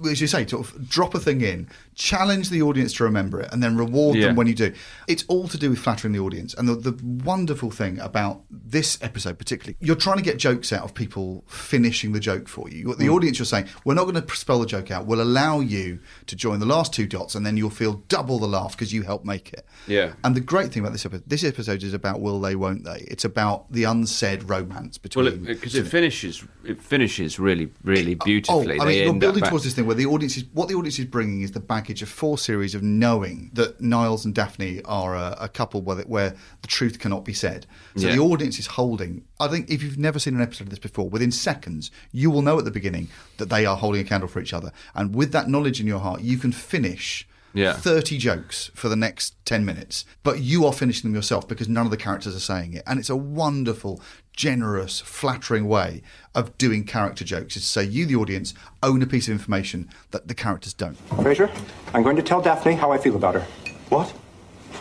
as 0.08 0.22
you 0.22 0.28
say, 0.28 0.46
sort 0.46 0.68
of 0.68 0.88
drop 0.88 1.16
a 1.16 1.20
thing 1.20 1.42
in, 1.42 1.68
challenge 1.96 2.50
the 2.50 2.62
audience 2.62 2.94
to 2.94 3.04
remember 3.04 3.40
it, 3.42 3.50
and 3.52 3.62
then 3.62 3.76
reward 3.78 4.16
Yeah. 4.18 4.28
them 4.28 4.36
when 4.36 4.48
you 4.48 4.56
do. 4.56 4.74
It's 5.08 5.24
all 5.28 5.48
to 5.50 5.58
do 5.58 5.70
with 5.70 5.80
flattering 5.80 6.14
the 6.14 6.20
audience. 6.20 6.54
And 6.54 6.68
the, 6.68 6.76
the 6.76 7.04
wonderful 7.24 7.70
thing 7.72 8.00
about 8.00 8.42
this 8.50 8.98
episode, 9.02 9.38
particularly, 9.38 9.76
you're 9.82 9.96
trying 9.96 10.18
to 10.18 10.24
get 10.24 10.38
jokes 10.38 10.72
out 10.72 10.84
of 10.84 10.94
people 10.94 11.44
finishing 11.48 12.12
the 12.14 12.20
joke 12.20 12.48
for 12.48 12.70
you. 12.70 12.96
The 12.96 13.06
Mm. 13.06 13.14
audience, 13.16 13.40
you're 13.40 13.46
saying, 13.46 13.66
we're 13.86 13.94
not 13.94 14.04
going 14.06 14.22
to 14.22 14.36
spell 14.36 14.60
the 14.60 14.66
joke 14.66 14.90
out. 14.92 15.06
We'll 15.06 15.22
allow 15.22 15.60
you 15.60 16.00
to 16.28 16.36
join 16.36 16.60
the 16.60 16.66
last 16.66 16.94
two 16.94 17.06
dots, 17.08 17.36
and 17.36 17.46
then 17.46 17.58
you'll 17.58 17.70
feel 17.70 18.04
double 18.08 18.40
the 18.40 18.48
laugh 18.48 18.72
because 18.72 18.94
you 18.94 19.04
helped 19.04 19.26
make 19.26 19.52
it. 19.54 19.66
Yeah. 19.88 20.14
And 20.24 20.36
the 20.36 20.40
great 20.42 20.72
thing 20.72 20.82
about 20.84 20.94
this 20.94 21.06
episode, 21.06 21.24
this 21.28 21.44
episode 21.44 21.84
is 21.84 21.94
about 21.94 22.22
will 22.22 22.40
they, 22.40 22.56
won't 22.56 22.84
they? 22.84 23.06
It's 23.10 23.26
about 23.26 23.72
the 23.72 23.84
unsaid 23.84 24.50
romance 24.50 24.98
between. 24.98 25.26
Well, 25.26 25.36
because 25.56 25.76
it, 25.76 25.88
finishes, 25.88 26.44
it 26.64 26.82
finishes 26.82 27.38
really, 27.40 27.70
really 27.84 28.16
beautifully. 28.16 28.80
Oh, 28.80 28.82
I 28.84 28.86
They 28.86 28.92
mean, 28.96 29.04
you're 29.04 29.14
building 29.20 29.44
towards 29.44 29.64
this 29.66 29.74
thing 29.74 29.86
where 29.86 29.96
the 29.96 30.06
audience 30.06 30.38
is 30.38 30.46
what 30.54 30.68
the 30.70 30.76
audience 30.76 30.98
is 31.00 31.06
bringing 31.06 31.42
is 31.42 31.52
the 31.52 31.60
baggage 31.82 32.04
of 32.04 32.10
four 32.10 32.38
series 32.38 32.76
of 32.76 32.84
knowing 32.84 33.50
that 33.54 33.82
Niles 33.82 34.24
and 34.24 34.36
Daphne 34.36 34.84
are 34.86 35.16
a, 35.16 35.36
a 35.40 35.50
couple 35.50 35.82
where, 35.82 35.98
where 36.04 36.36
the 36.62 36.68
truth 36.68 37.00
cannot 37.00 37.26
be 37.26 37.34
said. 37.34 37.66
So 37.96 38.06
Yeah. 38.08 38.16
the 38.16 38.22
audience 38.22 38.60
is 38.60 38.68
holding. 38.68 39.24
I 39.40 39.48
think 39.48 39.68
if 39.72 39.82
you've 39.82 39.98
never 39.98 40.20
seen 40.20 40.36
an 40.36 40.42
episode 40.44 40.66
of 40.66 40.70
this 40.70 40.78
before, 40.78 41.10
within 41.10 41.32
seconds 41.32 41.90
you 42.12 42.30
will 42.30 42.44
know 42.44 42.60
at 42.60 42.66
the 42.66 42.72
beginning 42.72 43.08
that 43.38 43.50
they 43.50 43.66
are 43.66 43.76
holding 43.76 44.02
a 44.02 44.04
candle 44.04 44.30
for 44.30 44.40
each 44.40 44.54
other, 44.54 44.72
and 44.94 45.16
with 45.16 45.32
that 45.32 45.50
knowledge 45.50 45.80
in 45.82 45.88
your 45.88 46.00
heart, 46.02 46.22
you 46.22 46.38
can 46.38 46.52
finish. 46.52 47.28
Yeah. 47.54 47.74
30 47.74 48.18
jokes 48.18 48.72
for 48.74 48.90
the 48.90 48.96
next 48.96 49.36
10 49.46 49.66
minutes, 49.66 50.06
but 50.24 50.40
you 50.40 50.66
are 50.66 50.74
finishing 50.74 51.10
them 51.10 51.16
yourself 51.16 51.48
because 51.48 51.68
none 51.68 51.86
of 51.86 51.92
the 51.92 51.98
characters 51.98 52.36
are 52.36 52.40
saying 52.40 52.74
it. 52.74 52.84
And 52.88 53.00
it's 53.00 53.10
a 53.10 53.16
wonderful, 53.16 54.02
generous, 54.34 55.00
flattering 55.02 55.68
way 55.68 56.02
of 56.34 56.58
doing 56.58 56.86
character 56.86 57.26
jokes 57.26 57.56
is 57.58 57.64
to 57.64 57.68
say 57.68 57.84
you, 57.84 58.06
the 58.06 58.16
audience, 58.16 58.54
own 58.82 59.02
a 59.02 59.06
piece 59.06 59.28
of 59.28 59.34
information 59.34 59.90
that 60.12 60.28
the 60.28 60.34
characters 60.34 60.74
don't. 60.74 60.98
Frasier, 61.10 61.52
I'm 61.94 62.04
going 62.04 62.16
to 62.16 62.24
tell 62.24 62.42
Daphne 62.42 62.74
how 62.74 62.92
I 62.92 62.98
feel 62.98 63.16
about 63.16 63.36
her. 63.36 63.42
What? 63.90 64.14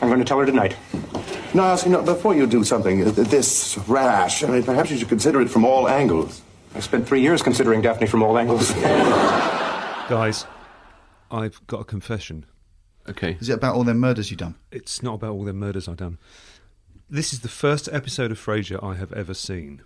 I'm 0.00 0.08
going 0.08 0.20
to 0.20 0.24
tell 0.24 0.38
her 0.38 0.46
tonight. 0.46 0.76
Niles, 1.52 1.84
you 1.84 1.90
know, 1.90 2.02
before 2.02 2.34
you 2.34 2.46
do 2.46 2.62
something 2.62 3.06
uh, 3.06 3.10
this 3.10 3.76
rash, 3.88 4.44
I 4.44 4.46
mean, 4.48 4.62
perhaps 4.62 4.90
you 4.90 4.96
should 4.96 5.08
consider 5.08 5.40
it 5.40 5.50
from 5.50 5.64
all 5.64 5.88
angles. 5.88 6.42
I 6.74 6.80
spent 6.80 7.06
three 7.08 7.20
years 7.20 7.42
considering 7.42 7.82
Daphne 7.82 8.06
from 8.06 8.22
all 8.22 8.38
angles. 8.38 8.72
Guys, 10.08 10.46
I've 11.30 11.60
got 11.66 11.80
a 11.80 11.84
confession. 11.84 12.46
Okay. 13.08 13.36
Is 13.40 13.48
it 13.48 13.54
about 13.54 13.74
all 13.74 13.84
them 13.84 13.98
murders 13.98 14.30
you've 14.30 14.38
done? 14.38 14.54
It's 14.70 15.02
not 15.02 15.14
about 15.14 15.32
all 15.32 15.44
the 15.44 15.52
murders 15.52 15.88
I've 15.88 15.96
done. 15.96 16.18
This 17.08 17.32
is 17.32 17.40
the 17.40 17.48
first 17.48 17.88
episode 17.92 18.30
of 18.30 18.38
Frasier 18.38 18.82
I 18.82 18.94
have 18.94 19.12
ever 19.12 19.34
seen. 19.34 19.82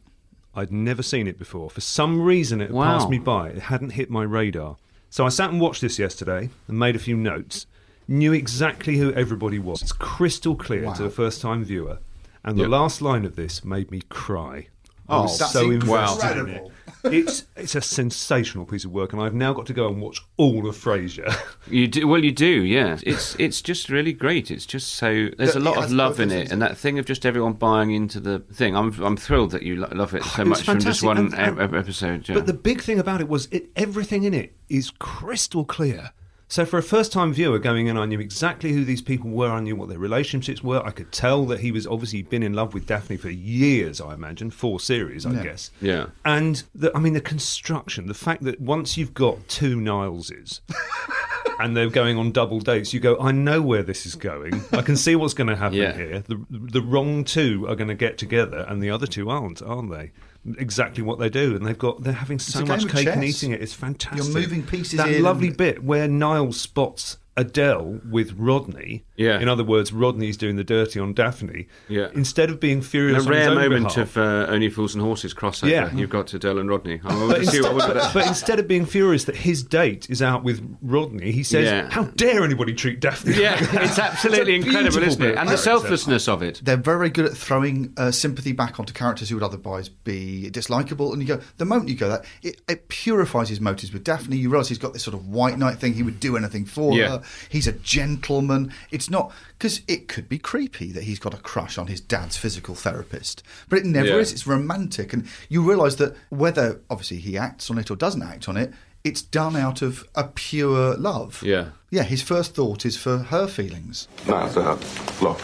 I'd 0.54 0.70
never 0.72 1.02
seen 1.02 1.26
it 1.26 1.38
before. 1.38 1.70
For 1.70 1.80
some 1.80 2.20
reason, 2.20 2.60
it 2.60 2.70
Wow. 2.70 2.84
passed 2.98 3.08
me 3.08 3.18
by. 3.18 3.48
It 3.50 3.62
hadn't 3.62 3.90
hit 3.90 4.10
my 4.10 4.22
radar. 4.22 4.76
So 5.10 5.24
I 5.24 5.28
sat 5.28 5.50
and 5.50 5.60
watched 5.60 5.80
this 5.80 5.98
yesterday 5.98 6.50
and 6.68 6.78
made 6.78 6.96
a 6.96 6.98
few 6.98 7.16
notes. 7.16 7.66
Knew 8.06 8.32
exactly 8.32 8.98
who 8.98 9.12
everybody 9.14 9.58
was. 9.58 9.80
It's 9.80 9.92
crystal 9.92 10.54
clear 10.54 10.92
to 10.94 11.04
a 11.04 11.10
first 11.10 11.40
time 11.40 11.64
viewer. 11.64 11.98
And 12.44 12.58
the 12.58 12.68
last 12.68 13.00
line 13.00 13.24
of 13.24 13.36
this 13.36 13.64
made 13.64 13.90
me 13.90 14.02
cry. 14.10 14.68
I 15.08 15.16
oh, 15.16 15.22
was 15.22 15.40
Oh, 15.40 15.46
so 15.46 15.70
that's 15.70 15.82
invested 15.84 16.30
in 16.32 16.36
it. 16.36 16.40
incredible. 16.40 16.72
It's 17.04 17.44
it's 17.56 17.74
a 17.74 17.80
sensational 17.80 18.64
piece 18.64 18.84
of 18.84 18.90
work, 18.92 19.12
and 19.12 19.20
I've 19.20 19.34
now 19.34 19.52
got 19.52 19.66
to 19.66 19.72
go 19.74 19.88
and 19.88 20.00
watch 20.00 20.20
all 20.36 20.68
of 20.68 20.76
Frasier. 20.76 21.34
You 21.70 21.86
do 21.88 22.06
well. 22.08 22.22
You 22.24 22.32
do, 22.32 22.64
yeah. 22.64 22.98
It's 23.02 23.36
it's 23.38 23.60
just 23.62 23.88
really 23.88 24.12
great. 24.12 24.50
It's 24.50 24.66
just 24.66 24.94
so 24.94 25.28
there's 25.38 25.52
But 25.54 25.56
a 25.56 25.60
lot 25.60 25.82
of 25.84 25.90
love 25.92 26.20
in 26.20 26.30
it, 26.30 26.50
and 26.50 26.60
that 26.62 26.76
thing 26.76 26.98
of 26.98 27.06
just 27.06 27.24
everyone 27.26 27.54
buying 27.54 27.90
into 27.90 28.20
the 28.20 28.38
thing. 28.52 28.76
I'm 28.76 28.92
I'm 29.02 29.16
thrilled 29.16 29.50
that 29.52 29.62
you 29.62 29.76
lo- 29.76 29.88
love 29.92 30.14
it 30.14 30.24
so 30.24 30.42
It 30.42 30.48
was 30.48 30.58
much 30.58 30.62
from 30.66 30.80
just 30.80 31.00
fantastic, 31.02 31.06
one 31.06 31.18
and- 31.18 31.60
and- 31.60 31.74
e- 31.74 31.78
episode. 31.78 32.28
Yeah. 32.28 32.34
But 32.36 32.46
the 32.46 32.52
big 32.54 32.80
thing 32.82 32.98
about 32.98 33.20
it 33.20 33.28
was 33.28 33.46
it, 33.50 33.70
everything 33.76 34.24
in 34.24 34.34
it 34.34 34.54
is 34.68 34.90
crystal 34.90 35.64
clear. 35.64 36.12
So 36.46 36.64
for 36.64 36.78
a 36.78 36.82
first-time 36.82 37.32
viewer 37.32 37.58
going 37.58 37.86
in, 37.86 37.96
I 37.96 38.04
knew 38.04 38.20
exactly 38.20 38.72
who 38.72 38.84
these 38.84 39.02
people 39.02 39.30
were. 39.30 39.50
I 39.50 39.60
knew 39.60 39.74
what 39.74 39.88
their 39.88 39.98
relationships 39.98 40.62
were. 40.62 40.84
I 40.84 40.90
could 40.90 41.10
tell 41.10 41.46
that 41.46 41.60
he 41.60 41.72
was 41.72 41.86
obviously 41.86 42.22
been 42.22 42.42
in 42.42 42.52
love 42.52 42.74
with 42.74 42.86
Daphne 42.86 43.16
for 43.16 43.30
years. 43.30 44.00
I 44.00 44.14
imagine 44.14 44.50
four 44.50 44.78
series, 44.78 45.24
I 45.26 45.32
Yeah. 45.32 45.42
guess. 45.42 45.70
yeah. 45.80 46.06
And 46.24 46.62
the, 46.74 46.92
I 46.94 47.00
mean 47.00 47.14
the 47.14 47.20
construction, 47.20 48.06
the 48.06 48.14
fact 48.14 48.44
that 48.44 48.60
once 48.60 48.96
you've 48.96 49.14
got 49.14 49.48
two 49.48 49.76
Nileses 49.78 50.60
and 51.60 51.76
they're 51.76 51.88
going 51.90 52.18
on 52.18 52.30
double 52.30 52.60
dates, 52.60 52.92
you 52.92 53.00
go, 53.00 53.18
I 53.18 53.32
know 53.32 53.60
where 53.62 53.82
this 53.82 54.06
is 54.06 54.14
going. 54.14 54.62
I 54.72 54.82
can 54.82 54.96
see 54.96 55.16
what's 55.16 55.34
going 55.34 55.48
to 55.48 55.56
happen 55.56 55.78
Yeah. 55.78 55.92
here. 55.96 56.20
The 56.28 56.44
the 56.50 56.82
wrong 56.82 57.24
two 57.24 57.66
are 57.68 57.74
going 57.74 57.88
to 57.88 57.94
get 57.94 58.18
together, 58.18 58.64
and 58.68 58.82
the 58.82 58.90
other 58.90 59.06
two 59.06 59.30
aren't, 59.30 59.62
aren't 59.62 59.90
they? 59.90 60.12
Exactly 60.58 61.02
what 61.02 61.18
they 61.18 61.30
do, 61.30 61.56
and 61.56 61.64
they've 61.66 61.78
got 61.78 62.02
they're 62.02 62.12
having 62.12 62.38
so 62.38 62.66
much 62.66 62.86
cake 62.88 63.08
and 63.08 63.24
eating 63.24 63.52
it. 63.52 63.62
It's 63.62 63.72
fantastic. 63.72 64.22
You're 64.22 64.34
moving 64.34 64.62
pieces 64.62 64.98
That 64.98 65.08
in 65.08 65.22
lovely 65.22 65.50
bit 65.50 65.82
where 65.82 66.06
Niall 66.06 66.52
spots 66.52 67.16
Adele 67.36 68.00
with 68.10 68.32
Rodney. 68.38 69.04
Yeah. 69.16 69.40
In 69.40 69.48
other 69.48 69.64
words, 69.64 69.92
Rodney's 69.92 70.36
doing 70.36 70.56
the 70.56 70.64
dirty 70.64 71.00
on 71.00 71.14
Daphne. 71.14 71.66
Yeah. 71.88 72.08
Instead 72.14 72.50
of 72.50 72.60
being 72.60 72.78
In 72.78 72.82
furious 72.82 73.24
a 73.24 73.28
on 73.28 73.32
his 73.34 73.40
rare 73.46 73.50
own 73.50 73.54
moment 73.56 73.88
behalf, 73.94 74.16
of 74.16 74.48
uh, 74.48 74.52
only 74.52 74.68
fools 74.70 74.94
and 74.94 75.02
horses 75.02 75.34
crossover. 75.34 75.70
Yeah. 75.70 75.92
You've 75.94 76.10
got 76.10 76.32
Adele 76.34 76.58
and 76.58 76.68
Rodney. 76.68 77.00
I 77.04 77.08
but 77.08 77.18
want 77.18 77.36
to 77.36 77.46
see 77.46 77.56
instead, 77.58 77.74
what. 77.76 77.94
but, 77.94 78.14
but 78.14 78.26
instead 78.26 78.58
of 78.60 78.68
being 78.68 78.86
furious 78.86 79.24
that 79.24 79.36
his 79.36 79.62
date 79.62 80.08
is 80.10 80.22
out 80.22 80.44
with 80.44 80.60
Rodney, 80.82 81.32
he 81.32 81.42
says, 81.42 81.64
Yeah. 81.64 81.90
"How 81.90 82.04
dare 82.04 82.44
anybody 82.44 82.72
treat 82.74 83.00
Daphne?" 83.00 83.34
yeah, 83.34 83.52
like 83.52 83.70
that?" 83.72 83.82
it's 83.84 83.98
absolutely 83.98 84.56
It's 84.56 84.66
incredible, 84.66 85.02
isn't 85.02 85.22
it? 85.22 85.36
And 85.36 85.48
the 85.48 85.56
selflessness 85.58 86.28
of 86.28 86.42
it. 86.42 86.60
They're 86.64 86.76
very 86.76 87.10
good 87.10 87.26
at 87.26 87.36
throwing 87.36 87.92
uh, 87.96 88.10
sympathy 88.10 88.52
back 88.52 88.78
onto 88.78 88.92
characters 88.92 89.28
who 89.28 89.36
would 89.36 89.44
otherwise 89.44 89.88
be 89.88 90.50
dislikable. 90.52 91.12
And 91.12 91.20
you 91.22 91.28
go, 91.28 91.40
the 91.58 91.64
moment 91.64 91.88
you 91.88 91.96
go 91.96 92.08
that, 92.08 92.24
it, 92.42 92.60
it 92.68 92.88
purifies 92.88 93.48
his 93.48 93.60
motives 93.60 93.92
with 93.92 94.04
Daphne. 94.04 94.36
You 94.36 94.50
realise 94.50 94.68
he's 94.68 94.78
got 94.78 94.92
this 94.92 95.02
sort 95.02 95.14
of 95.14 95.28
white 95.28 95.58
knight 95.58 95.78
thing. 95.78 95.94
He 95.94 96.02
would 96.02 96.20
do 96.20 96.36
anything 96.36 96.64
for 96.64 96.94
Yeah. 96.94 97.08
her. 97.08 97.22
He's 97.48 97.66
a 97.66 97.72
gentleman. 97.72 98.72
It's 98.90 99.08
not 99.10 99.32
because 99.58 99.82
it 99.88 100.08
could 100.08 100.28
be 100.28 100.38
creepy 100.38 100.92
that 100.92 101.04
he's 101.04 101.18
got 101.18 101.34
a 101.34 101.38
crush 101.38 101.78
on 101.78 101.86
his 101.86 102.00
dad's 102.00 102.36
physical 102.36 102.74
therapist, 102.74 103.42
but 103.68 103.78
it 103.78 103.84
never 103.86 104.08
Yeah. 104.08 104.16
is. 104.16 104.32
It's 104.32 104.46
romantic, 104.46 105.12
and 105.12 105.26
you 105.48 105.62
realise 105.62 105.96
that 105.96 106.16
whether 106.30 106.80
obviously 106.90 107.18
he 107.18 107.36
acts 107.38 107.70
on 107.70 107.78
it 107.78 107.90
or 107.90 107.96
doesn't 107.96 108.22
act 108.22 108.48
on 108.48 108.56
it, 108.56 108.72
it's 109.04 109.20
done 109.20 109.54
out 109.56 109.82
of 109.82 110.04
a 110.14 110.24
pure 110.24 110.96
love. 110.96 111.42
Yeah. 111.44 111.66
Yeah, 111.90 112.04
his 112.04 112.22
first 112.22 112.54
thought 112.54 112.86
is 112.86 112.96
for 112.96 113.18
her 113.18 113.46
feelings. 113.46 114.08
Now, 114.26 114.46
uh, 114.46 114.78
look. 115.20 115.40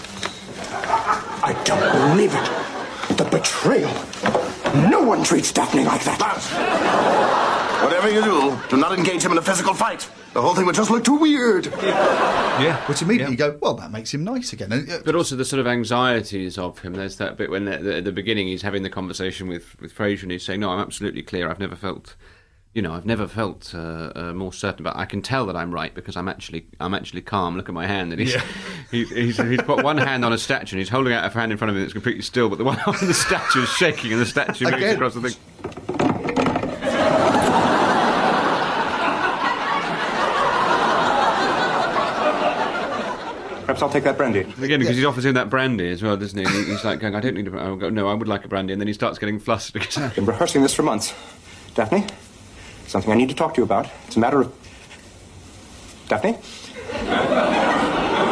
I 1.43 1.53
don't 1.65 2.15
believe 2.15 2.33
it. 2.35 3.17
The 3.17 3.25
betrayal. 3.25 3.91
No 4.91 5.03
one 5.03 5.23
treats 5.25 5.53
Daphne 5.53 5.85
like 5.85 6.05
that. 6.05 6.41
Whatever 7.83 8.11
you 8.11 8.23
do, 8.23 8.59
do 8.69 8.77
not 8.77 8.97
engage 8.97 9.23
him 9.25 9.33
in 9.33 9.39
a 9.39 9.43
physical 9.43 9.75
fight. 9.75 10.09
The 10.33 10.41
whole 10.41 10.55
thing 10.55 10.65
would 10.67 10.77
just 10.77 10.91
look 10.91 11.05
too 11.05 11.17
weird. 11.17 11.67
Yeah, 12.61 12.77
Which 12.89 13.01
immediately 13.01 13.33
you 13.33 13.39
go, 13.39 13.57
well, 13.63 13.73
that 13.75 13.91
makes 13.91 14.13
him 14.13 14.23
nice 14.23 14.53
again. 14.53 14.71
And, 14.71 14.91
uh, 14.91 14.99
But 15.03 15.15
also 15.15 15.35
the 15.35 15.47
sort 15.47 15.61
of 15.61 15.67
anxieties 15.67 16.59
of 16.59 16.79
him. 16.81 16.93
There's 16.93 17.17
that 17.17 17.39
bit 17.39 17.49
when 17.51 17.67
at 17.69 17.83
the, 17.83 18.03
the 18.03 18.13
beginning 18.13 18.49
he's 18.49 18.61
having 18.61 18.83
the 18.83 18.91
conversation 18.91 19.49
with 19.49 19.81
with 19.81 19.95
Frasier 19.97 20.25
and 20.25 20.33
he's 20.33 20.45
saying, 20.45 20.61
"No, 20.61 20.69
I'm 20.69 20.79
absolutely 20.81 21.23
clear. 21.23 21.49
I've 21.49 21.59
never 21.61 21.75
felt." 21.75 22.17
You 22.75 22.83
know, 22.83 22.93
I've 22.93 23.07
never 23.07 23.27
felt 23.27 23.75
uh, 23.75 24.13
uh, 24.15 24.33
more 24.35 24.53
certain, 24.53 24.85
but 24.85 24.95
I 24.95 25.07
can 25.07 25.23
tell 25.23 25.47
that 25.47 25.57
I'm 25.57 25.73
right 25.73 25.93
because 25.95 26.17
I'm 26.17 26.29
actually, 26.29 26.67
I'm 26.79 26.93
actually 26.95 27.23
calm. 27.23 27.57
Look 27.57 27.69
at 27.69 27.75
my 27.75 27.87
hand, 27.87 28.13
and 28.13 28.21
he's, 28.21 28.37
he, 28.93 29.05
he's, 29.07 29.39
he's 29.39 29.63
got 29.63 29.83
one 29.83 29.97
hand 29.99 30.25
on 30.25 30.33
a 30.33 30.39
statue, 30.39 30.77
and 30.77 30.79
he's 30.81 30.89
holding 30.91 31.13
out 31.15 31.25
a 31.25 31.31
hand 31.37 31.51
in 31.51 31.59
front 31.59 31.71
of 31.71 31.77
him 31.77 31.83
that's 31.83 31.95
completely 31.95 32.23
still, 32.23 32.49
but 32.51 32.59
the 32.59 32.65
one 32.65 32.79
on 32.87 32.95
the 33.01 33.15
statue 33.15 33.63
is 33.63 33.69
shaking, 33.71 34.13
and 34.13 34.21
the 34.21 34.27
statue 34.27 34.67
moves 34.67 34.77
Again. 34.77 34.95
across 34.97 35.15
the 35.15 35.21
thing. 35.31 35.70
Perhaps 43.71 43.83
I'll 43.83 43.89
take 43.91 44.03
that 44.03 44.17
brandy. 44.17 44.41
Again, 44.41 44.81
because 44.81 44.97
he's 44.97 45.05
offers 45.05 45.25
him 45.25 45.35
that 45.35 45.49
brandy 45.49 45.89
as 45.91 46.03
well, 46.03 46.17
doesn't 46.17 46.37
he? 46.37 46.45
And 46.45 46.67
He's 46.67 46.85
like 46.85 46.99
going, 46.99 47.15
"I 47.15 47.21
don't 47.21 47.35
need 47.35 47.47
a 47.47 47.51
brandy." 47.53 47.79
Go, 47.79 47.89
"No, 47.89 48.09
I 48.09 48.15
would 48.15 48.27
like 48.27 48.45
a 48.45 48.49
brandy," 48.49 48.73
and 48.73 48.83
then 48.83 48.89
he 48.89 48.93
starts 48.93 49.17
getting 49.17 49.39
flustered 49.39 49.75
because 49.83 49.97
I've 49.97 50.13
been 50.17 50.27
rehearsing 50.27 50.63
this 50.63 50.75
for 50.75 50.83
months. 50.83 51.15
Daphne, 51.77 52.05
something 52.89 53.13
I 53.13 53.15
need 53.15 53.29
to 53.29 53.35
talk 53.37 53.55
to 53.55 53.61
you 53.61 53.63
about. 53.65 53.89
It's 54.09 54.17
a 54.17 54.19
matter 54.19 54.41
of. 54.41 54.53
Daphne? 56.09 56.33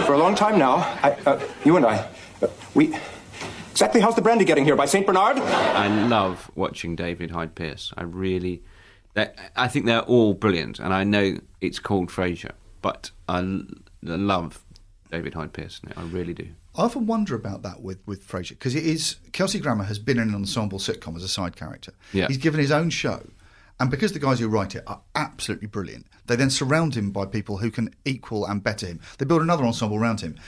For 0.06 0.12
a 0.14 0.18
long 0.18 0.34
time 0.34 0.58
now, 0.58 0.78
I, 1.04 1.16
uh, 1.24 1.40
you 1.64 1.76
and 1.76 1.86
I, 1.86 2.08
uh, 2.42 2.48
we. 2.74 2.96
Exactly 3.70 4.00
how's 4.00 4.16
the 4.16 4.22
brandy 4.22 4.44
getting 4.44 4.64
here? 4.64 4.74
By 4.74 4.86
St. 4.86 5.06
Bernard? 5.06 5.38
I 5.38 5.86
love 6.08 6.50
watching 6.56 6.96
David 6.96 7.30
Hyde 7.30 7.54
Pierce. 7.54 7.92
I 7.96 8.02
really, 8.02 8.60
I 9.54 9.68
think 9.68 9.86
they're 9.86 10.00
all 10.00 10.34
brilliant, 10.34 10.80
and 10.80 10.92
I 10.92 11.04
know 11.04 11.38
it's 11.60 11.78
called 11.78 12.08
Frasier, 12.08 12.54
but 12.82 13.12
I 13.28 13.38
l- 13.38 13.62
I 14.04 14.16
love 14.16 14.64
David 15.10 15.34
Hyde 15.34 15.52
Pierce. 15.52 15.80
I 15.96 16.02
really 16.02 16.34
do. 16.34 16.48
I 16.76 16.82
often 16.82 17.06
wonder 17.06 17.34
about 17.34 17.62
that 17.62 17.82
with, 17.82 17.98
with 18.06 18.26
Frasier 18.26 18.50
because 18.50 18.74
it 18.74 18.84
is 18.84 19.16
Kelsey 19.32 19.58
Grammer 19.58 19.84
has 19.84 19.98
been 19.98 20.18
in 20.18 20.28
an 20.28 20.34
ensemble 20.34 20.78
sitcom 20.78 21.16
as 21.16 21.22
a 21.22 21.28
side 21.28 21.56
character. 21.56 21.92
Yeah. 22.12 22.28
He's 22.28 22.38
given 22.38 22.60
his 22.60 22.70
own 22.70 22.90
show, 22.90 23.26
and 23.80 23.90
because 23.90 24.12
the 24.12 24.18
guys 24.18 24.38
who 24.40 24.48
write 24.48 24.74
it 24.74 24.84
are 24.86 25.00
absolutely 25.14 25.68
brilliant, 25.68 26.06
they 26.26 26.36
then 26.36 26.50
surround 26.50 26.94
him 26.94 27.10
by 27.10 27.26
people 27.26 27.58
who 27.58 27.70
can 27.70 27.94
equal 28.04 28.46
and 28.46 28.62
better 28.62 28.86
him. 28.86 29.00
They 29.18 29.24
build 29.24 29.42
another 29.42 29.64
ensemble 29.64 29.96
around 29.98 30.20
him, 30.20 30.38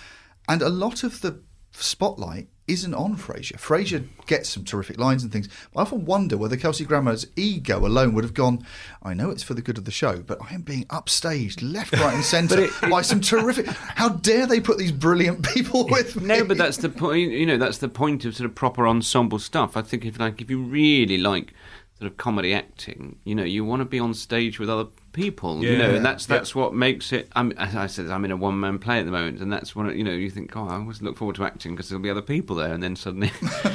and 0.49 0.63
a 0.63 0.69
lot 0.69 1.03
of 1.03 1.21
the 1.21 1.41
spotlight 1.73 2.49
isn't 2.71 2.95
on 2.95 3.17
Frasier. 3.17 3.57
Frasier 3.57 4.07
gets 4.27 4.49
some 4.49 4.65
terrific 4.65 4.99
lines 4.99 5.23
and 5.23 5.33
things. 5.33 5.49
I 5.75 5.83
often 5.83 6.05
wonder 6.05 6.37
whether 6.37 6.57
Kelsey 6.57 6.85
Grammer's 6.85 7.27
ego 7.35 7.85
alone 7.85 8.15
would 8.15 8.25
have 8.25 8.35
gone. 8.35 8.65
I 9.03 9.13
know 9.13 9.31
it's 9.31 9.43
for 9.43 9.55
the 9.55 9.63
good 9.63 9.77
of 9.77 9.85
the 9.85 9.91
show, 9.91 10.21
but 10.21 10.39
I 10.41 10.55
am 10.55 10.63
being 10.63 10.85
upstaged 10.85 11.61
left, 11.63 11.93
right, 11.95 12.15
and 12.15 12.25
centre 12.37 12.69
by 12.89 13.03
some 13.03 13.21
terrific. 13.21 13.67
How 13.97 14.11
dare 14.11 14.47
they 14.47 14.61
put 14.61 14.79
these 14.79 14.93
brilliant 14.93 15.43
people 15.53 15.89
with 15.89 16.17
me? 16.17 16.29
No, 16.29 16.45
but 16.45 16.59
that's 16.59 16.77
the 16.77 16.89
point. 16.89 17.33
You 17.33 17.47
know, 17.47 17.59
that's 17.59 17.79
the 17.79 17.89
point 17.89 18.25
of 18.25 18.37
sort 18.37 18.49
of 18.49 18.55
proper 18.55 18.87
ensemble 18.87 19.41
stuff. 19.41 19.77
I 19.77 19.83
think 19.83 20.05
if 20.05 20.19
like 20.21 20.41
if 20.41 20.49
you 20.49 20.63
really 20.63 21.19
like 21.19 21.53
sort 21.99 22.11
of 22.11 22.17
comedy 22.17 22.55
acting, 22.55 23.19
you 23.25 23.35
know, 23.35 23.45
you 23.45 23.65
want 23.65 23.81
to 23.81 23.85
be 23.85 23.99
on 23.99 24.15
stage 24.15 24.59
with 24.59 24.71
other 24.71 24.87
people. 25.13 25.63
you 25.65 25.77
know, 25.79 25.91
and 25.95 26.05
that's 26.05 26.29
Yeah. 26.29 26.37
that's 26.37 26.55
what 26.55 26.75
makes 26.75 27.13
it. 27.13 27.29
I'm, 27.35 27.53
as 27.53 27.75
I 27.77 27.87
said, 27.87 28.09
I'm 28.11 28.25
in 28.25 28.31
a 28.31 28.37
one 28.37 28.59
man 28.61 28.79
play 28.79 28.99
at 29.01 29.07
the 29.07 29.13
moment, 29.13 29.41
and 29.41 29.53
that's 29.53 29.75
what 29.77 29.95
you 29.97 30.05
know. 30.05 30.13
You 30.13 30.31
think, 30.31 30.57
oh, 30.57 30.67
I 30.69 30.75
always 30.77 31.03
look 31.03 31.17
forward 31.17 31.37
to 31.37 31.45
acting 31.45 31.73
because 31.75 31.89
there'll 31.89 32.03
be 32.03 32.11
other 32.11 32.23
people 32.23 32.57
there, 32.57 32.73
and 32.73 32.83
then 32.83 32.97
suddenly. 32.97 33.31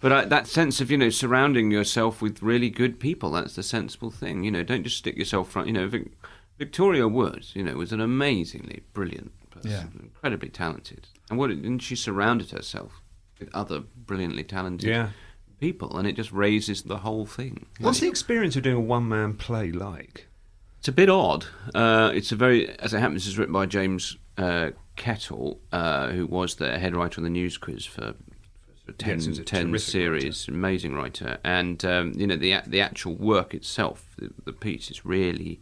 but 0.00 0.12
I, 0.12 0.24
that 0.26 0.46
sense 0.46 0.80
of 0.80 0.90
you 0.90 0.96
know 0.98 1.10
surrounding 1.10 1.70
yourself 1.70 2.20
with 2.22 2.42
really 2.42 2.70
good 2.70 2.98
people, 3.00 3.30
that's 3.32 3.54
the 3.54 3.62
sensible 3.62 4.10
thing. 4.10 4.44
You 4.44 4.50
know, 4.50 4.62
don't 4.62 4.84
just 4.84 4.96
stick 4.98 5.16
yourself 5.16 5.50
front. 5.50 5.68
You 5.68 5.74
know, 5.74 5.88
Vic, 5.88 6.12
Victoria 6.58 7.08
Woods, 7.08 7.52
you 7.54 7.62
know, 7.62 7.74
was 7.74 7.92
an 7.92 8.00
amazingly 8.00 8.82
brilliant 8.92 9.32
person, 9.50 9.70
Yeah. 9.70 9.84
incredibly 10.02 10.48
talented, 10.48 11.08
and 11.30 11.38
what 11.38 11.50
and 11.50 11.82
she 11.82 11.96
surrounded 11.96 12.50
herself 12.50 13.00
with 13.38 13.48
other 13.54 13.80
brilliantly 13.80 14.42
talented 14.44 14.88
Yeah. 14.88 15.10
people, 15.60 15.96
and 15.96 16.08
it 16.08 16.16
just 16.16 16.32
raises 16.32 16.82
the 16.82 16.98
whole 16.98 17.26
thing. 17.26 17.66
What's 17.78 18.00
the 18.00 18.08
experience 18.08 18.56
of 18.56 18.62
doing 18.64 18.76
a 18.76 18.80
one-man 18.80 19.34
play 19.34 19.70
like? 19.70 20.26
It's 20.78 20.88
a 20.88 20.92
bit 20.92 21.10
odd. 21.10 21.46
Uh, 21.74 22.12
it's 22.14 22.32
a 22.32 22.36
very, 22.36 22.68
as 22.78 22.94
it 22.94 23.00
happens, 23.00 23.26
it's 23.26 23.36
written 23.36 23.52
by 23.52 23.66
James 23.66 24.16
uh, 24.36 24.70
Kettle, 24.96 25.60
uh, 25.72 26.08
who 26.08 26.26
was 26.26 26.56
the 26.56 26.78
head 26.78 26.94
writer 26.94 27.20
on 27.20 27.24
the 27.24 27.30
News 27.30 27.58
Quiz 27.58 27.84
for, 27.84 28.14
for 28.86 28.92
10, 28.92 29.20
Yes, 29.20 29.40
10 29.44 29.66
terrific 29.66 29.80
series. 29.80 30.48
Amazing 30.48 30.94
writer, 30.94 31.38
and 31.44 31.84
um, 31.84 32.12
you 32.16 32.26
know 32.26 32.36
the 32.36 32.60
the 32.66 32.80
actual 32.80 33.14
work 33.16 33.54
itself, 33.54 34.14
the, 34.18 34.30
the 34.44 34.52
piece 34.52 34.90
is 34.90 35.04
really, 35.04 35.60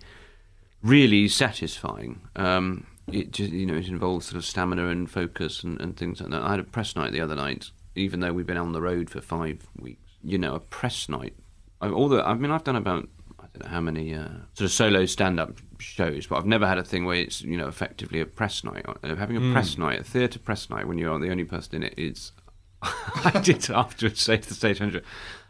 really 0.82 1.28
satisfying. 1.28 2.20
Um, 2.36 2.86
it 3.10 3.30
just, 3.30 3.52
you 3.52 3.64
know 3.66 3.76
it 3.76 3.88
involves 3.88 4.26
sort 4.26 4.36
of 4.36 4.44
stamina 4.44 4.88
and 4.88 5.10
focus 5.10 5.62
and, 5.62 5.80
and 5.80 5.96
things 5.96 6.20
like 6.20 6.30
that. 6.30 6.42
I 6.42 6.50
had 6.50 6.60
a 6.60 6.64
press 6.64 6.94
night 6.94 7.12
the 7.12 7.22
other 7.22 7.36
night, 7.36 7.70
even 7.94 8.20
though 8.20 8.34
we've 8.34 8.46
been 8.46 8.58
on 8.58 8.72
the 8.72 8.82
road 8.82 9.08
for 9.08 9.22
five 9.22 9.66
weeks. 9.80 10.10
You 10.22 10.36
know, 10.36 10.54
a 10.54 10.60
press 10.60 11.08
night. 11.08 11.34
I, 11.80 11.88
all 11.88 12.08
the, 12.08 12.26
I 12.26 12.34
mean, 12.34 12.50
I've 12.50 12.64
done 12.64 12.76
about 12.76 12.86
I 12.90 12.92
don't 13.00 13.04
know 13.04 13.15
how 13.64 13.80
many 13.80 14.14
uh, 14.14 14.28
sort 14.54 14.66
of 14.66 14.70
solo 14.72 15.06
stand-up 15.06 15.52
shows, 15.78 16.26
but 16.26 16.36
I've 16.36 16.46
never 16.46 16.66
had 16.66 16.78
a 16.78 16.84
thing 16.84 17.04
where 17.04 17.16
it's 17.16 17.42
you 17.42 17.56
know 17.56 17.68
effectively 17.68 18.20
a 18.20 18.26
press 18.26 18.62
night. 18.64 18.84
Uh, 19.02 19.14
Having 19.16 19.36
a 19.36 19.40
Mm. 19.40 19.52
press 19.52 19.78
night, 19.78 20.00
a 20.00 20.04
theatre 20.04 20.38
press 20.38 20.68
night, 20.70 20.86
when 20.88 20.98
you're 20.98 21.18
the 21.18 21.30
only 21.30 21.44
person 21.44 21.76
in 21.76 21.82
it 21.84 21.94
is. 21.96 22.32
I 22.82 23.40
did 23.42 23.68
afterwards 23.70 24.20
say 24.20 24.36
to 24.36 24.48
the 24.48 24.54
stage 24.54 24.80
manager, 24.80 25.02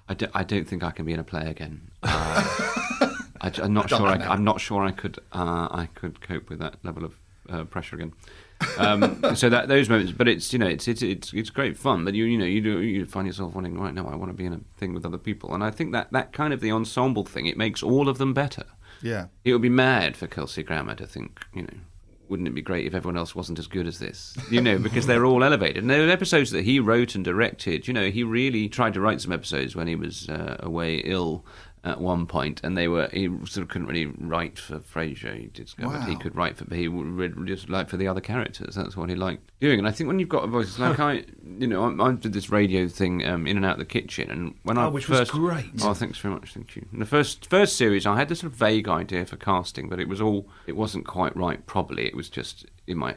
I, 0.08 0.14
do, 0.14 0.26
I 0.32 0.44
don't 0.44 0.66
think 0.66 0.84
I 0.84 0.90
can 0.92 1.04
be 1.04 1.12
in 1.12 1.18
a 1.20 1.24
play 1.24 1.50
again. 1.50 1.90
Uh, 2.02 2.44
I, 3.40 3.52
am 3.62 3.74
not 3.74 3.88
Done 3.88 4.00
sure. 4.00 4.08
I, 4.08 4.14
I'm 4.32 4.44
not 4.44 4.60
sure 4.60 4.84
I 4.84 4.92
could. 4.92 5.18
Uh, 5.32 5.68
I 5.70 5.88
could 5.94 6.20
cope 6.20 6.48
with 6.48 6.60
that 6.60 6.76
level 6.84 7.04
of 7.04 7.14
uh, 7.50 7.64
pressure 7.64 7.96
again. 7.96 8.12
Um, 8.78 9.22
so 9.34 9.48
that 9.48 9.68
those 9.68 9.88
moments, 9.88 10.12
but 10.12 10.28
it's 10.28 10.52
you 10.52 10.58
know 10.58 10.66
it's 10.66 10.88
it's 10.88 11.02
it's, 11.02 11.32
it's 11.32 11.50
great 11.50 11.76
fun. 11.76 12.04
But 12.04 12.14
you 12.14 12.24
you 12.24 12.38
know 12.38 12.44
you 12.44 12.60
do 12.60 12.80
you 12.82 13.06
find 13.06 13.26
yourself 13.26 13.54
wanting 13.54 13.78
right 13.78 13.94
now 13.94 14.06
I 14.06 14.16
want 14.16 14.30
to 14.30 14.36
be 14.36 14.46
in 14.46 14.52
a 14.52 14.60
thing 14.78 14.94
with 14.94 15.04
other 15.04 15.18
people, 15.18 15.54
and 15.54 15.62
I 15.62 15.70
think 15.70 15.92
that 15.92 16.12
that 16.12 16.32
kind 16.32 16.52
of 16.52 16.60
the 16.60 16.72
ensemble 16.72 17.24
thing 17.24 17.46
it 17.46 17.56
makes 17.56 17.82
all 17.82 18.08
of 18.08 18.18
them 18.18 18.34
better. 18.34 18.64
Yeah. 19.02 19.26
It 19.44 19.52
would 19.52 19.62
be 19.62 19.68
mad 19.68 20.16
for 20.16 20.26
Kelsey 20.26 20.62
Grammer 20.62 20.94
to 20.94 21.06
think, 21.06 21.44
you 21.54 21.62
know, 21.62 21.74
wouldn't 22.28 22.48
it 22.48 22.54
be 22.54 22.62
great 22.62 22.86
if 22.86 22.94
everyone 22.94 23.16
else 23.16 23.34
wasn't 23.34 23.58
as 23.58 23.66
good 23.66 23.86
as 23.86 23.98
this? 23.98 24.36
You 24.50 24.60
know, 24.60 24.78
because 24.78 25.06
they're 25.06 25.24
all 25.24 25.44
elevated. 25.44 25.78
And 25.78 25.90
there 25.90 26.04
were 26.04 26.10
episodes 26.10 26.50
that 26.50 26.64
he 26.64 26.80
wrote 26.80 27.14
and 27.14 27.24
directed. 27.24 27.86
You 27.86 27.94
know, 27.94 28.10
he 28.10 28.24
really 28.24 28.68
tried 28.68 28.94
to 28.94 29.00
write 29.00 29.20
some 29.20 29.32
episodes 29.32 29.76
when 29.76 29.86
he 29.86 29.94
was 29.94 30.28
uh, 30.28 30.56
away 30.60 30.96
ill 30.96 31.44
at 31.86 32.00
one 32.00 32.26
point, 32.26 32.60
and 32.64 32.76
they 32.76 32.88
were 32.88 33.08
he 33.12 33.28
sort 33.46 33.58
of 33.58 33.68
couldn't 33.68 33.86
really 33.86 34.06
write 34.06 34.58
for 34.58 34.80
Frasier. 34.80 35.38
He 35.38 35.46
discovered 35.46 36.02
he 36.02 36.16
could 36.16 36.34
write 36.34 36.56
for 36.58 36.64
but 36.64 36.76
he 36.76 36.88
would 36.88 37.46
just 37.46 37.68
like 37.68 37.88
for 37.88 37.96
the 37.96 38.08
other 38.08 38.20
characters. 38.20 38.74
That's 38.74 38.96
what 38.96 39.08
he 39.08 39.14
liked 39.14 39.52
doing. 39.60 39.78
And 39.78 39.86
I 39.86 39.92
think 39.92 40.08
when 40.08 40.18
you've 40.18 40.28
got 40.28 40.44
a 40.44 40.48
voice, 40.48 40.78
like 40.78 40.98
I, 40.98 41.24
you 41.58 41.68
know, 41.68 41.84
I, 41.84 42.08
I 42.08 42.12
did 42.12 42.32
this 42.32 42.50
radio 42.50 42.88
thing 42.88 43.24
um, 43.24 43.46
in 43.46 43.56
and 43.56 43.64
out 43.64 43.74
of 43.74 43.78
the 43.78 43.84
kitchen, 43.84 44.30
and 44.30 44.54
when 44.64 44.76
I 44.78 44.86
Oh, 44.86 44.90
which 44.90 45.08
was 45.08 45.20
first, 45.20 45.32
great. 45.32 45.70
Oh, 45.82 45.94
thanks 45.94 46.18
very 46.18 46.34
much, 46.34 46.52
thank 46.52 46.74
you. 46.76 46.86
In 46.92 46.98
the 46.98 47.06
first 47.06 47.48
first 47.48 47.76
series, 47.76 48.04
I 48.04 48.16
had 48.16 48.28
this 48.28 48.40
sort 48.40 48.52
of 48.52 48.58
vague 48.58 48.88
idea 48.88 49.24
for 49.24 49.36
casting, 49.36 49.88
but 49.88 50.00
it 50.00 50.08
was 50.08 50.20
all 50.20 50.48
it 50.66 50.76
wasn't 50.76 51.06
quite 51.06 51.36
right. 51.36 51.64
Probably 51.66 52.06
it 52.06 52.16
was 52.16 52.28
just 52.28 52.66
in 52.86 52.98
my 52.98 53.14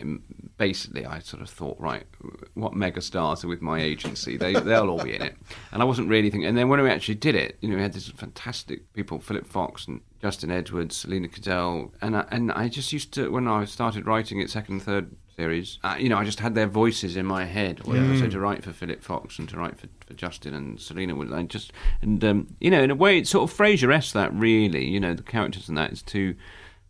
basically 0.58 1.06
I 1.06 1.20
sort 1.20 1.42
of 1.42 1.50
thought 1.50 1.80
right, 1.80 2.06
what 2.54 2.74
mega 2.74 3.02
stars 3.02 3.44
are 3.44 3.48
with 3.48 3.62
my 3.62 3.82
agency? 3.82 4.38
They 4.38 4.54
they'll 4.54 4.90
all 4.90 5.04
be 5.04 5.16
in 5.16 5.22
it, 5.22 5.36
and 5.72 5.82
I 5.82 5.86
wasn't 5.86 6.10
really 6.10 6.30
thinking. 6.30 6.48
And 6.48 6.58
then 6.58 6.70
when 6.70 6.82
we 6.82 6.90
actually 6.90 7.16
did 7.16 7.36
it, 7.36 7.58
you 7.62 7.70
know, 7.70 7.76
we 7.76 7.82
had 7.82 7.94
these 7.94 8.08
fantastic 8.10 8.92
people, 8.94 9.20
Philip 9.20 9.46
Fox 9.46 9.88
and 9.88 10.02
Justin 10.22 10.52
Edwards, 10.52 10.98
Selina 10.98 11.28
Cadell, 11.28 11.94
and 12.02 12.18
I, 12.18 12.26
and 12.32 12.52
I 12.52 12.68
just 12.68 12.92
used 12.92 13.14
to 13.14 13.30
when 13.32 13.48
I 13.48 13.66
started 13.66 14.06
writing 14.06 14.40
it 14.40 14.50
second 14.50 14.76
and 14.76 14.84
third 14.84 15.16
series, 15.36 15.80
uh, 15.86 15.96
you 15.98 16.10
know, 16.10 16.18
I 16.18 16.26
just 16.26 16.42
had 16.42 16.54
their 16.54 16.68
voices 16.68 17.16
in 17.16 17.26
my 17.26 17.46
head. 17.46 17.86
Whatever. 17.86 18.14
Yeah. 18.14 18.20
So 18.20 18.28
to 18.28 18.40
write 18.40 18.64
for 18.64 18.74
Philip 18.74 19.02
Fox 19.02 19.40
and 19.40 19.48
to 19.50 19.58
write 19.58 19.80
for, 19.80 19.88
for 20.06 20.14
Justin 20.14 20.54
and 20.54 20.80
Selena 20.80 21.16
would 21.16 21.32
I 21.32 21.44
just 21.44 21.72
and 22.02 22.24
um, 22.26 22.56
you 22.60 22.70
know, 22.70 22.84
in 22.84 22.92
a 22.92 22.96
way, 22.96 23.20
it's 23.20 23.30
sort 23.30 23.50
of 23.50 23.58
Frasier-esque. 23.58 24.14
That 24.14 24.34
really, 24.34 24.86
you 24.86 25.00
know, 25.00 25.14
the 25.14 25.24
characters 25.24 25.70
in 25.70 25.76
that 25.76 25.94
is 25.94 26.02
two 26.02 26.36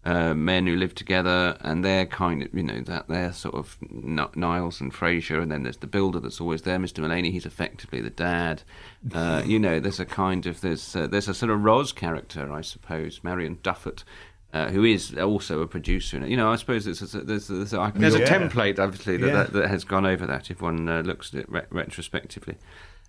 uh, 0.06 0.34
men 0.34 0.66
who 0.66 0.76
live 0.76 0.96
together, 0.96 1.58
and 1.62 1.84
they're 1.84 2.06
kind 2.06 2.42
of, 2.44 2.54
you 2.54 2.64
know, 2.64 2.82
that 2.82 3.08
they're 3.10 3.34
sort 3.34 3.56
of 3.56 3.78
N- 3.92 4.26
Niles 4.36 4.80
and 4.80 4.94
Frasier, 4.94 5.42
and 5.42 5.52
then 5.52 5.64
there's 5.64 5.78
the 5.78 5.88
builder 5.88 6.20
that's 6.20 6.40
always 6.40 6.62
there, 6.62 6.80
Mr. 6.80 7.04
Mulaney. 7.04 7.32
He's 7.32 7.46
effectively 7.46 8.00
the 8.02 8.10
dad. 8.10 8.64
Uh, 9.14 9.44
you 9.46 9.60
know, 9.60 9.80
there's 9.80 10.00
a 10.00 10.06
kind 10.06 10.46
of 10.46 10.62
there's 10.62 10.96
uh, 10.96 11.08
there's 11.08 11.28
a 11.28 11.34
sort 11.34 11.52
of 11.52 11.64
Roz 11.64 11.92
character, 11.92 12.52
I 12.52 12.62
suppose, 12.62 13.22
Marion 13.24 13.58
Duffett. 13.58 14.04
Uh, 14.52 14.70
who 14.72 14.84
is 14.84 15.14
also 15.16 15.62
a 15.62 15.68
producer? 15.68 16.18
in 16.18 16.24
it. 16.24 16.30
You 16.30 16.36
know, 16.38 16.52
I 16.52 16.56
suppose 16.56 16.84
there's 16.86 17.14
a, 17.14 17.20
there's, 17.22 17.50
there's, 17.50 17.72
a, 17.72 17.92
there's 17.96 18.16
a 18.16 18.20
Yeah. 18.22 18.26
template, 18.26 18.80
obviously, 18.80 19.16
that, 19.18 19.28
Yeah. 19.28 19.34
that, 19.44 19.54
that 19.54 19.70
has 19.70 19.84
gone 19.84 20.08
over 20.08 20.26
that 20.26 20.50
if 20.50 20.60
one 20.60 20.90
uh, 20.90 21.02
looks 21.02 21.36
at 21.36 21.42
it 21.42 21.50
re- 21.52 21.66
retrospectively. 21.70 22.58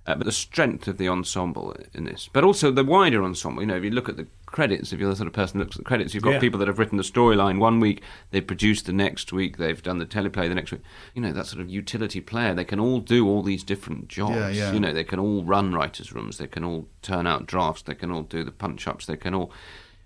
Uh, 0.06 0.14
but 0.14 0.24
the 0.24 0.32
strength 0.32 0.88
of 0.88 0.96
the 0.96 1.06
ensemble 1.06 1.76
in 1.92 2.04
this, 2.04 2.30
but 2.32 2.42
also 2.42 2.70
the 2.70 2.82
wider 2.82 3.22
ensemble. 3.22 3.60
You 3.62 3.66
know, 3.66 3.76
if 3.76 3.84
you 3.84 3.90
look 3.90 4.08
at 4.08 4.16
the 4.16 4.26
credits, 4.46 4.92
if 4.94 4.98
you're 4.98 5.10
the 5.10 5.14
sort 5.14 5.26
of 5.26 5.34
person 5.34 5.58
who 5.60 5.64
looks 5.64 5.76
at 5.76 5.80
the 5.80 5.84
credits, 5.84 6.14
you've 6.14 6.22
got 6.22 6.32
Yeah. 6.32 6.38
people 6.40 6.58
that 6.58 6.68
have 6.68 6.78
written 6.78 6.96
the 6.96 7.04
storyline 7.04 7.58
one 7.58 7.80
week, 7.80 8.02
they've 8.30 8.44
produced 8.46 8.86
the 8.86 8.94
next 8.94 9.30
week, 9.30 9.58
they've 9.58 9.82
done 9.82 9.98
the 9.98 10.06
teleplay 10.06 10.48
the 10.48 10.54
next 10.54 10.72
week. 10.72 10.80
You 11.14 11.20
know, 11.20 11.32
that 11.32 11.46
sort 11.46 11.60
of 11.60 11.68
utility 11.68 12.20
player. 12.22 12.54
They 12.54 12.64
can 12.64 12.80
all 12.80 13.00
do 13.00 13.28
all 13.28 13.42
these 13.42 13.62
different 13.62 14.08
jobs. 14.08 14.34
Yeah, 14.36 14.48
yeah. 14.48 14.72
You 14.72 14.80
know, 14.80 14.94
they 14.94 15.04
can 15.04 15.18
all 15.18 15.44
run 15.44 15.74
writers' 15.74 16.14
rooms, 16.14 16.38
they 16.38 16.46
can 16.46 16.64
all 16.64 16.88
turn 17.02 17.26
out 17.26 17.46
drafts, 17.46 17.82
they 17.82 17.94
can 17.94 18.10
all 18.10 18.22
do 18.22 18.42
the 18.42 18.52
punch 18.52 18.88
ups, 18.88 19.04
they 19.04 19.18
can 19.18 19.34
all. 19.34 19.52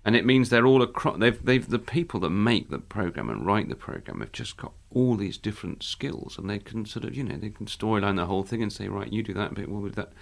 And 0.03 0.15
it 0.15 0.25
means 0.25 0.49
they're 0.49 0.67
all 0.67 0.83
across. 0.83 1.17
They've, 1.17 1.43
they've 1.43 1.67
the 1.67 1.79
people 1.79 2.19
that 2.19 2.29
make 2.29 2.69
the 2.69 2.79
program 2.79 3.29
and 3.29 3.43
write 3.45 3.69
the 3.69 3.75
program 3.75 4.19
have 4.19 4.33
just 4.33 4.57
got 4.57 4.73
all 4.95 5.15
these 5.15 5.37
different 5.37 5.83
skills, 5.83 6.37
and 6.39 6.49
they 6.49 6.57
can 6.57 6.85
sort 6.85 7.03
of, 7.05 7.13
you 7.15 7.23
know, 7.23 7.37
they 7.37 7.49
can 7.49 7.65
storyline 7.65 8.15
the 8.15 8.25
whole 8.25 8.43
thing 8.43 8.63
and 8.63 8.73
say, 8.73 8.87
right, 8.87 9.11
you 9.11 9.21
do 9.21 9.33
that 9.33 9.53
bit, 9.53 9.69
we'll 9.69 9.83
do 9.83 9.89
that. 9.89 10.13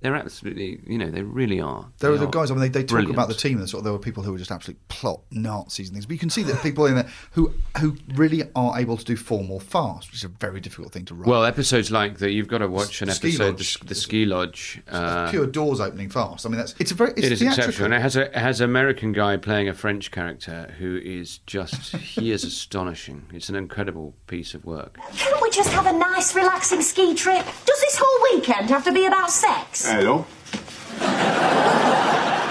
They're 0.00 0.14
absolutely, 0.14 0.80
you 0.86 0.96
know, 0.96 1.10
they 1.10 1.22
really 1.22 1.60
are. 1.60 1.88
There 1.98 2.12
are 2.12 2.18
the 2.18 2.26
guys. 2.26 2.50
I 2.50 2.54
mean, 2.54 2.60
they, 2.60 2.68
they 2.68 2.82
talk 2.82 2.90
brilliant. 2.90 3.14
about 3.14 3.28
the 3.28 3.34
team. 3.34 3.58
And 3.58 3.68
sort 3.68 3.80
of, 3.80 3.84
there 3.84 3.92
were 3.92 3.98
people 3.98 4.22
who 4.22 4.30
were 4.30 4.38
just 4.38 4.52
absolute 4.52 4.78
plot 4.86 5.20
Nazis 5.32 5.88
and 5.88 5.96
things. 5.96 6.06
But 6.06 6.12
you 6.12 6.18
can 6.20 6.30
see 6.30 6.44
that 6.44 6.62
people 6.62 6.86
in 6.86 6.94
there 6.94 7.08
who 7.32 7.52
who 7.80 7.96
really 8.14 8.44
are 8.54 8.78
able 8.78 8.96
to 8.96 9.04
do 9.04 9.16
form 9.16 9.50
or 9.50 9.60
fast, 9.60 10.08
which 10.08 10.18
is 10.18 10.24
a 10.24 10.28
very 10.28 10.60
difficult 10.60 10.92
thing 10.92 11.04
to 11.06 11.14
write. 11.14 11.28
Well, 11.28 11.44
episodes 11.44 11.90
like 11.90 12.18
that, 12.18 12.30
you've 12.30 12.46
got 12.46 12.58
to 12.58 12.68
watch 12.68 13.02
an 13.02 13.10
Ski 13.10 13.28
episode, 13.30 13.44
Lodge. 13.54 13.80
the, 13.80 13.86
the 13.86 13.94
ski 13.96 14.24
lodge. 14.24 14.82
Uh, 14.88 15.30
pure 15.30 15.46
doors 15.46 15.80
opening 15.80 16.10
fast. 16.10 16.46
I 16.46 16.48
mean, 16.48 16.58
that's 16.58 16.76
it's 16.78 16.92
a 16.92 16.94
very 16.94 17.10
it's 17.16 17.26
it 17.26 17.32
is 17.32 17.42
exceptional. 17.42 17.86
And 17.86 17.94
it 17.94 18.00
has 18.00 18.14
a 18.14 18.26
it 18.26 18.36
has 18.36 18.60
an 18.60 18.70
American 18.70 19.12
guy 19.12 19.36
playing 19.36 19.68
a 19.68 19.74
French 19.74 20.12
character 20.12 20.72
who 20.78 20.96
is 20.98 21.38
just 21.38 21.96
he 21.96 22.30
is 22.30 22.44
astonishing. 22.44 23.24
It's 23.32 23.48
an 23.48 23.56
incredible 23.56 24.14
piece 24.28 24.54
of 24.54 24.64
work. 24.64 24.96
Can't 25.16 25.42
we 25.42 25.50
just 25.50 25.70
have 25.72 25.86
a 25.86 25.92
nice, 25.92 26.36
relaxing 26.36 26.82
ski 26.82 27.14
trip? 27.14 27.44
Does 27.44 27.80
this 27.80 28.00
whole 28.00 28.36
weekend 28.36 28.70
have 28.70 28.84
to 28.84 28.92
be 28.92 29.06
about 29.06 29.30
sex? 29.30 29.87
Hello. 29.90 30.26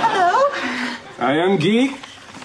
Hello? 0.02 0.50
I 1.20 1.34
am 1.34 1.58
Guy. 1.58 1.96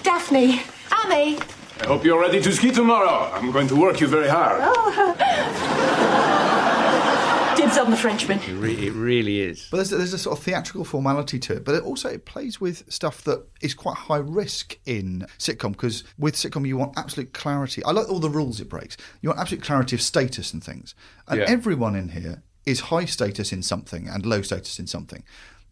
Daphne. 0.03 0.61
Amy. 1.03 1.39
I 1.81 1.85
hope 1.87 2.03
you're 2.05 2.21
ready 2.21 2.39
to 2.41 2.51
ski 2.51 2.69
tomorrow. 2.71 3.31
I'm 3.33 3.51
going 3.51 3.67
to 3.69 3.75
work 3.75 3.99
you 4.01 4.07
very 4.07 4.27
hard. 4.27 4.59
Oh. 4.63 5.15
Dibs 7.57 7.77
on 7.79 7.89
the 7.89 7.97
Frenchman. 7.97 8.37
It, 8.39 8.53
re- 8.53 8.87
it 8.87 8.93
really 8.93 9.39
is. 9.41 9.67
But 9.71 9.77
there's, 9.77 9.89
there's 9.89 10.13
a 10.13 10.17
sort 10.19 10.37
of 10.37 10.43
theatrical 10.43 10.85
formality 10.85 11.39
to 11.39 11.53
it, 11.53 11.65
but 11.65 11.73
it 11.73 11.83
also 11.83 12.09
it 12.09 12.25
plays 12.25 12.61
with 12.61 12.83
stuff 12.91 13.23
that 13.23 13.43
is 13.61 13.73
quite 13.73 13.95
high 13.97 14.17
risk 14.17 14.77
in 14.85 15.25
sitcom 15.39 15.71
because 15.71 16.03
with 16.19 16.35
sitcom 16.35 16.67
you 16.67 16.77
want 16.77 16.97
absolute 16.97 17.33
clarity. 17.33 17.83
I 17.83 17.91
like 17.91 18.09
all 18.09 18.19
the 18.19 18.29
rules 18.29 18.59
it 18.61 18.69
breaks. 18.69 18.95
You 19.21 19.29
want 19.29 19.39
absolute 19.39 19.63
clarity 19.63 19.95
of 19.95 20.01
status 20.03 20.53
and 20.53 20.63
things, 20.63 20.93
and 21.27 21.39
Yeah. 21.39 21.45
everyone 21.47 21.95
in 21.95 22.09
here 22.09 22.43
is 22.65 22.81
high 22.81 23.05
status 23.05 23.51
in 23.51 23.63
something 23.63 24.07
and 24.07 24.25
low 24.25 24.41
status 24.41 24.79
in 24.79 24.87
something. 24.87 25.23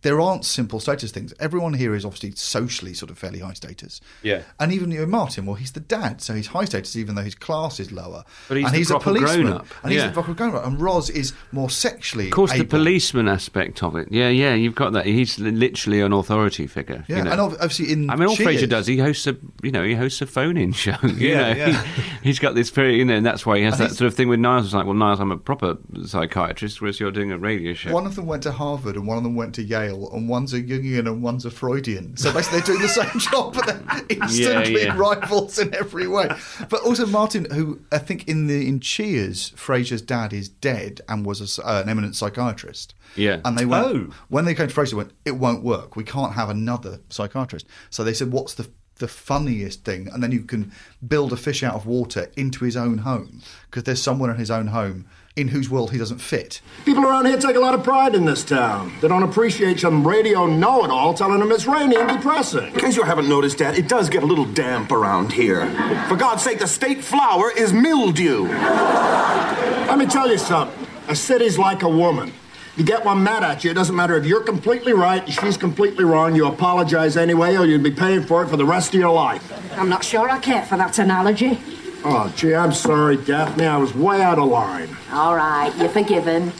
There 0.03 0.19
aren't 0.19 0.45
simple 0.45 0.79
status 0.79 1.11
things. 1.11 1.33
Everyone 1.39 1.73
here 1.73 1.93
is 1.93 2.03
obviously 2.05 2.31
socially 2.31 2.93
sort 2.93 3.11
of 3.11 3.17
fairly 3.19 3.39
high 3.39 3.53
status. 3.53 4.01
Yeah. 4.23 4.41
And 4.59 4.71
even 4.73 4.89
you 4.91 5.01
know, 5.01 5.05
Martin, 5.05 5.45
well, 5.45 5.55
he's 5.55 5.73
the 5.73 5.79
dad, 5.79 6.21
so 6.21 6.33
he's 6.33 6.47
high 6.47 6.65
status 6.65 6.95
even 6.95 7.15
though 7.15 7.21
his 7.23 7.35
class 7.35 7.79
is 7.79 7.91
lower. 7.91 8.23
But 8.47 8.57
he's 8.57 8.65
and 8.67 8.75
he's 8.75 8.89
a 8.91 8.99
policeman. 8.99 9.41
grown-up. 9.43 9.67
And 9.83 9.91
he's 9.91 10.01
Yeah. 10.01 10.07
the 10.07 10.13
proper 10.13 10.33
grown 10.33 10.55
up. 10.55 10.65
And 10.65 10.79
Roz 10.81 11.09
is 11.11 11.33
more 11.51 11.69
sexually. 11.69 12.25
Of 12.27 12.31
course, 12.33 12.51
the 12.53 12.63
policeman 12.65 13.27
aspect 13.27 13.83
of 13.83 13.95
it. 13.95 14.07
Yeah, 14.11 14.29
yeah, 14.29 14.53
you've 14.55 14.75
got 14.75 14.93
that. 14.93 15.05
He's 15.05 15.37
literally 15.39 16.01
an 16.01 16.13
authority 16.13 16.65
figure. 16.67 17.05
Yeah, 17.07 17.17
you 17.19 17.23
know. 17.25 17.31
and 17.31 17.41
obviously 17.41 17.91
in 17.91 18.09
I 18.09 18.15
mean, 18.15 18.27
all 18.27 18.35
Cheers- 18.35 18.61
Frasier 18.63 18.69
does, 18.69 18.87
he 18.87 18.97
hosts 18.97 19.27
a, 19.27 19.37
you 19.61 19.71
know, 19.71 19.83
he 19.83 19.93
hosts 19.93 20.21
a 20.21 20.25
phone-in 20.25 20.71
show. 20.83 20.95
You 21.03 21.09
Yeah, 21.29 21.53
know, 21.53 21.59
yeah. 21.59 21.85
He, 22.23 22.29
has 22.29 22.39
got 22.39 22.55
this 22.55 22.69
very, 22.69 22.97
you 22.97 23.05
know, 23.05 23.15
and 23.15 23.25
that's 23.25 23.45
why 23.45 23.57
he 23.57 23.63
has 23.63 23.79
And 23.79 23.89
that 23.89 23.95
sort 23.95 24.07
of 24.07 24.15
thing 24.15 24.29
with 24.29 24.39
Niles. 24.39 24.65
It's 24.65 24.73
like, 24.73 24.85
well, 24.85 24.93
Niles, 24.95 25.19
I'm 25.19 25.31
a 25.31 25.37
proper 25.37 25.77
psychiatrist, 26.05 26.81
whereas 26.81 26.99
you're 26.99 27.11
doing 27.11 27.31
a 27.31 27.37
radio 27.37 27.73
show. 27.73 27.91
One 27.93 28.05
of 28.05 28.15
them 28.15 28.25
went 28.25 28.43
to 28.43 28.51
Harvard 28.51 28.95
and 28.95 29.07
one 29.07 29.17
of 29.17 29.23
them 29.23 29.35
went 29.35 29.55
to 29.55 29.63
Yale, 29.63 29.90
and 29.93 30.27
one's 30.29 30.53
a 30.53 30.61
Jungian 30.61 31.07
and 31.07 31.21
one's 31.21 31.45
a 31.45 31.51
Freudian. 31.51 32.17
So 32.17 32.31
basically, 32.33 32.59
they're 32.59 32.67
doing 32.67 32.81
the 32.81 32.87
same 33.03 33.19
job, 33.19 33.53
but 33.53 33.65
they're 33.65 34.01
instantly 34.09 34.83
yeah. 34.83 34.97
rivals 34.97 35.59
in 35.59 35.73
every 35.75 36.07
way. 36.07 36.29
But 36.69 36.81
also 36.81 37.05
Martin, 37.05 37.45
who 37.51 37.81
I 37.91 37.97
think 37.97 38.27
in 38.27 38.47
the 38.47 38.67
in 38.67 38.79
Cheers, 38.79 39.51
Frasier's 39.51 40.01
dad 40.01 40.33
is 40.33 40.49
dead 40.49 41.01
and 41.07 41.25
was 41.25 41.41
a 41.41 41.45
s 41.45 41.59
uh, 41.59 41.81
an 41.83 41.89
eminent 41.89 42.15
psychiatrist. 42.15 42.93
Yeah. 43.15 43.41
And 43.45 43.57
they 43.57 43.65
went 43.65 43.85
Oh. 43.85 44.13
when 44.29 44.45
they 44.45 44.55
came 44.55 44.67
to 44.67 44.73
Frasier, 44.73 44.91
they 44.91 44.95
went 44.95 45.11
it 45.25 45.35
won't 45.37 45.63
work. 45.63 45.95
We 45.95 46.03
can't 46.03 46.33
have 46.33 46.49
another 46.49 46.99
psychiatrist. 47.09 47.65
So 47.89 48.03
they 48.03 48.13
said, 48.13 48.31
what's 48.31 48.53
the 48.53 48.69
the 49.01 49.07
funniest 49.07 49.83
thing, 49.83 50.07
and 50.13 50.21
then 50.23 50.31
you 50.31 50.41
can 50.41 50.71
build 51.05 51.33
a 51.33 51.37
fish 51.37 51.63
out 51.63 51.73
of 51.73 51.85
water 51.87 52.31
into 52.37 52.63
his 52.63 52.77
own 52.77 52.99
home 52.99 53.41
because 53.65 53.83
there's 53.83 54.01
someone 54.01 54.29
in 54.29 54.37
his 54.37 54.51
own 54.51 54.67
home 54.67 55.05
in 55.41 55.49
whose 55.49 55.69
world 55.69 55.91
he 55.91 55.97
doesn't 55.97 56.19
fit. 56.19 56.61
People 56.85 57.05
around 57.05 57.25
here 57.25 57.37
take 57.37 57.55
a 57.55 57.59
lot 57.59 57.73
of 57.73 57.83
pride 57.83 58.15
in 58.15 58.25
this 58.25 58.43
town. 58.43 58.93
They 59.01 59.07
don't 59.07 59.23
appreciate 59.23 59.79
some 59.79 60.07
radio 60.07 60.45
know 60.45 60.85
it 60.85 60.91
all 60.91 61.13
telling 61.13 61.39
them 61.39 61.51
it's 61.51 61.65
rainy 61.65 61.97
and 61.97 62.07
depressing. 62.07 62.73
In 62.73 62.79
case 62.79 62.95
you 62.95 63.03
haven't 63.03 63.27
noticed, 63.27 63.57
Dad, 63.57 63.77
it 63.77 63.89
does 63.89 64.09
get 64.09 64.23
a 64.23 64.25
little 64.25 64.45
damp 64.45 64.91
around 64.91 65.33
here. 65.33 65.65
For 66.07 66.15
God's 66.15 66.43
sake, 66.43 66.59
the 66.59 66.67
state 66.67 67.03
flower 67.03 67.51
is 67.51 67.73
mildew. 67.73 68.43
Let 68.43 69.97
me 69.97 70.05
tell 70.05 70.29
you 70.29 70.37
something. 70.37 70.87
A 71.07 71.15
city's 71.15 71.57
like 71.57 71.81
a 71.81 71.89
woman. 71.89 72.31
You 72.77 72.85
get 72.85 73.03
one 73.03 73.21
mad 73.21 73.43
at 73.43 73.65
you, 73.65 73.71
it 73.71 73.73
doesn't 73.73 73.95
matter 73.95 74.15
if 74.15 74.25
you're 74.25 74.43
completely 74.43 74.93
right 74.93 75.21
and 75.21 75.33
she's 75.33 75.57
completely 75.57 76.05
wrong. 76.05 76.35
You 76.35 76.47
apologize 76.47 77.17
anyway, 77.17 77.57
or 77.57 77.65
you'd 77.65 77.83
be 77.83 77.91
paying 77.91 78.23
for 78.23 78.43
it 78.43 78.47
for 78.47 78.55
the 78.55 78.65
rest 78.65 78.93
of 78.93 78.99
your 78.99 79.11
life. 79.11 79.51
I'm 79.77 79.89
not 79.89 80.05
sure 80.05 80.29
I 80.29 80.39
care 80.39 80.65
for 80.65 80.77
that 80.77 80.97
analogy. 80.97 81.59
Oh, 82.03 82.33
gee, 82.35 82.55
I'm 82.55 82.71
sorry, 82.71 83.17
Daphne. 83.17 83.65
I 83.65 83.77
was 83.77 83.93
way 83.93 84.21
out 84.21 84.39
of 84.39 84.49
line. 84.49 84.95
All 85.11 85.35
right, 85.35 85.71
you're 85.77 85.89
forgiven. 85.89 86.51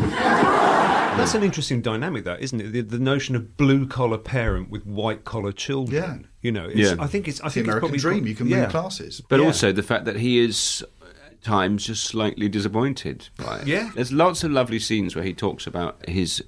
That's 0.00 1.34
an 1.34 1.42
interesting 1.42 1.82
dynamic, 1.82 2.24
that 2.24 2.40
isn't 2.40 2.58
it? 2.60 2.72
The, 2.72 2.80
the 2.80 2.98
notion 2.98 3.36
of 3.36 3.56
blue 3.58 3.86
collar 3.86 4.16
parent 4.16 4.70
with 4.70 4.86
white 4.86 5.24
collar 5.24 5.52
children. 5.52 6.02
Yeah. 6.22 6.28
You 6.40 6.52
know, 6.52 6.66
it's, 6.66 6.76
Yeah. 6.76 6.94
I 6.98 7.06
think 7.06 7.28
it's. 7.28 7.40
I 7.42 7.50
think 7.50 7.52
the 7.52 7.60
it's 7.60 7.66
American 7.66 7.80
probably 7.80 7.98
dream. 7.98 8.26
You 8.26 8.34
can 8.34 8.46
yeah. 8.48 8.62
win 8.62 8.70
classes. 8.70 9.20
But 9.28 9.40
Yeah. 9.40 9.46
also 9.46 9.72
the 9.72 9.82
fact 9.82 10.06
that 10.06 10.16
he 10.16 10.38
is 10.38 10.82
at 11.26 11.42
times 11.42 11.86
just 11.86 12.04
slightly 12.04 12.48
disappointed 12.48 13.28
by 13.36 13.58
it. 13.58 13.66
Yeah. 13.66 13.90
There's 13.94 14.12
lots 14.12 14.42
of 14.44 14.50
lovely 14.50 14.78
scenes 14.78 15.14
where 15.14 15.24
he 15.24 15.34
talks 15.34 15.66
about 15.66 16.08
his 16.08 16.42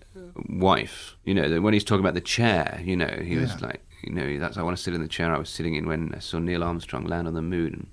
wife. 0.49 1.16
You 1.24 1.34
know, 1.34 1.61
when 1.61 1.74
he's 1.74 1.84
talking 1.84 2.01
about 2.01 2.14
the 2.14 2.22
chair, 2.22 2.80
you 2.82 2.97
know, 2.97 3.20
he 3.22 3.36
was 3.36 3.61
like, 3.61 3.84
you 4.03 4.12
know, 4.12 4.38
that's 4.38 4.57
I 4.57 4.62
want 4.62 4.76
to 4.76 4.82
sit 4.82 4.94
in 4.94 5.03
the 5.03 5.09
chair 5.09 5.34
I 5.34 5.38
was 5.38 5.48
sitting 5.48 5.74
in 5.74 5.86
when 5.86 6.12
I 6.14 6.18
saw 6.18 6.38
Neil 6.38 6.62
Armstrong 6.64 7.05
land 7.05 7.26
on 7.28 7.34
the 7.34 7.42
moon. 7.42 7.88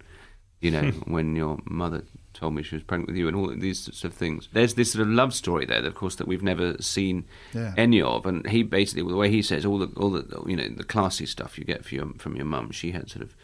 You 0.61 0.71
know, 0.71 0.81
when 1.05 1.35
your 1.35 1.57
mother 1.65 2.03
told 2.33 2.53
me 2.53 2.63
she 2.63 2.75
was 2.75 2.83
pregnant 2.83 3.07
with 3.09 3.17
you, 3.17 3.27
and 3.27 3.35
all 3.35 3.47
these 3.55 3.79
sorts 3.79 4.03
of 4.03 4.13
things. 4.13 4.47
There's 4.53 4.75
this 4.75 4.91
sort 4.91 5.01
of 5.01 5.09
love 5.13 5.33
story 5.33 5.65
there, 5.65 5.83
of 5.85 5.95
course, 5.95 6.15
that 6.15 6.27
we've 6.27 6.43
never 6.43 6.75
seen 6.81 7.25
Yeah. 7.53 7.73
any 7.77 8.01
of. 8.01 8.25
And 8.25 8.47
he 8.47 8.63
basically, 8.63 9.03
the 9.09 9.15
way 9.17 9.29
he 9.29 9.41
says, 9.41 9.65
all 9.65 9.79
the 9.79 9.87
all 9.97 10.09
the 10.11 10.43
you 10.45 10.55
know 10.55 10.67
the 10.69 10.83
classy 10.83 11.25
stuff 11.25 11.57
you 11.57 11.65
get 11.65 11.85
for 11.85 11.95
your, 11.95 12.13
from 12.17 12.35
your 12.35 12.45
mum, 12.45 12.71
she 12.71 12.91
had 12.91 13.09
sort 13.09 13.23
of 13.23 13.35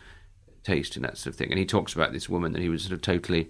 taste 0.64 0.96
in 0.98 1.04
that 1.04 1.18
sort 1.18 1.34
of 1.34 1.38
thing. 1.38 1.50
And 1.52 1.60
he 1.60 1.66
talks 1.66 1.94
about 1.94 2.12
this 2.14 2.28
woman 2.30 2.52
that 2.54 2.62
he 2.62 2.70
was 2.70 2.82
sort 2.84 2.94
of 2.94 3.02
totally 3.02 3.50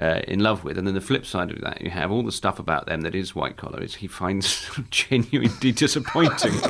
uh, 0.00 0.20
in 0.26 0.40
love 0.40 0.64
with. 0.64 0.76
And 0.76 0.86
then 0.86 0.94
the 0.94 1.00
flip 1.00 1.24
side 1.24 1.50
of 1.50 1.60
that, 1.60 1.80
you 1.80 1.90
have 1.90 2.10
all 2.10 2.22
the 2.22 2.32
stuff 2.32 2.58
about 2.58 2.86
them 2.86 3.02
that 3.02 3.14
is 3.14 3.34
white 3.34 3.56
collar, 3.56 3.80
is 3.82 3.94
he 3.96 4.06
finds 4.08 4.68
genuinely 4.90 5.72
disappointing. 5.72 6.52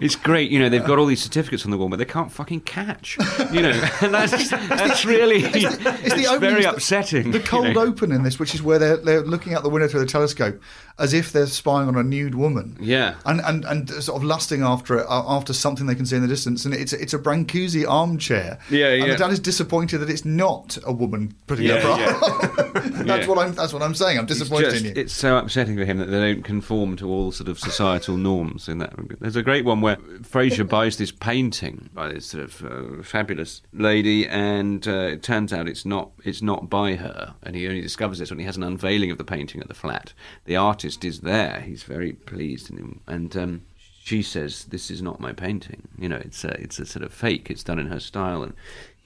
it's 0.00 0.16
great, 0.16 0.50
you 0.50 0.58
know, 0.58 0.68
they've 0.68 0.84
got 0.84 0.98
all 0.98 1.06
these 1.06 1.22
certificates 1.22 1.64
on 1.64 1.70
the 1.70 1.78
wall, 1.78 1.88
but 1.88 1.98
they 1.98 2.04
can't 2.04 2.32
fucking 2.32 2.60
catch. 2.60 3.16
You 3.52 3.62
know, 3.62 3.70
and 4.02 4.12
that's, 4.12 4.50
that's 4.50 5.04
really 5.04 5.44
It's 5.44 5.76
the 5.78 5.98
it's 6.02 6.26
opening, 6.28 6.40
very 6.50 6.62
the- 6.62 6.70
upsetting. 6.72 7.30
The 7.30 7.38
you 7.38 7.44
cold 7.44 7.74
know. 7.74 7.80
open 7.82 8.10
in 8.12 8.22
this, 8.24 8.38
which 8.38 8.54
is 8.54 8.62
where 8.62 8.78
they're, 8.78 8.96
they're 8.96 9.22
looking 9.22 9.54
out 9.54 9.62
the 9.62 9.70
window 9.70 9.88
through 9.88 10.00
the 10.00 10.06
telescope 10.06 10.60
as 10.98 11.12
if 11.12 11.30
they're 11.32 11.46
spying 11.46 11.88
on 11.88 11.96
a 11.96 12.02
nude 12.02 12.34
woman. 12.34 12.76
Yeah. 12.80 13.14
And, 13.24 13.40
and 13.42 13.64
and 13.66 13.90
sort 14.02 14.16
of 14.16 14.24
lusting 14.24 14.62
after 14.62 14.98
it, 14.98 15.06
after 15.10 15.52
something 15.52 15.86
they 15.86 15.94
can 15.94 16.06
see 16.06 16.16
in 16.16 16.22
the 16.22 16.28
distance, 16.28 16.64
and 16.64 16.72
it's 16.74 16.92
it's 16.92 17.12
a 17.14 17.18
Brancusi 17.18 17.86
armchair. 17.88 18.58
Yeah, 18.70 18.88
And 18.88 19.10
the 19.12 19.16
dad 19.16 19.30
is 19.30 19.40
disappointed 19.40 19.98
that 19.98 20.08
it's 20.10 20.24
not 20.24 20.78
a 20.86 20.92
woman 20.92 21.34
putting 21.46 21.66
Yeah, 21.66 21.80
her 21.80 21.82
bra. 21.82 21.98
yeah. 21.98 22.80
that's 23.04 23.26
Yeah. 23.26 23.26
what 23.28 23.38
I'm. 23.38 23.54
That's 23.54 23.72
what 23.72 23.82
I'm 23.82 23.94
saying. 23.94 24.18
I'm 24.18 24.26
disappointed 24.26 24.70
just- 24.70 24.84
in 24.84 24.94
you. 24.96 25.00
It's 25.02 25.12
so 25.12 25.36
upsetting 25.36 25.76
for 25.76 25.84
him 25.84 25.98
that 25.98 26.06
they 26.06 26.32
don't 26.32 26.42
conform 26.44 26.96
to 26.96 27.08
all 27.10 27.30
sort 27.32 27.48
of 27.48 27.58
societal 27.58 28.16
norms. 28.16 28.68
In 28.68 28.78
that, 28.78 28.94
there's 29.20 29.36
a 29.36 29.42
great 29.42 29.64
one 29.64 29.80
where 29.80 29.96
Frasier 29.96 30.66
buys 30.68 30.96
this 30.96 31.12
painting 31.12 31.90
by 31.92 32.08
this 32.12 32.26
sort 32.26 32.44
of 32.44 32.64
uh, 32.64 33.02
fabulous 33.02 33.60
lady, 33.72 34.26
and 34.26 34.86
uh, 34.88 34.92
it 35.12 35.22
turns 35.22 35.52
out 35.52 35.68
it's 35.68 35.84
not 35.84 36.10
it's 36.24 36.40
not 36.42 36.70
by 36.70 36.94
her, 36.96 37.34
and 37.42 37.54
he 37.54 37.66
only 37.68 37.82
discovers 37.82 38.18
this 38.18 38.30
when 38.30 38.38
he 38.38 38.46
has 38.46 38.56
an 38.56 38.62
unveiling 38.62 39.10
of 39.10 39.18
the 39.18 39.24
painting 39.24 39.60
at 39.60 39.68
the 39.68 39.74
flat. 39.74 40.12
The 40.46 40.56
artist 40.56 40.85
is 40.86 41.20
there; 41.20 41.60
he's 41.60 41.82
very 41.82 42.12
pleased, 42.12 42.70
and 42.70 43.00
and. 43.06 43.36
Um, 43.36 43.62
she 44.04 44.22
says, 44.22 44.66
"This 44.66 44.88
is 44.88 45.02
not 45.02 45.18
my 45.18 45.32
painting. 45.32 45.88
You 45.98 46.08
know, 46.08 46.22
it's 46.24 46.44
a, 46.44 46.50
it's 46.60 46.78
a 46.78 46.86
sort 46.86 47.04
of 47.04 47.12
fake. 47.12 47.50
It's 47.50 47.64
done 47.64 47.80
in 47.80 47.88
her 47.88 47.98
style." 47.98 48.44
And 48.44 48.54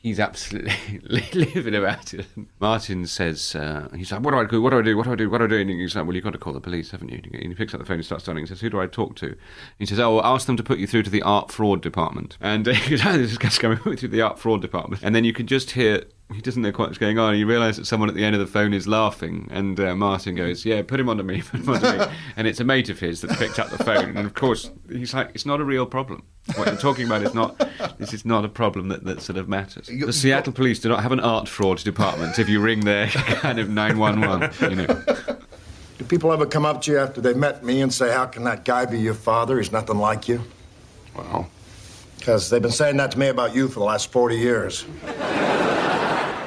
he's 0.03 0.19
absolutely 0.19 0.73
livid 1.35 1.75
about 1.75 2.15
it. 2.15 2.27
Martin 2.59 3.07
says, 3.07 3.55
uh, 3.55 3.89
he's 3.95 4.11
like, 4.13 4.23
what 4.23 4.33
do 4.33 4.39
I 4.39 4.45
do? 4.45 4.63
What 4.63 4.71
do 4.71 4.79
I 4.79 4.83
do? 4.83 4.97
What 4.97 5.05
do 5.05 5.13
I 5.13 5.17
do? 5.17 5.31
What 5.31 5.39
do 5.39 5.45
I 5.45 5.49
do? 5.49 5.59
And 5.59 5.71
he's 5.71 5.95
like, 5.95 6.07
well, 6.07 6.15
you've 6.15 6.25
got 6.25 6.33
to 6.33 6.39
call 6.39 6.53
the 6.53 6.61
police, 6.61 6.91
haven't 6.91 7.11
you? 7.11 7.21
And 7.33 7.43
he 7.43 7.55
picks 7.55 7.75
up 7.75 7.81
the 7.81 7.87
phone 7.87 7.97
and 7.97 8.05
starts 8.05 8.25
dialing. 8.25 8.45
He 8.45 8.49
says, 8.49 8.61
who 8.61 8.71
do 8.71 8.81
I 8.81 8.87
talk 8.87 9.17
to? 9.17 9.37
He 9.79 9.87
says, 9.87 10.01
oh, 10.01 10.21
ask 10.23 10.47
them 10.47 10.57
to 10.57 10.63
put 10.63 10.79
you 10.79 10.87
through 10.87 11.05
to 11.05 11.11
the 11.11 11.23
art 11.23 11.53
fraud 11.53 11.83
department. 11.83 12.39
And 12.41 12.67
uh, 12.67 12.73
he 12.73 12.91
goes, 12.91 13.05
oh, 13.05 13.19
this 13.19 13.37
guy's 13.39 13.59
coming 13.59 13.79
through 13.97 14.09
the 14.09 14.23
art 14.23 14.39
fraud 14.39 14.63
department. 14.63 15.03
And 15.03 15.15
then 15.15 15.25
you 15.25 15.33
can 15.33 15.47
just 15.47 15.73
hear 15.73 16.05
he 16.35 16.41
doesn't 16.41 16.63
know 16.63 16.73
quite 16.73 16.87
what's 16.87 16.99
going 16.99 17.19
on. 17.19 17.31
And 17.31 17.39
you 17.39 17.47
realise 17.47 17.77
that 17.77 17.87
someone 17.87 18.09
at 18.09 18.15
the 18.15 18.25
end 18.25 18.35
of 18.35 18.41
the 18.41 18.47
phone 18.47 18.73
is 18.73 18.87
laughing, 18.87 19.49
and 19.51 19.79
uh, 19.79 19.95
Martin 19.95 20.35
goes, 20.35 20.65
"Yeah, 20.65 20.83
put 20.83 21.01
him 21.01 21.09
onto 21.09 21.23
me, 21.23 21.43
put 21.43 21.61
him 21.61 21.69
onto 21.69 21.99
me." 21.99 22.05
and 22.37 22.47
it's 22.47 22.61
a 22.61 22.65
mate 22.65 22.89
of 22.89 23.01
his 23.01 23.21
that's 23.21 23.37
picked 23.37 23.59
up 23.59 23.71
the 23.71 23.83
phone, 23.83 24.17
and 24.17 24.27
of 24.27 24.35
course 24.35 24.71
he's 24.89 25.15
like, 25.15 25.31
"It's 25.35 25.47
not 25.47 25.61
a 25.61 25.65
real 25.65 25.87
problem. 25.87 26.23
What 26.57 26.69
you're 26.69 26.77
talking 26.77 27.07
about 27.07 27.23
is 27.23 27.35
not. 27.35 27.59
This 27.99 28.15
is 28.15 28.25
not 28.25 28.45
a 28.45 28.49
problem 28.49 28.89
that, 28.89 29.05
that 29.05 29.21
sort 29.23 29.39
of 29.39 29.49
matters." 29.49 29.89
The 29.89 30.13
Seattle 30.13 30.53
police 30.53 30.79
do 30.79 30.89
not 30.89 31.03
have 31.03 31.13
an 31.13 31.21
art 31.21 31.49
fraud 31.49 31.79
department. 31.79 32.39
If 32.39 32.49
you 32.49 32.61
ring 32.61 32.81
their 32.81 33.07
kind 33.09 33.59
of 33.59 33.69
nine 33.69 33.99
one 33.99 34.21
one, 34.21 34.51
you 34.61 34.77
know. 34.77 35.03
Do 35.99 36.07
people 36.07 36.33
ever 36.33 36.47
come 36.47 36.65
up 36.65 36.81
to 36.83 36.93
you 36.93 36.99
after 36.99 37.21
they've 37.21 37.37
met 37.37 37.63
me 37.63 37.83
and 37.83 37.93
say, 37.93 38.11
How 38.11 38.25
can 38.27 38.45
that 38.45 38.65
guy 38.65 38.87
be 38.87 38.99
your 38.99 39.15
father? 39.15 39.59
He's 39.59 39.71
nothing 39.71 39.99
like 39.99 40.29
you? 40.29 40.43
Well, 41.15 41.51
because 42.19 42.49
they've 42.49 42.63
been 42.63 42.71
saying 42.71 42.97
that 42.99 43.11
to 43.13 43.19
me 43.19 43.29
about 43.29 43.55
you 43.55 43.69
for 43.69 43.81
the 43.81 43.85
last 43.85 44.11
40 44.13 44.37
years. 44.37 44.87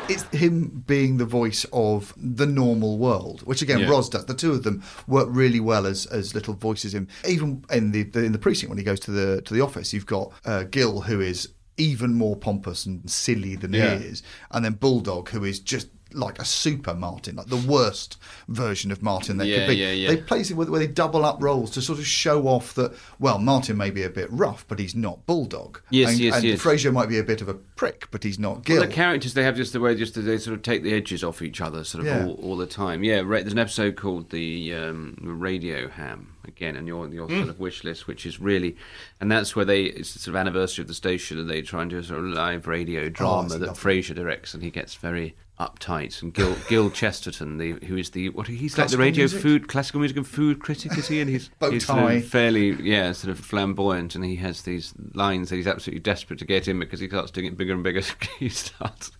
It's 0.09 0.23
him 0.35 0.83
being 0.85 1.17
the 1.17 1.25
voice 1.25 1.65
of 1.71 2.13
the 2.17 2.45
normal 2.45 2.97
world, 2.97 3.41
which 3.41 3.61
again 3.61 3.79
Yeah. 3.79 3.89
Roz 3.89 4.09
does. 4.09 4.25
The 4.25 4.33
two 4.33 4.51
of 4.51 4.63
them 4.63 4.83
work 5.07 5.27
really 5.31 5.59
well 5.61 5.85
as 5.85 6.05
as 6.07 6.35
little 6.35 6.53
voices. 6.53 6.93
In 6.93 7.07
even 7.27 7.63
in 7.71 7.91
the, 7.91 8.03
the 8.03 8.23
in 8.23 8.31
the 8.33 8.37
precinct 8.39 8.69
when 8.69 8.77
he 8.77 8.83
goes 8.83 8.99
to 9.01 9.11
the 9.11 9.41
to 9.43 9.53
the 9.53 9.61
office, 9.61 9.93
you've 9.93 10.05
got 10.05 10.33
uh, 10.45 10.63
Gil 10.63 11.01
who 11.01 11.21
is 11.21 11.49
even 11.77 12.13
more 12.15 12.35
pompous 12.35 12.85
and 12.85 13.09
silly 13.09 13.55
than 13.55 13.73
Yeah. 13.73 13.97
he 13.97 14.05
is, 14.05 14.23
and 14.51 14.63
then 14.65 14.73
Bulldog 14.73 15.29
who 15.29 15.43
is 15.45 15.59
just 15.59 15.87
like 16.13 16.39
a 16.39 16.45
super 16.45 16.93
Martin, 16.93 17.35
like 17.35 17.47
the 17.47 17.57
worst 17.57 18.17
version 18.47 18.91
of 18.91 19.01
Martin 19.01 19.37
there 19.37 19.47
Yeah, 19.47 19.57
could 19.65 19.67
be. 19.69 19.75
yeah, 19.77 19.91
yeah. 19.91 20.07
They 20.09 20.17
place 20.17 20.51
it 20.51 20.55
where, 20.55 20.67
where 20.69 20.79
they 20.79 20.87
double 20.87 21.25
up 21.25 21.41
roles 21.41 21.71
to 21.71 21.81
sort 21.81 21.99
of 21.99 22.05
show 22.05 22.47
off 22.47 22.73
that 22.75 22.93
well, 23.19 23.39
Martin 23.39 23.77
may 23.77 23.89
be 23.89 24.03
a 24.03 24.09
bit 24.09 24.29
rough, 24.31 24.65
but 24.67 24.79
he's 24.79 24.95
not 24.95 25.25
Bulldog. 25.25 25.81
Yes, 25.89 26.11
and, 26.11 26.19
yes, 26.19 26.35
and 26.35 26.43
yes. 26.43 26.61
Frasier 26.61 26.91
might 26.93 27.09
be 27.09 27.17
a 27.19 27.23
bit 27.23 27.41
of 27.41 27.49
a 27.49 27.53
prick, 27.53 28.07
but 28.11 28.23
he's 28.23 28.39
not 28.39 28.63
Gil. 28.63 28.77
Well, 28.79 28.87
the 28.87 28.93
characters 28.93 29.33
they 29.33 29.43
have 29.43 29.55
just 29.55 29.73
the 29.73 29.79
way 29.79 29.95
just 29.95 30.15
they 30.15 30.37
sort 30.37 30.55
of 30.55 30.61
take 30.63 30.83
the 30.83 30.93
edges 30.93 31.23
off 31.23 31.41
each 31.41 31.61
other, 31.61 31.83
sort 31.83 32.01
of 32.01 32.07
Yeah. 32.07 32.25
all, 32.25 32.33
all 32.35 32.57
the 32.57 32.65
time. 32.67 33.03
Yeah, 33.03 33.21
there's 33.23 33.51
an 33.53 33.59
episode 33.59 33.95
called 33.95 34.29
the 34.29 34.73
um, 34.73 35.17
Radio 35.21 35.89
Ham 35.89 36.33
again, 36.45 36.75
and 36.75 36.87
your 36.87 37.07
your 37.09 37.27
Mm. 37.27 37.37
sort 37.37 37.49
of 37.49 37.59
wish 37.59 37.83
list, 37.83 38.05
which 38.07 38.25
is 38.25 38.39
really, 38.39 38.75
and 39.21 39.31
that's 39.31 39.55
where 39.55 39.65
they 39.65 39.83
it's 39.85 40.13
the 40.13 40.19
sort 40.19 40.35
of 40.35 40.39
anniversary 40.39 40.81
of 40.83 40.87
the 40.87 40.93
station, 40.93 41.39
and 41.39 41.49
they 41.49 41.61
try 41.61 41.81
and 41.81 41.89
do 41.91 41.97
a 41.97 42.03
sort 42.03 42.19
of 42.19 42.25
live 42.25 42.67
radio 42.67 43.09
drama 43.09 43.43
it's 43.45 43.53
that 43.55 43.67
lovely. 43.67 44.01
Frasier 44.01 44.15
directs, 44.15 44.53
and 44.53 44.61
he 44.61 44.69
gets 44.69 44.95
very 44.95 45.35
uptight. 45.59 46.21
And 46.21 46.33
Gil 46.33 46.55
Gil 46.69 46.89
Chesterton, 46.89 47.57
the 47.57 47.73
who 47.85 47.97
is 47.97 48.11
the 48.11 48.29
what 48.29 48.47
he's 48.47 48.77
like 48.77 48.89
the 48.89 48.97
radio 48.97 49.23
music? 49.23 49.41
food 49.41 49.67
classical 49.67 49.99
music 49.99 50.17
and 50.17 50.27
food 50.27 50.59
critic, 50.59 50.97
is 50.97 51.07
he? 51.07 51.21
And 51.21 51.29
he's 51.29 51.49
Bow 51.59 51.71
he's 51.71 51.85
sort 51.85 51.99
tie. 51.99 52.13
of 52.13 52.25
fairly 52.25 52.71
yeah 52.81 53.11
sort 53.11 53.31
of 53.31 53.39
flamboyant, 53.39 54.15
and 54.15 54.23
he 54.25 54.35
has 54.37 54.63
these 54.63 54.93
lines 55.13 55.49
that 55.49 55.57
he's 55.57 55.67
absolutely 55.67 56.01
desperate 56.01 56.39
to 56.39 56.45
get 56.45 56.67
in 56.67 56.79
because 56.79 56.99
he 56.99 57.07
starts 57.07 57.31
doing 57.31 57.47
it 57.47 57.57
bigger 57.57 57.73
and 57.73 57.83
bigger. 57.83 58.01
he 58.39 58.49
starts. 58.49 59.11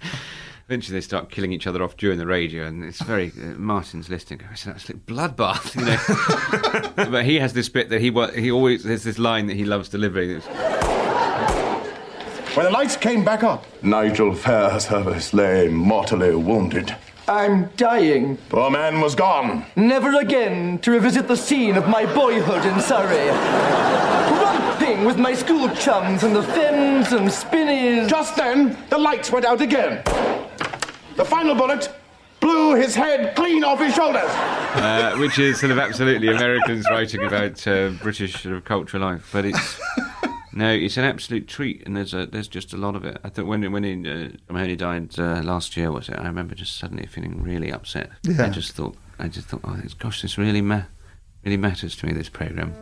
Eventually, 0.70 0.96
they 0.96 1.02
start 1.02 1.30
killing 1.30 1.52
each 1.52 1.68
other 1.68 1.84
off 1.84 1.98
during 1.98 2.18
the 2.18 2.26
radio, 2.26 2.66
and 2.66 2.86
it's 2.86 3.02
very 3.02 3.34
uh, 3.38 3.48
Martin's 3.58 4.08
listening. 4.08 4.42
It's 4.54 4.66
an 4.66 4.72
absolute 4.72 5.06
bloodbath, 5.06 5.76
you 5.76 5.84
know. 7.06 7.10
but 7.12 7.26
he 7.26 7.36
has 7.40 7.52
this 7.52 7.68
bit 7.68 7.90
that 7.90 8.00
he 8.00 8.12
he 8.42 8.50
always 8.50 8.84
there's 8.84 9.04
this 9.04 9.20
line 9.20 9.48
that 9.48 9.56
he 9.58 9.66
loves 9.66 9.90
delivering. 9.90 10.42
It's, 12.54 12.58
When 12.58 12.66
the 12.68 12.72
lights 12.72 12.96
came 12.96 13.26
back 13.26 13.42
up, 13.44 13.66
Nigel 13.84 14.32
Fairservice 14.32 15.34
lay 15.34 15.68
mortally 15.70 16.36
wounded. 16.36 16.96
I'm 17.28 17.70
dying. 17.78 18.38
Poor 18.50 18.70
man 18.70 19.02
was 19.02 19.16
gone. 19.16 19.66
Never 19.76 20.20
again 20.20 20.78
to 20.80 20.92
revisit 20.92 21.28
the 21.28 21.36
scene 21.36 21.76
of 21.78 21.88
my 21.88 22.06
boyhood 22.14 22.64
in 22.66 22.80
Surrey. 22.80 23.30
Romping 24.40 25.04
with 25.04 25.18
my 25.18 25.34
school 25.34 25.68
chums 25.70 26.24
and 26.24 26.36
the 26.36 26.44
fens 26.44 27.12
and 27.12 27.32
spinnies. 27.32 28.08
Just 28.08 28.36
then, 28.36 28.78
the 28.90 29.00
lights 29.00 29.32
went 29.32 29.46
out 29.46 29.62
again. 29.62 30.04
The 31.16 31.26
final 31.26 31.56
bullet 31.56 31.92
blew 32.40 32.76
his 32.76 32.94
head 32.94 33.36
clean 33.36 33.64
off 33.64 33.80
his 33.80 33.96
shoulders. 33.96 34.30
uh, 34.30 35.16
which 35.18 35.40
is 35.40 35.60
sort 35.60 35.72
of 35.72 35.80
absolutely 35.80 36.28
Americans 36.28 36.86
writing 36.92 37.24
about 37.24 37.66
uh, 37.68 37.90
British 38.02 38.44
sort 38.44 38.54
of 38.56 38.64
cultural 38.64 39.02
life, 39.02 39.28
but 39.34 39.46
it's. 39.46 39.80
No, 40.56 40.70
it's 40.72 40.98
an 40.98 41.04
absolute 41.04 41.48
treat, 41.48 41.84
and 41.86 41.96
there's 41.98 42.14
a, 42.14 42.28
there's 42.28 42.48
just 42.48 42.74
a 42.74 42.78
lot 42.78 42.96
of 42.96 43.04
it. 43.06 43.18
I 43.24 43.30
think 43.30 43.48
when 43.48 43.72
when 43.72 43.84
he, 43.84 43.94
uh, 44.10 44.30
Mahoney 44.54 44.76
died 44.76 45.18
uh, 45.20 45.42
last 45.42 45.76
year, 45.76 45.92
was 45.92 46.10
it? 46.10 46.20
I 46.20 46.26
remember 46.28 46.54
just 46.54 46.78
suddenly 46.78 47.08
feeling 47.08 47.42
really 47.42 47.72
upset. 47.72 48.12
Yeah. 48.24 48.46
I 48.46 48.50
just 48.50 48.74
thought, 48.74 48.96
I 49.20 49.28
just 49.30 49.48
thought, 49.48 49.62
oh, 49.64 49.76
this- 49.78 49.94
gosh, 49.96 50.22
this 50.22 50.38
really 50.38 50.62
ma- 50.62 50.84
really 51.44 51.58
matters 51.58 51.96
to 51.98 52.06
me. 52.06 52.14
This 52.14 52.30
program. 52.30 52.74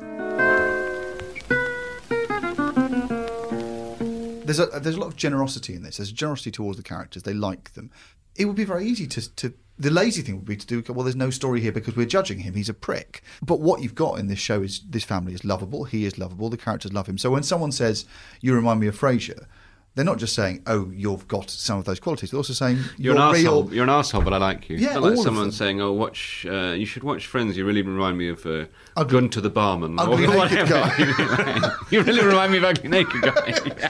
there's 4.46 4.60
a 4.60 4.66
there's 4.80 4.96
a 4.96 5.00
lot 5.00 5.08
of 5.08 5.16
generosity 5.16 5.74
in 5.76 5.84
this. 5.84 5.98
There's 5.98 6.12
generosity 6.12 6.52
towards 6.52 6.78
the 6.78 6.84
characters. 6.84 7.24
They 7.24 7.34
like 7.34 7.74
them. 7.74 7.90
It 8.36 8.46
would 8.46 8.56
be 8.56 8.66
very 8.66 8.86
easy 8.86 9.08
to 9.08 9.36
to 9.36 9.54
the 9.82 9.90
lazy 9.90 10.22
thing 10.22 10.36
would 10.36 10.46
be 10.46 10.56
to 10.56 10.68
do. 10.68 10.94
Well, 10.94 11.04
there's 11.04 11.16
no 11.16 11.30
story 11.30 11.60
here 11.62 11.72
because 11.72 11.96
we're 11.96 12.06
judging 12.06 12.40
him. 12.40 12.54
He's 12.54 12.70
a 12.70 12.74
prick. 12.74 13.24
But 13.42 13.60
what 13.60 13.82
you've 13.82 13.96
got 13.96 14.20
in 14.20 14.28
this 14.28 14.40
show 14.40 14.62
is 14.62 14.82
this 14.82 15.04
family 15.04 15.34
is 15.34 15.44
lovable. 15.44 15.86
He 15.86 16.06
is 16.06 16.18
lovable. 16.18 16.50
The 16.50 16.58
characters 16.58 16.94
love 16.94 17.08
him. 17.08 17.18
So 17.18 17.32
when 17.32 17.44
someone 17.44 17.72
says 17.72 18.06
you 18.42 18.54
remind 18.54 18.80
me 18.80 18.88
of 18.88 19.00
Frasier. 19.00 19.46
They're 19.94 20.06
not 20.06 20.20
just 20.20 20.34
saying, 20.36 20.64
"Oh, 20.68 20.90
you've 20.94 21.28
got 21.28 21.50
some 21.50 21.78
of 21.78 21.84
those 21.84 22.00
qualities." 22.00 22.32
They're 22.32 22.38
also 22.38 22.54
saying, 22.54 22.78
You're, 22.98 23.16
"You're, 23.16 23.24
an 23.24 23.34
real." 23.34 23.36
asshole. 23.36 23.74
You're 23.74 23.84
an 23.84 23.90
asshole, 23.90 24.22
but 24.22 24.34
I 24.34 24.38
like 24.38 24.70
you. 24.70 24.78
Yeah, 24.78 24.98
like 25.00 25.14
of 25.14 25.20
someone 25.20 25.52
saying, 25.52 25.82
"Oh, 25.82 25.92
watch. 25.92 26.46
Uh, 26.50 26.72
you 26.78 26.86
should 26.86 27.04
watch 27.04 27.28
Friends. 27.28 27.58
You 27.58 27.66
really 27.66 27.82
remind 27.82 28.18
me 28.18 28.30
of 28.30 28.46
uh, 28.46 28.66
Ugly- 28.96 29.20
Gunther 29.20 29.42
the 29.42 29.50
barman." 29.50 30.00
Ugly 30.00 30.28
or 30.28 30.48
naked 30.48 30.70
guy. 30.70 31.72
you 31.90 32.04
really 32.04 32.24
remind 32.26 32.54
me 32.54 32.60
of 32.60 32.64
ugly 32.64 32.88
naked 32.88 33.22
guy. 33.22 33.44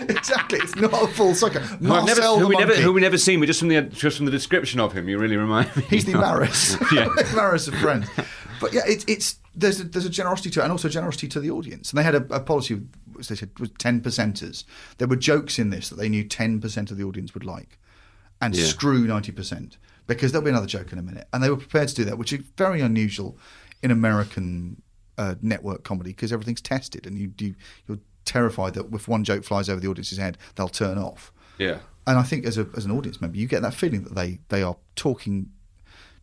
exactly. 0.10 0.58
It's 0.60 0.76
not 0.76 0.92
a 0.92 1.06
full 1.08 1.36
sucker. 1.36 1.60
Who, 1.60 1.94
I've 1.94 2.06
never, 2.06 2.22
Marcel 2.22 2.40
who 2.40 2.48
we 2.48 2.58
never, 2.58 2.74
who 2.74 2.94
we 2.94 3.02
never 3.02 3.20
seen, 3.20 3.40
but 3.40 3.46
just 3.46 3.60
from 3.60 3.68
the 3.68 3.84
just 3.84 4.18
from 4.18 4.26
the 4.26 4.32
description 4.32 4.80
of 4.80 4.94
him, 4.94 5.08
you 5.08 5.20
really 5.20 5.38
remind 5.38 5.76
me. 5.76 5.84
He's 5.84 6.06
the 6.06 6.14
Maris. 6.14 6.78
yeah. 6.92 7.10
Maris 7.36 7.68
of 7.68 7.76
Friends. 7.76 8.08
But 8.60 8.74
yeah, 8.74 8.82
it's 8.88 9.06
it's 9.08 9.38
there's 9.56 9.80
a, 9.82 9.84
there's 9.84 10.06
a 10.06 10.10
generosity 10.10 10.50
to 10.52 10.62
it, 10.62 10.64
and 10.64 10.72
also 10.72 10.90
generosity 10.90 11.28
to 11.28 11.40
the 11.40 11.52
audience. 11.52 11.92
And 11.92 12.00
they 12.00 12.04
had 12.04 12.16
a, 12.16 12.36
a 12.36 12.40
policy, 12.40 12.82
which 13.22 13.30
they 13.30 13.36
said 13.36 13.52
was 13.60 13.70
ten 13.78 14.02
percenters. 14.02 14.64
There 14.98 15.08
were 15.08 15.16
jokes 15.16 15.58
in 15.60 15.70
this 15.70 15.90
that 15.90 15.96
they 15.96 16.10
knew 16.10 16.24
ten 16.24 16.60
percent 16.60 16.92
of 16.92 16.98
the 16.98 17.04
audience 17.04 17.34
would 17.34 17.46
like, 17.46 17.78
and 18.42 18.56
Yeah. 18.56 18.66
screw 18.66 19.06
ninety 19.06 19.32
percent 19.32 19.78
because 20.08 20.32
there'll 20.32 20.44
be 20.44 20.50
another 20.52 20.68
joke 20.68 20.92
in 20.92 20.98
a 21.00 21.04
minute. 21.04 21.28
And 21.32 21.44
they 21.44 21.50
were 21.50 21.58
prepared 21.58 21.88
to 21.90 21.96
do 21.96 22.04
that, 22.06 22.18
which 22.18 22.34
is 22.34 22.42
very 22.58 22.82
unusual 22.82 23.38
in 23.84 23.92
American 23.92 24.82
uh, 25.18 25.36
network 25.42 25.84
comedy 25.84 26.12
because 26.12 26.34
everything's 26.34 26.62
tested, 26.62 27.06
and 27.06 27.18
you, 27.18 27.32
you 27.40 27.56
you're 27.88 28.00
terrified 28.26 28.74
that 28.74 28.86
if 28.94 29.08
one 29.08 29.24
joke 29.24 29.44
flies 29.44 29.70
over 29.70 29.80
the 29.80 29.88
audience's 29.88 30.18
head, 30.18 30.38
they'll 30.56 30.68
turn 30.68 30.98
off. 30.98 31.32
Yeah. 31.58 31.80
And 32.08 32.18
I 32.18 32.24
think 32.24 32.46
as 32.46 32.58
a 32.58 32.68
as 32.76 32.86
an 32.86 32.92
audience 32.92 33.22
member, 33.22 33.38
you 33.38 33.48
get 33.48 33.62
that 33.62 33.74
feeling 33.76 34.04
that 34.04 34.16
they 34.16 34.40
they 34.50 34.64
are 34.64 34.78
talking. 34.96 35.52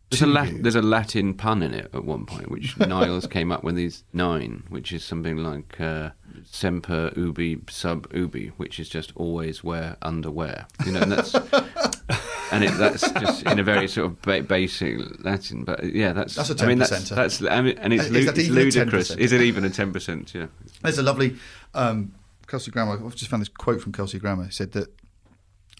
There's 0.09 0.21
a, 0.23 0.27
Lat- 0.27 0.63
there's 0.63 0.75
a 0.75 0.81
Latin 0.81 1.35
pun 1.35 1.61
in 1.61 1.73
it 1.73 1.89
at 1.93 2.03
one 2.03 2.25
point, 2.25 2.49
which 2.49 2.77
Niles 2.79 3.27
came 3.27 3.51
up 3.51 3.63
with 3.63 3.75
these 3.75 4.03
nine, 4.11 4.63
which 4.69 4.91
is 4.91 5.03
something 5.03 5.37
like 5.37 5.79
uh, 5.79 6.09
semper 6.45 7.11
ubi 7.15 7.59
sub 7.69 8.07
ubi, 8.13 8.47
which 8.57 8.79
is 8.79 8.89
just 8.89 9.11
always 9.15 9.63
wear 9.63 9.97
underwear. 10.01 10.65
You 10.85 10.93
know, 10.93 11.01
and 11.01 11.11
that's 11.11 11.35
and 12.51 12.63
it, 12.63 12.71
that's 12.77 13.09
just 13.11 13.43
in 13.43 13.59
a 13.59 13.63
very 13.63 13.87
sort 13.87 14.07
of 14.07 14.21
ba- 14.23 14.41
basic 14.41 14.97
Latin. 15.23 15.63
But 15.63 15.83
uh, 15.83 15.87
yeah, 15.87 16.13
that's 16.13 16.33
That's 16.35 16.49
a 16.49 16.63
I 16.63 16.67
mean, 16.67 16.79
10%. 16.79 16.89
that's, 16.89 17.09
that's 17.09 17.41
I 17.43 17.61
mean, 17.61 17.77
and 17.77 17.93
it's, 17.93 18.05
Is 18.05 18.11
lu- 18.11 18.25
that 18.25 18.37
it's 18.37 18.49
ludicrous. 18.49 19.11
Is 19.11 19.31
it 19.31 19.41
even 19.41 19.63
a 19.63 19.69
ten 19.69 19.93
percent? 19.93 20.33
Yeah. 20.33 20.47
There's 20.81 20.97
a 20.97 21.03
lovely 21.03 21.35
um, 21.75 22.15
Kelsey 22.47 22.71
Grammer. 22.71 22.93
I've 22.93 23.15
just 23.15 23.29
found 23.29 23.41
this 23.41 23.49
quote 23.49 23.79
from 23.81 23.91
Kelsey 23.91 24.17
Grammer. 24.17 24.45
He 24.45 24.51
said 24.51 24.71
that 24.71 24.91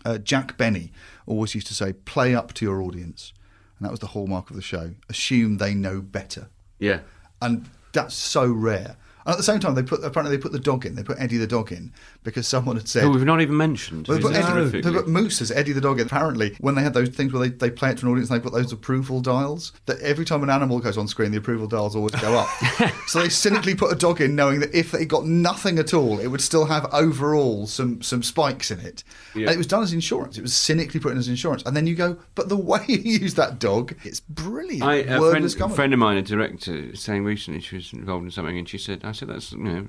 uh, 0.05 0.17
Jack 0.19 0.55
Benny 0.55 0.91
always 1.25 1.55
used 1.55 1.65
to 1.67 1.73
say, 1.73 1.93
"Play 1.93 2.35
up 2.35 2.53
to 2.53 2.65
your 2.65 2.81
audience," 2.83 3.33
and 3.79 3.85
that 3.85 3.91
was 3.91 3.99
the 3.99 4.07
hallmark 4.07 4.49
of 4.49 4.55
the 4.55 4.61
show. 4.61 4.91
Assume 5.09 5.57
they 5.57 5.73
know 5.73 6.01
better, 6.01 6.49
Yeah. 6.79 6.99
and 7.41 7.69
that's 7.93 8.13
so 8.15 8.45
rare. 8.51 8.97
And 9.29 9.35
at 9.35 9.37
the 9.37 9.43
same 9.43 9.59
time, 9.59 9.75
they 9.75 9.83
put 9.83 10.03
apparently 10.03 10.35
they 10.35 10.41
put 10.41 10.53
the 10.53 10.59
dog 10.59 10.87
in. 10.87 10.95
They 10.95 11.03
put 11.03 11.19
Eddie 11.19 11.37
the 11.37 11.45
dog 11.45 11.71
in 11.71 11.93
because 12.23 12.47
someone 12.47 12.77
had 12.77 12.87
said. 12.87 13.03
Oh, 13.03 13.11
we've 13.11 13.23
not 13.23 13.41
even 13.41 13.55
mentioned. 13.57 14.07
Well, 14.07 14.17
they 14.17 14.23
put, 14.23 14.33
Eddie, 14.33 14.81
they 14.81 14.91
put 14.91 15.07
Moose 15.07 15.39
as 15.39 15.51
Eddie 15.51 15.71
the 15.71 15.81
dog 15.81 15.99
in. 15.99 16.07
Apparently, 16.07 16.55
when 16.59 16.73
they 16.73 16.81
had 16.81 16.95
those 16.95 17.09
things 17.09 17.31
where 17.31 17.47
they, 17.47 17.55
they 17.55 17.69
play 17.69 17.91
it 17.91 17.99
to 17.99 18.07
an 18.07 18.11
audience, 18.11 18.29
they 18.29 18.39
put 18.39 18.53
those 18.53 18.73
approval 18.73 19.21
dials. 19.21 19.71
That 19.85 19.99
every 19.99 20.25
time 20.25 20.41
an 20.41 20.49
animal 20.49 20.79
goes 20.79 20.97
on 20.97 21.07
screen, 21.07 21.29
the 21.29 21.37
approval 21.37 21.67
dials 21.67 21.95
always 21.95 22.15
go 22.15 22.39
up. 22.39 22.49
so 23.07 23.21
they 23.21 23.29
cynically 23.29 23.75
put 23.75 23.93
a 23.93 23.95
dog 23.95 24.19
in, 24.19 24.35
knowing 24.35 24.61
that 24.61 24.73
if 24.73 24.93
they 24.93 25.05
got 25.05 25.27
nothing 25.27 25.77
at 25.77 25.93
all, 25.93 26.17
it 26.17 26.25
would 26.25 26.41
still 26.41 26.65
have 26.65 26.91
overall 26.91 27.67
some 27.67 28.01
some 28.01 28.23
spikes 28.23 28.71
in 28.71 28.79
it. 28.79 29.03
Yeah. 29.35 29.45
And 29.45 29.53
it 29.53 29.57
was 29.59 29.67
done 29.67 29.83
as 29.83 29.93
insurance. 29.93 30.39
It 30.39 30.41
was 30.41 30.55
cynically 30.55 30.99
put 30.99 31.11
in 31.11 31.19
as 31.19 31.27
insurance. 31.27 31.61
And 31.67 31.77
then 31.77 31.85
you 31.85 31.93
go, 31.93 32.17
but 32.33 32.49
the 32.49 32.57
way 32.57 32.83
you 32.87 32.97
use 32.97 33.35
that 33.35 33.59
dog, 33.59 33.95
it's 34.03 34.21
brilliant. 34.21 34.81
I, 34.81 34.95
a 34.95 35.19
friend, 35.19 35.55
comedy. 35.55 35.75
friend 35.75 35.93
of 35.93 35.99
mine, 35.99 36.17
a 36.17 36.23
director, 36.23 36.95
saying 36.95 37.25
recently 37.25 37.61
she 37.61 37.75
was 37.75 37.93
involved 37.93 38.25
in 38.25 38.31
something, 38.31 38.57
and 38.57 38.67
she 38.67 38.79
said, 38.79 39.01
"I 39.03 39.11
said 39.19 39.29
that's 39.29 39.51
you 39.51 39.57
know 39.59 39.87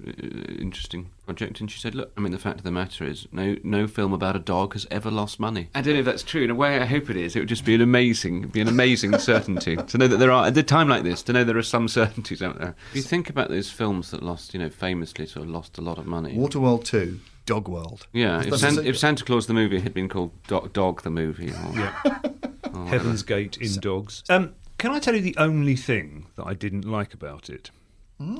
interesting 0.58 1.10
project," 1.24 1.60
and 1.60 1.70
she 1.70 1.78
said, 1.78 1.94
"Look, 1.94 2.12
I 2.16 2.20
mean, 2.20 2.32
the 2.32 2.38
fact 2.38 2.58
of 2.58 2.64
the 2.64 2.70
matter 2.70 3.04
is, 3.04 3.26
no 3.32 3.56
no 3.62 3.86
film 3.86 4.12
about 4.12 4.36
a 4.36 4.40
dog 4.40 4.72
has 4.74 4.86
ever 4.90 5.10
lost 5.10 5.40
money. 5.40 5.68
I 5.74 5.80
don't 5.80 5.94
know 5.94 6.00
if 6.00 6.06
that's 6.06 6.22
true. 6.22 6.42
In 6.42 6.50
a 6.50 6.54
way, 6.54 6.78
I 6.78 6.84
hope 6.84 7.08
it 7.10 7.16
is. 7.16 7.36
It 7.36 7.40
would 7.40 7.48
just 7.48 7.64
be 7.64 7.74
an 7.74 7.80
amazing, 7.80 8.48
be 8.48 8.60
an 8.60 8.68
amazing 8.68 9.18
certainty 9.30 9.76
to 9.76 9.98
know 9.98 10.08
that 10.08 10.16
there 10.18 10.32
are 10.32 10.46
at 10.46 10.56
a 10.56 10.62
time 10.62 10.88
like 10.88 11.02
this, 11.04 11.22
to 11.24 11.32
know 11.32 11.44
there 11.44 11.56
are 11.56 11.62
some 11.62 11.88
certainties 12.00 12.42
out 12.42 12.58
there. 12.58 12.74
If 12.90 12.96
you 12.96 13.02
think 13.02 13.30
about 13.30 13.48
those 13.48 13.70
films 13.70 14.10
that 14.10 14.22
lost, 14.22 14.52
you 14.54 14.60
know, 14.60 14.70
famously 14.70 15.26
sort 15.26 15.46
of 15.46 15.50
lost 15.50 15.78
a 15.78 15.80
lot 15.80 15.98
of 15.98 16.06
money. 16.06 16.34
Waterworld 16.36 16.84
2, 16.84 17.18
Dog 17.46 17.68
World. 17.68 18.06
Yeah, 18.12 18.42
if, 18.42 18.56
San- 18.58 18.84
if 18.84 18.98
Santa 18.98 19.24
Claus 19.24 19.46
the 19.46 19.54
movie 19.54 19.80
had 19.80 19.94
been 19.94 20.08
called 20.08 20.30
Dog, 20.46 20.72
Dog 20.72 21.02
the 21.02 21.10
movie, 21.10 21.50
or, 21.50 21.72
Yeah. 21.74 21.94
or. 22.74 22.86
Heaven's 22.86 23.22
Gate 23.22 23.56
in 23.58 23.74
dogs. 23.80 24.22
Um, 24.28 24.54
can 24.78 24.92
I 24.92 24.98
tell 24.98 25.14
you 25.14 25.20
the 25.20 25.36
only 25.36 25.76
thing 25.76 26.26
that 26.36 26.46
I 26.46 26.54
didn't 26.54 26.86
like 26.86 27.12
about 27.12 27.50
it? 27.50 27.70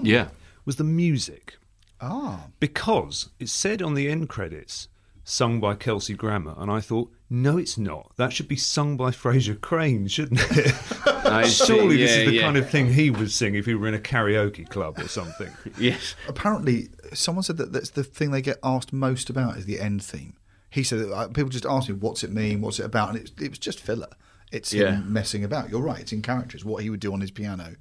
Yeah. 0.02 0.28
Was 0.64 0.76
the 0.76 0.84
music. 0.84 1.56
Ah. 2.00 2.46
Because 2.60 3.30
it 3.38 3.48
said 3.48 3.82
on 3.82 3.94
the 3.94 4.08
end 4.08 4.28
credits, 4.28 4.88
sung 5.24 5.60
by 5.60 5.74
Kelsey 5.74 6.14
Grammer, 6.14 6.54
and 6.58 6.70
I 6.70 6.80
thought, 6.80 7.10
no, 7.28 7.58
it's 7.58 7.78
not. 7.78 8.10
That 8.16 8.32
should 8.32 8.48
be 8.48 8.56
sung 8.56 8.96
by 8.96 9.10
Frasier 9.10 9.60
Crane, 9.60 10.08
shouldn't 10.08 10.40
it? 10.50 10.74
I 11.06 11.46
see, 11.46 11.66
Surely 11.66 11.96
this 11.98 12.10
is 12.10 12.26
the 12.26 12.34
yeah. 12.34 12.42
kind 12.42 12.56
of 12.56 12.68
thing 12.68 12.92
he 12.92 13.10
would 13.10 13.30
sing 13.30 13.54
if 13.54 13.66
he 13.66 13.74
were 13.74 13.86
in 13.86 13.94
a 13.94 13.98
karaoke 14.00 14.68
club 14.68 14.98
or 14.98 15.08
something. 15.08 15.50
Yes. 15.78 16.14
Apparently, 16.26 16.88
someone 17.12 17.42
said 17.44 17.56
that 17.58 17.72
that's 17.72 17.90
the 17.90 18.02
thing 18.02 18.30
they 18.32 18.42
get 18.42 18.58
asked 18.64 18.92
most 18.92 19.30
about 19.30 19.56
is 19.56 19.66
the 19.66 19.78
end 19.80 20.02
theme. 20.02 20.34
He 20.70 20.82
said 20.82 20.98
that 21.00 21.12
uh, 21.12 21.28
people 21.28 21.48
just 21.50 21.66
ask 21.66 21.88
me, 21.88 21.94
"What's 21.94 22.22
it 22.24 22.32
mean? 22.32 22.60
What's 22.60 22.78
it 22.80 22.84
about?" 22.84 23.10
And 23.10 23.18
it, 23.18 23.30
it 23.40 23.50
was 23.50 23.58
just 23.58 23.78
filler. 23.80 24.08
It's 24.52 24.72
Yeah. 24.72 24.96
him 24.96 25.12
messing 25.12 25.44
about. 25.44 25.70
You're 25.70 25.80
right. 25.82 26.00
It's 26.00 26.12
in 26.12 26.22
characters. 26.22 26.64
What 26.64 26.82
he 26.82 26.90
would 26.90 27.00
do 27.00 27.12
on 27.12 27.20
his 27.20 27.30
piano. 27.30 27.76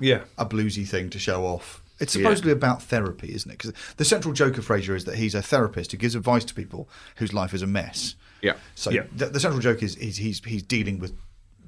Yeah. 0.00 0.24
a 0.38 0.44
bluesy 0.46 0.86
thing 0.86 1.10
to 1.10 1.18
show 1.18 1.44
off. 1.44 1.82
It's 1.98 2.14
Yeah. 2.14 2.22
supposedly 2.22 2.52
about 2.52 2.82
therapy, 2.82 3.34
isn't 3.34 3.50
it? 3.50 3.58
Because 3.58 3.72
the 3.96 4.04
central 4.04 4.34
joke 4.34 4.58
of 4.58 4.66
Frasier 4.66 4.94
is 4.96 5.04
that 5.04 5.16
he's 5.16 5.34
a 5.34 5.42
therapist 5.42 5.92
who 5.92 5.98
gives 5.98 6.14
advice 6.14 6.44
to 6.44 6.54
people 6.54 6.88
whose 7.16 7.32
life 7.32 7.54
is 7.54 7.62
a 7.62 7.66
mess. 7.66 8.14
Yeah. 8.42 8.54
So 8.74 8.90
Yeah. 8.90 9.04
The, 9.16 9.26
the 9.26 9.40
central 9.40 9.60
joke 9.62 9.82
is, 9.82 9.96
is 9.96 10.18
he's 10.18 10.42
he's 10.44 10.62
dealing 10.62 10.98
with 10.98 11.12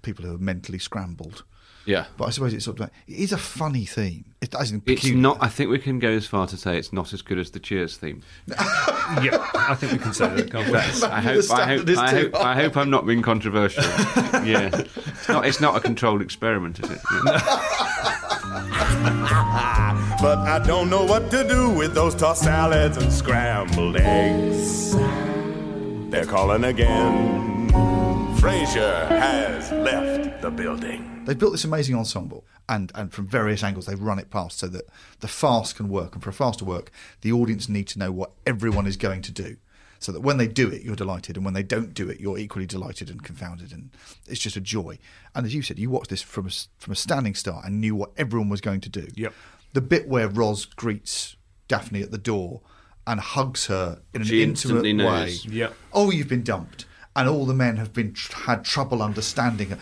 people 0.03 0.25
who 0.25 0.35
are 0.35 0.39
mentally 0.39 0.79
scrambled. 0.79 1.45
Yeah. 1.89 2.05
But 2.19 2.27
I 2.27 2.31
suppose 2.31 2.53
it's 2.53 2.65
sort 2.67 2.79
of 2.81 2.91
it 3.07 3.15
is 3.15 3.33
a 3.33 3.39
funny 3.39 3.87
theme. 3.87 4.27
It, 4.43 4.55
as 4.55 4.71
in 4.71 4.83
It's 4.87 5.01
peculiar. 5.03 5.21
not. 5.23 5.39
I 5.41 5.49
think 5.49 5.71
we 5.71 5.79
can 5.79 5.99
go 5.99 6.11
as 6.11 6.27
far 6.27 6.47
to 6.47 6.57
say 6.57 6.77
it's 6.79 6.93
not 6.93 7.13
as 7.15 7.23
good 7.23 7.39
as 7.39 7.51
the 7.51 7.59
Cheers 7.59 7.97
theme. 7.97 8.23
yeah, 8.49 9.45
I 9.55 9.75
think 9.75 9.93
we 9.93 9.99
can 9.99 10.13
say 10.13 10.29
that, 10.29 10.51
can't 10.53 10.67
we? 10.67 10.73
That's- 10.75 11.03
I 11.03 11.21
Maybe 11.21 11.37
hope. 11.37 11.47
the 11.47 11.55
I 11.55 11.57
hope. 11.57 11.85
standard 11.87 11.89
is 11.89 11.99
I 11.99 12.11
too 12.11 12.17
hope, 12.31 12.45
I 12.45 12.55
hope 12.55 12.77
I'm 12.77 12.91
not 12.91 13.07
being 13.07 13.23
controversial. 13.23 13.83
yeah, 14.45 14.71
it's 14.73 15.29
not. 15.29 15.47
It's 15.47 15.61
not 15.61 15.77
a 15.77 15.81
controlled 15.81 16.21
experiment, 16.23 16.79
is 16.79 16.91
it? 16.91 17.01
But 20.21 20.39
I 20.39 20.59
don't 20.67 20.91
know 20.91 21.05
what 21.05 21.31
to 21.31 21.47
do 21.47 21.71
with 21.71 21.95
those 21.95 22.15
tossed 22.15 22.43
salads 22.43 22.97
and 22.97 23.13
scrambled 23.13 23.97
eggs. 23.97 24.97
They're 26.11 26.25
calling 26.27 26.65
again. 26.65 27.69
Frasier 28.43 29.09
has 29.09 29.73
left 29.73 30.43
the 30.43 30.51
building. 30.51 31.25
They've 31.25 31.37
built 31.39 31.53
this 31.53 31.65
amazing 31.65 31.97
ensemble, 31.97 32.45
and, 32.69 32.93
and 32.95 33.13
from 33.13 33.27
various 33.27 33.65
angles 33.65 33.87
they've 33.87 34.01
run 34.01 34.21
it 34.21 34.31
past 34.31 34.59
so 34.61 34.69
that 34.69 34.85
the 35.19 35.27
farce 35.29 35.73
can 35.73 35.89
work. 35.89 36.15
And 36.15 36.23
for 36.23 36.31
a 36.31 36.33
farce 36.33 36.57
to 36.59 36.65
work, 36.65 36.93
the 37.23 37.33
audience 37.33 37.69
need 37.69 37.89
to 37.89 37.99
know 37.99 38.13
what 38.13 38.31
everyone 38.47 38.87
is 38.87 38.97
going 38.97 39.23
to 39.23 39.33
do, 39.33 39.57
so 39.99 40.13
that 40.13 40.21
when 40.21 40.37
they 40.37 40.47
do 40.47 40.69
it, 40.71 40.83
you're 40.83 40.95
delighted, 40.95 41.35
and 41.37 41.45
when 41.45 41.55
they 41.55 41.65
don't 41.65 41.93
do 41.95 42.09
it, 42.09 42.21
you're 42.21 42.39
equally 42.39 42.65
delighted 42.65 43.11
and 43.11 43.25
confounded, 43.25 43.73
and 43.73 43.91
it's 44.29 44.41
just 44.41 44.57
a 44.57 44.61
joy. 44.61 44.99
And 45.35 45.45
as 45.45 45.53
you 45.53 45.63
said, 45.63 45.79
you 45.81 45.91
watched 45.91 46.11
this 46.11 46.23
from 46.23 46.47
a, 46.47 46.49
s- 46.49 46.69
from 46.79 46.93
a 46.93 46.97
standing 46.97 47.35
start 47.35 47.65
and 47.65 47.81
knew 47.81 47.97
what 47.97 48.13
everyone 48.17 48.49
was 48.49 48.61
going 48.61 48.81
to 48.83 48.89
do. 48.89 49.09
Yep. 49.17 49.35
The 49.73 49.81
bit 49.81 50.07
where 50.09 50.29
Roz 50.29 50.65
greets 50.65 51.37
Daphne 51.67 52.03
at 52.03 52.13
the 52.13 52.19
door 52.19 52.61
and 53.05 53.19
hugs 53.19 53.67
her 53.67 54.01
in 54.15 54.21
an 54.23 54.27
She 54.29 54.43
intimate 54.45 54.83
way. 54.85 54.93
knows. 54.93 55.45
Yep. 55.45 55.75
Oh, 55.93 56.11
you've 56.11 56.29
been 56.29 56.45
dumped, 56.45 56.85
and 57.19 57.29
all 57.29 57.45
the 57.45 57.55
men 57.55 57.77
have 57.77 57.93
been 57.93 58.15
had 58.47 58.65
trouble 58.65 59.03
understanding 59.03 59.71
her. 59.71 59.79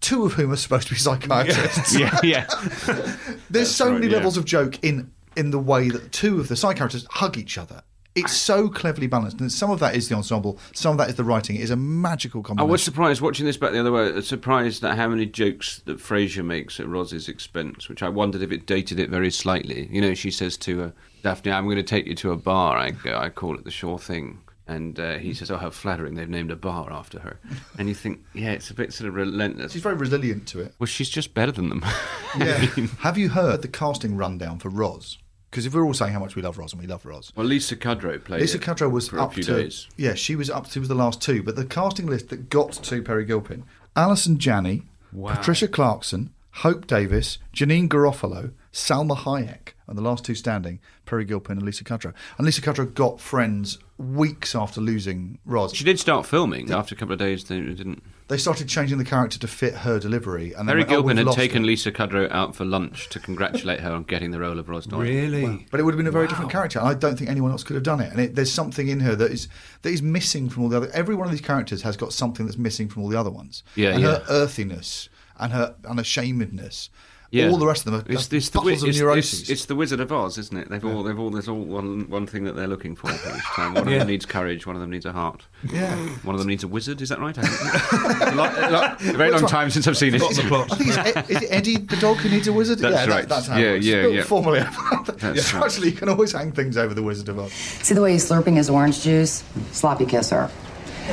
Two 0.00 0.26
of 0.26 0.34
whom 0.34 0.52
are 0.52 0.56
supposed 0.56 0.86
to 0.88 0.94
be 0.94 1.00
psychiatrists. 1.00 1.98
yeah, 1.98 2.20
yeah. 2.22 2.46
There's 3.50 3.74
so 3.74 3.86
right, 3.86 3.94
many 3.94 4.06
yeah. 4.08 4.18
levels 4.18 4.36
of 4.36 4.44
joke 4.44 4.78
in 4.84 5.10
in 5.34 5.50
the 5.50 5.58
way 5.58 5.88
that 5.88 6.12
two 6.12 6.38
of 6.40 6.48
the 6.48 6.56
side 6.56 6.76
characters 6.76 7.06
hug 7.10 7.38
each 7.38 7.56
other. 7.56 7.82
It's 8.14 8.36
so 8.36 8.68
cleverly 8.68 9.06
balanced, 9.06 9.40
and 9.40 9.50
some 9.50 9.70
of 9.70 9.78
that 9.78 9.94
is 9.94 10.08
the 10.08 10.16
ensemble, 10.16 10.58
some 10.74 10.92
of 10.92 10.98
that 10.98 11.08
is 11.08 11.14
the 11.14 11.22
writing. 11.22 11.54
It 11.56 11.62
is 11.62 11.70
a 11.70 11.76
magical 11.76 12.42
combination. 12.42 12.68
I 12.68 12.70
was 12.70 12.82
surprised 12.82 13.20
watching 13.20 13.46
this 13.46 13.56
back 13.56 13.72
the 13.72 13.78
other 13.78 13.92
way. 13.92 14.20
Surprised 14.22 14.84
at 14.84 14.96
how 14.96 15.08
many 15.08 15.24
jokes 15.24 15.80
that 15.84 15.98
Frasier 15.98 16.44
makes 16.44 16.80
at 16.80 16.88
Roz's 16.88 17.28
expense, 17.28 17.88
which 17.88 18.02
I 18.02 18.08
wondered 18.08 18.42
if 18.42 18.50
it 18.50 18.66
dated 18.66 18.98
it 18.98 19.08
very 19.08 19.30
slightly. 19.30 19.88
You 19.92 20.00
know, 20.00 20.14
she 20.14 20.32
says 20.32 20.56
to 20.58 20.82
uh, 20.82 20.90
Daphne, 21.22 21.52
"I'm 21.52 21.64
going 21.64 21.76
to 21.76 21.82
take 21.82 22.06
you 22.06 22.14
to 22.16 22.32
a 22.32 22.36
bar." 22.36 22.76
I 22.76 22.90
go, 22.90 23.16
I 23.16 23.30
call 23.30 23.56
it 23.56 23.64
the 23.64 23.70
sure 23.70 23.98
thing. 23.98 24.38
And 24.68 25.00
uh, 25.00 25.16
he 25.16 25.32
says, 25.32 25.50
"Oh, 25.50 25.56
how 25.56 25.70
flattering! 25.70 26.14
They've 26.14 26.28
named 26.28 26.50
a 26.50 26.56
bar 26.56 26.92
after 26.92 27.20
her." 27.20 27.40
And 27.78 27.88
you 27.88 27.94
think, 27.94 28.22
yeah, 28.34 28.50
it's 28.52 28.68
a 28.70 28.74
bit 28.74 28.92
sort 28.92 29.08
of 29.08 29.14
relentless. 29.14 29.72
She's 29.72 29.80
very 29.82 29.94
resilient 29.94 30.46
to 30.48 30.60
it. 30.60 30.74
Well, 30.78 30.86
she's 30.86 31.08
just 31.08 31.32
better 31.32 31.52
than 31.52 31.70
them. 31.70 31.84
Yeah. 32.38 32.58
Have 33.00 33.16
you 33.16 33.30
heard 33.30 33.62
the 33.62 33.68
casting 33.68 34.14
rundown 34.14 34.58
for 34.58 34.68
Roz? 34.68 35.16
Because 35.50 35.64
if 35.64 35.72
we're 35.72 35.82
all 35.86 35.94
saying 35.94 36.12
how 36.12 36.20
much 36.20 36.36
we 36.36 36.42
love 36.42 36.58
Roz 36.58 36.74
and 36.74 36.82
we 36.82 36.86
love 36.86 37.06
Roz, 37.06 37.32
well, 37.34 37.46
Lisa 37.46 37.74
Kudrow 37.74 38.22
played. 38.22 38.42
Lisa 38.42 38.58
Kudrow 38.58 38.90
was 38.90 39.08
for 39.08 39.18
up 39.18 39.30
a 39.30 39.34
few 39.36 39.42
to 39.44 39.54
days. 39.62 39.88
yeah, 39.96 40.12
she 40.12 40.36
was 40.36 40.50
up 40.50 40.68
to 40.68 40.80
the 40.80 40.94
last 40.94 41.22
two, 41.22 41.42
but 41.42 41.56
the 41.56 41.64
casting 41.64 42.04
list 42.06 42.28
that 42.28 42.50
got 42.50 42.72
to 42.72 43.02
Peri 43.02 43.24
Gilpin: 43.24 43.64
Allison 43.96 44.36
Janney, 44.38 44.82
Wow. 45.10 45.34
Patricia 45.34 45.66
Clarkson, 45.68 46.34
Hope 46.56 46.86
Davis, 46.86 47.38
Janeane 47.56 47.88
Garofalo, 47.88 48.52
Salma 48.74 49.16
Hayek, 49.16 49.72
and 49.86 49.96
the 49.96 50.02
last 50.02 50.26
two 50.26 50.34
standing: 50.34 50.78
Peri 51.06 51.24
Gilpin 51.24 51.56
and 51.56 51.62
Lisa 51.64 51.82
Kudrow. 51.84 52.12
And 52.36 52.44
Lisa 52.44 52.60
Kudrow 52.60 52.92
got 52.92 53.18
Friends 53.18 53.78
weeks 53.98 54.54
after 54.54 54.80
losing 54.80 55.38
Roz. 55.44 55.74
She 55.74 55.84
did 55.84 55.98
start 55.98 56.24
filming 56.24 56.72
after 56.72 56.94
a 56.94 56.98
couple 56.98 57.12
of 57.12 57.18
days. 57.18 57.44
They 57.44 57.60
didn't. 57.60 58.02
They 58.28 58.36
started 58.36 58.68
changing 58.68 58.98
the 58.98 59.04
character 59.04 59.38
to 59.38 59.48
fit 59.48 59.74
her 59.74 59.98
delivery, 59.98 60.52
and 60.52 60.68
they 60.68 60.72
Harry 60.72 60.82
went, 60.82 60.90
oh, 60.90 60.94
Gilpin 60.96 61.16
we've 61.16 61.26
had 61.26 61.34
taken 61.34 61.62
her. 61.62 61.66
Lisa 61.66 61.90
Kudrow 61.90 62.30
out 62.30 62.54
for 62.54 62.64
lunch 62.64 63.08
to 63.08 63.18
congratulate 63.18 63.80
her 63.80 63.90
on 63.90 64.04
getting 64.04 64.30
the 64.30 64.38
role 64.38 64.58
of 64.58 64.68
Roz 64.68 64.86
Doyle. 64.86 65.00
Really? 65.00 65.66
But 65.70 65.80
it 65.80 65.82
would 65.82 65.94
have 65.94 65.98
been 65.98 66.06
a 66.06 66.12
very 66.12 66.28
different 66.28 66.50
character. 66.50 66.80
I 66.80 66.94
don't 66.94 67.16
think 67.16 67.30
anyone 67.30 67.50
else 67.50 67.64
could 67.64 67.74
have 67.74 67.82
done 67.82 68.00
it. 68.00 68.12
And 68.12 68.20
it, 68.20 68.34
there's 68.34 68.52
something 68.52 68.88
in 68.88 69.00
her 69.00 69.16
that 69.16 69.30
is 69.30 69.48
that 69.82 69.90
is 69.90 70.02
missing 70.02 70.48
from 70.48 70.64
all 70.64 70.68
the 70.68 70.76
other. 70.76 70.90
Every 70.92 71.14
one 71.14 71.26
of 71.26 71.32
these 71.32 71.40
characters 71.40 71.82
has 71.82 71.96
got 71.96 72.12
something 72.12 72.46
that's 72.46 72.58
missing 72.58 72.88
from 72.88 73.02
all 73.02 73.08
the 73.08 73.18
other 73.18 73.30
ones. 73.30 73.62
Yeah, 73.74 73.90
and 73.90 74.02
yeah. 74.02 74.08
her 74.08 74.24
earthiness 74.28 75.08
and 75.38 75.52
her 75.52 75.74
unashamedness 75.86 76.90
Yeah. 77.30 77.50
All 77.50 77.58
the 77.58 77.66
rest 77.66 77.84
of 77.86 77.92
them 77.92 78.00
are 78.00 78.04
it's, 78.10 78.32
it's 78.32 78.48
the, 78.48 78.58
bottles 78.58 78.82
of 78.82 78.88
it's, 78.88 78.98
neuroses. 79.00 79.40
it's, 79.42 79.50
it's 79.50 79.64
the 79.66 79.74
Wizard 79.74 80.00
of 80.00 80.10
Oz, 80.10 80.38
isn't 80.38 80.56
it? 80.56 80.70
They've 80.70 80.82
all, 80.82 81.02
they've 81.02 81.18
all, 81.18 81.28
there's 81.28 81.46
all 81.46 81.60
one, 81.60 82.08
one 82.08 82.26
thing 82.26 82.44
that 82.44 82.56
they're 82.56 82.66
looking 82.66 82.96
for 82.96 83.10
each 83.10 83.20
time. 83.54 83.74
One 83.74 83.86
of 83.86 83.92
them 83.98 84.06
needs 84.06 84.24
courage, 84.24 84.66
one 84.66 84.76
of 84.76 84.80
them 84.80 84.88
needs 84.90 85.04
a 85.04 85.12
heart. 85.12 85.46
Yeah. 85.70 85.94
One 86.24 86.34
of 86.34 86.38
them 86.40 86.48
needs 86.48 86.64
a 86.64 86.68
wizard. 86.68 87.02
Is 87.02 87.10
that 87.10 87.18
right? 87.18 87.36
a, 87.36 88.34
lot, 88.34 88.56
a, 88.58 88.70
lot- 88.70 89.00
a 89.02 89.12
very 89.12 89.30
long 89.30 89.46
time 89.46 89.68
since 89.68 89.86
I've 89.86 89.98
seen 89.98 90.14
it. 90.14 90.22
I 90.22 90.28
think 90.28 90.88
it's 90.88 90.96
Ed, 90.96 91.30
is 91.30 91.42
it 91.42 91.48
Eddie 91.50 91.76
the 91.76 91.96
dog 91.96 92.16
who 92.16 92.30
needs 92.30 92.48
a 92.48 92.52
wizard. 92.52 92.78
That's 92.78 92.94
yeah, 92.94 93.04
that- 93.06 93.12
right. 93.14 93.28
that's 93.28 93.46
how 93.46 93.58
Yeah, 93.58 93.66
it 93.66 93.72
works. 93.74 93.86
yeah, 93.86 94.06
yeah. 94.06 94.22
Formally, 94.22 94.60
That's 95.06 95.52
yeah, 95.52 95.58
right. 95.58 95.66
actually, 95.66 95.90
you 95.90 95.96
can 95.96 96.08
always 96.08 96.32
hang 96.32 96.52
things 96.52 96.78
over 96.78 96.94
the 96.94 97.02
Wizard 97.02 97.28
of 97.28 97.38
Oz. 97.38 97.52
See 97.52 97.94
the 97.94 98.00
way 98.00 98.12
he's 98.12 98.26
slurping 98.28 98.56
his 98.56 98.70
orange 98.70 99.02
juice? 99.02 99.44
Sloppy 99.72 100.06
kisser. 100.06 100.50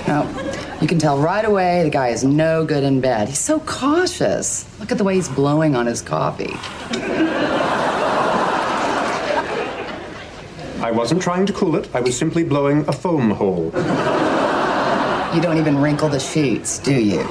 No, 0.08 0.28
you 0.82 0.88
can 0.88 1.00
tell 1.00 1.18
right 1.18 1.46
away 1.46 1.84
the 1.84 1.90
guy 1.90 2.10
is 2.10 2.24
no 2.24 2.66
good 2.66 2.84
in 2.84 3.02
bed. 3.02 3.30
He's 3.30 3.40
so 3.40 3.60
cautious. 3.62 4.66
Look 4.80 4.92
at 4.92 4.98
the 4.98 5.04
way 5.04 5.16
he's 5.16 5.30
blowing 5.30 5.76
on 5.76 5.86
his 5.86 6.02
coffee. 6.02 6.54
I 10.82 10.92
wasn't 10.92 11.22
trying 11.22 11.46
to 11.48 11.54
cool 11.54 11.76
it. 11.78 11.90
I 11.96 12.02
was 12.02 12.16
simply 12.18 12.44
blowing 12.44 12.88
a 12.88 12.92
foam 12.92 13.32
hole. 13.32 13.66
You 15.36 15.42
don't 15.42 15.58
even 15.58 15.78
wrinkle 15.80 16.10
the 16.10 16.20
sheets, 16.20 16.78
do 16.80 16.94
you? 16.94 17.24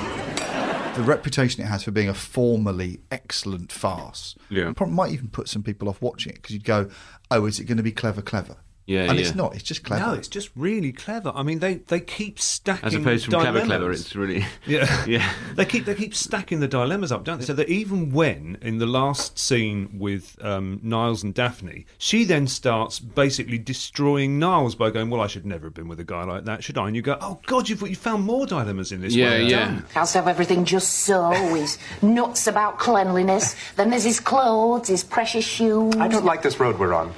The 0.96 1.02
reputation 1.04 1.62
it 1.62 1.66
has 1.66 1.84
for 1.84 1.90
being 1.90 2.08
a 2.08 2.14
formally 2.14 3.00
excellent 3.10 3.70
farce 3.72 4.34
Yeah. 4.48 4.72
probably 4.74 4.94
might 4.94 5.12
even 5.12 5.28
put 5.28 5.48
some 5.48 5.62
people 5.62 5.88
off 5.88 6.00
watching 6.02 6.30
it 6.32 6.36
because 6.36 6.52
you'd 6.54 6.64
go, 6.64 6.88
"Oh, 7.30 7.46
is 7.46 7.58
it 7.60 7.64
going 7.64 7.76
to 7.78 7.82
be 7.82 7.92
clever, 7.92 8.22
clever?" 8.22 8.56
Yeah, 8.86 9.04
and 9.04 9.18
yeah. 9.18 9.24
it's 9.26 9.34
not. 9.34 9.54
It's 9.54 9.62
just 9.62 9.82
clever. 9.82 10.04
No, 10.06 10.12
it's 10.12 10.28
just 10.28 10.50
really 10.54 10.92
clever. 10.92 11.32
I 11.34 11.42
mean, 11.42 11.60
they, 11.60 11.76
they 11.76 12.00
keep 12.00 12.38
stacking 12.38 12.86
As 12.86 12.94
opposed 12.94 13.24
from 13.24 13.32
clever, 13.32 13.60
dilemmas. 13.60 13.66
clever, 13.66 13.92
it's 13.92 14.14
really 14.14 14.46
Yeah, 14.66 15.04
yeah. 15.06 15.32
They 15.54 15.64
keep 15.64 15.86
they 15.86 15.94
keep 15.94 16.14
stacking 16.14 16.60
the 16.60 16.68
dilemmas 16.68 17.10
up, 17.10 17.24
don't 17.24 17.38
they? 17.38 17.46
So 17.46 17.54
that 17.54 17.68
even 17.68 18.12
when 18.12 18.58
in 18.60 18.78
the 18.78 18.86
last 18.86 19.38
scene 19.38 19.98
with 19.98 20.36
um, 20.44 20.80
Niles 20.82 21.22
and 21.22 21.32
Daphne, 21.32 21.86
she 21.96 22.24
then 22.24 22.46
starts 22.46 22.98
basically 23.00 23.58
destroying 23.58 24.38
Niles 24.38 24.74
by 24.74 24.90
going, 24.90 25.08
"Well, 25.08 25.22
I 25.22 25.28
should 25.28 25.46
never 25.46 25.66
have 25.66 25.74
been 25.74 25.88
with 25.88 26.00
a 26.00 26.04
guy 26.04 26.24
like 26.24 26.44
that, 26.44 26.62
should 26.62 26.76
I?" 26.76 26.86
And 26.86 26.94
you 26.94 27.00
go, 27.00 27.16
"Oh 27.20 27.40
God, 27.46 27.68
you've 27.68 27.80
you 27.82 27.96
found 27.96 28.24
more 28.24 28.46
dilemmas 28.46 28.92
in 28.92 29.00
this." 29.00 29.14
Yeah, 29.14 29.30
Well 29.30 29.40
yeah. 29.40 29.64
done." 29.66 29.86
Has 29.94 30.12
to 30.12 30.18
have 30.18 30.28
everything 30.28 30.64
just 30.66 30.90
so. 31.00 31.32
He's 31.54 31.78
nuts 32.02 32.46
about 32.46 32.78
cleanliness. 32.78 33.56
Then 33.76 33.88
there's 33.88 34.04
his 34.04 34.20
clothes, 34.20 34.88
his 34.88 35.04
precious 35.04 35.44
shoes. 35.44 35.96
I 35.96 36.08
don't 36.08 36.24
like 36.24 36.42
this 36.42 36.60
road 36.60 36.78
we're 36.78 36.92
on. 36.92 37.12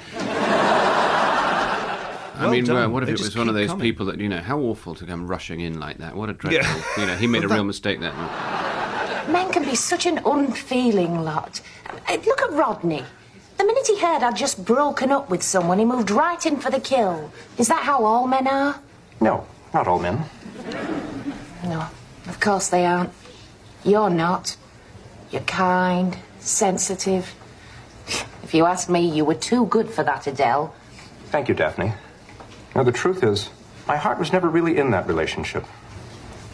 I 2.37 2.41
Well 2.43 2.51
mean, 2.51 2.65
done. 2.65 2.75
well, 2.75 2.89
what 2.91 3.03
if 3.03 3.07
They 3.07 3.13
it 3.13 3.19
was 3.19 3.35
one 3.35 3.49
of 3.49 3.55
those 3.55 3.69
coming. 3.69 3.81
people 3.81 4.05
that 4.07 4.19
you 4.19 4.29
know? 4.29 4.39
How 4.41 4.59
awful 4.59 4.93
to 4.95 5.05
come 5.05 5.27
rushing 5.27 5.59
in 5.59 5.79
like 5.79 5.97
that. 5.97 6.15
What 6.15 6.29
a 6.29 6.33
dreadful. 6.33 6.79
Yeah. 6.97 7.01
You 7.01 7.05
know, 7.07 7.15
he 7.17 7.27
made 7.27 7.43
a 7.43 7.47
Well, 7.47 7.57
real 7.57 7.63
that- 7.63 7.67
mistake 7.67 7.99
there. 7.99 8.13
Men 9.31 9.51
can 9.51 9.63
be 9.65 9.75
such 9.75 10.05
an 10.05 10.19
unfeeling 10.25 11.23
lot. 11.23 11.59
Uh, 12.07 12.17
Look 12.25 12.41
at 12.41 12.51
Rodney. 12.51 13.03
The 13.57 13.65
minute 13.65 13.87
he 13.87 13.99
heard 13.99 14.21
I'd 14.23 14.37
just 14.37 14.63
broken 14.63 15.11
up 15.11 15.29
with 15.29 15.41
someone, 15.43 15.79
he 15.79 15.85
moved 15.85 16.11
right 16.11 16.45
in 16.45 16.57
for 16.59 16.69
the 16.69 16.79
kill. 16.79 17.31
Is 17.57 17.67
that 17.69 17.83
how 17.83 18.05
all 18.05 18.27
men 18.27 18.47
are? 18.47 18.79
No, 19.19 19.45
not 19.73 19.87
all 19.87 19.99
men. 19.99 20.23
No, 21.63 21.87
of 22.27 22.39
course 22.39 22.67
they 22.69 22.85
aren't. 22.85 23.09
You're 23.83 24.09
not. 24.11 24.55
You're 25.31 25.41
kind, 25.41 26.17
sensitive. 26.39 27.33
If 28.43 28.53
you 28.53 28.65
ask 28.65 28.87
me, 28.89 29.01
you 29.01 29.25
were 29.25 29.33
too 29.35 29.65
good 29.65 29.89
for 29.89 30.03
that, 30.03 30.27
Adele. 30.27 30.73
Thank 31.31 31.49
you, 31.49 31.55
Daphne. 31.55 31.93
Now, 32.77 32.83
the 32.83 32.91
truth 32.91 33.23
is, 33.23 33.49
my 33.87 33.97
heart 33.97 34.19
was 34.19 34.31
never 34.31 34.47
really 34.47 34.77
in 34.77 34.91
that 34.91 35.07
relationship. 35.07 35.65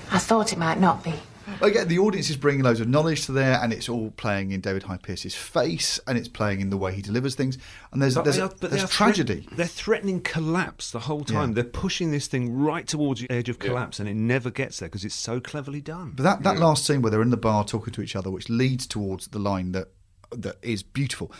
I 0.10 0.20
thought 0.20 0.54
it 0.54 0.58
might 0.58 0.80
not 0.80 1.04
be. 1.04 1.14
Again, 1.62 1.90
the 1.90 2.00
audience 2.00 2.30
is 2.30 2.38
bringing 2.38 2.64
loads 2.64 2.80
of 2.80 2.88
knowledge 2.88 3.26
to 3.26 3.34
there, 3.34 3.60
and 3.62 3.74
it's 3.74 3.90
all 3.90 4.12
playing 4.12 4.52
in 4.54 4.62
David 4.62 4.84
Hyde 4.84 5.04
Pierce's 5.04 5.36
face, 5.36 6.00
and 6.08 6.18
it's 6.18 6.30
playing 6.30 6.62
in 6.62 6.70
the 6.70 6.78
way 6.78 6.94
he 6.96 7.02
delivers 7.02 7.36
things. 7.36 7.58
And 7.92 8.02
there's 8.02 8.16
But 8.16 8.24
there's, 8.24 8.40
are- 8.40 8.48
but 8.48 8.62
they 8.62 8.68
there's 8.70 8.84
are 8.84 8.88
threat- 8.88 9.16
tragedy. 9.16 9.50
they're 9.52 9.66
threatening 9.66 10.22
collapse 10.22 10.92
the 10.92 11.00
whole 11.02 11.26
time. 11.26 11.50
Yeah. 11.50 11.56
They're 11.56 11.64
pushing 11.66 12.12
this 12.12 12.28
thing 12.28 12.56
right 12.58 12.88
towards 12.88 13.20
the 13.20 13.30
edge 13.30 13.50
of 13.50 13.60
collapse, 13.60 14.00
and 14.00 14.08
it 14.08 14.16
never 14.16 14.50
gets 14.50 14.80
there 14.80 14.88
because 14.88 15.04
it's 15.04 15.14
so 15.16 15.42
cleverly 15.42 15.82
done. 15.82 16.14
But 16.16 16.24
that, 16.24 16.44
that 16.44 16.58
last 16.58 16.86
scene 16.86 17.02
where 17.02 17.12
they're 17.12 17.22
in 17.22 17.32
the 17.32 17.36
bar 17.38 17.66
talking 17.66 17.92
to 17.96 18.02
each 18.02 18.16
other, 18.16 18.32
which 18.32 18.48
leads 18.48 18.88
towards 18.88 19.28
the 19.28 19.40
line 19.40 19.74
that 19.74 19.90
that 20.32 20.56
is 20.62 20.84
beautiful. 20.84 21.34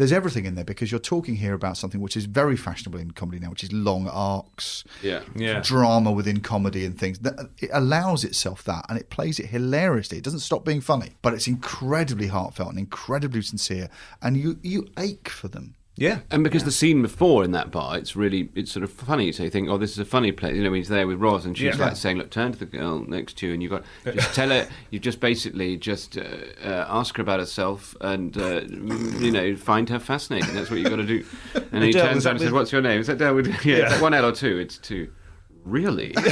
There's 0.00 0.12
everything 0.12 0.46
in 0.46 0.54
there 0.54 0.64
because 0.64 0.90
you're 0.90 0.98
talking 0.98 1.36
here 1.36 1.52
about 1.52 1.76
something 1.76 2.00
which 2.00 2.16
is 2.16 2.24
very 2.24 2.56
fashionable 2.56 2.98
in 2.98 3.10
comedy 3.10 3.38
now, 3.38 3.50
which 3.50 3.62
is 3.62 3.70
long 3.70 4.08
arcs, 4.08 4.82
Yeah. 5.02 5.20
Yeah. 5.36 5.60
drama 5.60 6.10
within 6.10 6.40
comedy 6.40 6.86
and 6.86 6.98
things. 6.98 7.20
It 7.58 7.68
allows 7.70 8.24
itself 8.24 8.64
that, 8.64 8.86
and 8.88 8.98
it 8.98 9.10
plays 9.10 9.38
it 9.38 9.48
hilariously. 9.48 10.16
It 10.16 10.24
doesn't 10.24 10.40
stop 10.40 10.64
being 10.64 10.80
funny, 10.80 11.16
but 11.20 11.34
it's 11.34 11.46
incredibly 11.46 12.28
heartfelt 12.28 12.70
and 12.70 12.78
incredibly 12.78 13.42
sincere, 13.42 13.90
and 14.22 14.38
you 14.38 14.58
you 14.62 14.88
ache 14.96 15.28
for 15.28 15.48
them. 15.48 15.74
Yeah. 16.00 16.20
And 16.30 16.42
because 16.42 16.64
the 16.64 16.72
scene 16.72 17.02
before 17.02 17.44
in 17.44 17.52
that 17.52 17.70
bar, 17.70 17.98
it's 17.98 18.16
really 18.16 18.48
it's 18.54 18.72
sort 18.72 18.84
of 18.84 18.90
funny. 18.90 19.32
So 19.32 19.42
you 19.42 19.50
think, 19.50 19.68
oh, 19.68 19.76
this 19.76 19.92
is 19.92 19.98
a 19.98 20.04
funny 20.06 20.32
place. 20.32 20.56
You 20.56 20.64
know, 20.64 20.72
he's 20.72 20.88
there 20.88 21.06
with 21.06 21.20
Roz, 21.20 21.44
and 21.44 21.54
she's 21.56 21.76
Yeah. 21.78 21.84
like 21.84 21.96
saying, 21.96 22.16
look, 22.16 22.30
turn 22.30 22.52
to 22.52 22.58
the 22.58 22.64
girl 22.64 23.04
next 23.06 23.36
to 23.38 23.46
you, 23.46 23.52
and 23.52 23.62
you've 23.62 23.70
got 23.70 23.84
just 24.14 24.34
tell 24.34 24.48
her. 24.48 24.66
You 24.90 24.98
just 24.98 25.20
basically 25.20 25.76
just 25.76 26.16
uh, 26.16 26.22
uh, 26.64 26.86
ask 26.88 27.16
her 27.18 27.22
about 27.22 27.38
herself, 27.38 27.94
and 28.00 28.34
uh, 28.38 28.62
you 29.20 29.30
know, 29.30 29.54
find 29.56 29.88
her 29.90 29.98
fascinating. 29.98 30.54
That's 30.54 30.70
what 30.70 30.78
you 30.78 30.84
have 30.84 30.92
got 30.92 30.96
to 30.96 31.06
do. 31.06 31.24
And 31.72 31.84
he 31.84 31.92
turns 31.92 32.24
around 32.24 32.36
and 32.36 32.40
says, 32.44 32.52
"What's 32.52 32.72
your 32.72 32.80
name?" 32.82 32.98
Is 33.00 33.06
that 33.08 33.18
Delwood? 33.18 33.46
Yeah, 33.46 33.60
Yeah. 33.76 33.84
Is 33.86 33.92
that 33.92 34.00
one 34.02 34.14
L 34.14 34.24
or 34.24 34.32
two? 34.32 34.58
It's 34.58 34.78
two. 34.78 35.12
Really? 35.64 36.14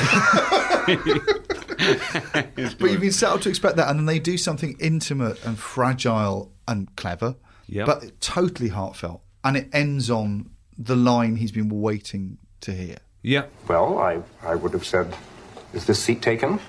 But 1.79 2.91
you've 2.91 3.01
been 3.01 3.13
set 3.13 3.31
up 3.31 3.41
to 3.43 3.49
expect 3.49 3.77
that, 3.77 3.89
and 3.89 3.99
then 3.99 4.07
they 4.07 4.19
do 4.19 4.37
something 4.37 4.77
intimate 4.81 5.45
and 5.45 5.59
fragile 5.59 6.53
and 6.67 6.95
clever, 6.97 7.37
Yep. 7.69 7.87
but 7.87 8.21
totally 8.21 8.69
heartfelt, 8.71 9.23
and 9.49 9.57
it 9.57 9.69
ends 9.73 10.11
on 10.11 10.51
the 10.77 10.95
line 10.95 11.37
he's 11.37 11.53
been 11.53 11.71
waiting 11.71 12.37
to 12.61 12.71
hear. 12.71 12.99
Yeah. 13.23 13.47
Well, 13.67 13.99
I, 13.99 14.21
I 14.43 14.55
would 14.55 14.75
have 14.75 14.85
said, 14.85 15.17
Is 15.73 15.87
this 15.87 16.05
seat 16.05 16.21
taken? 16.21 16.61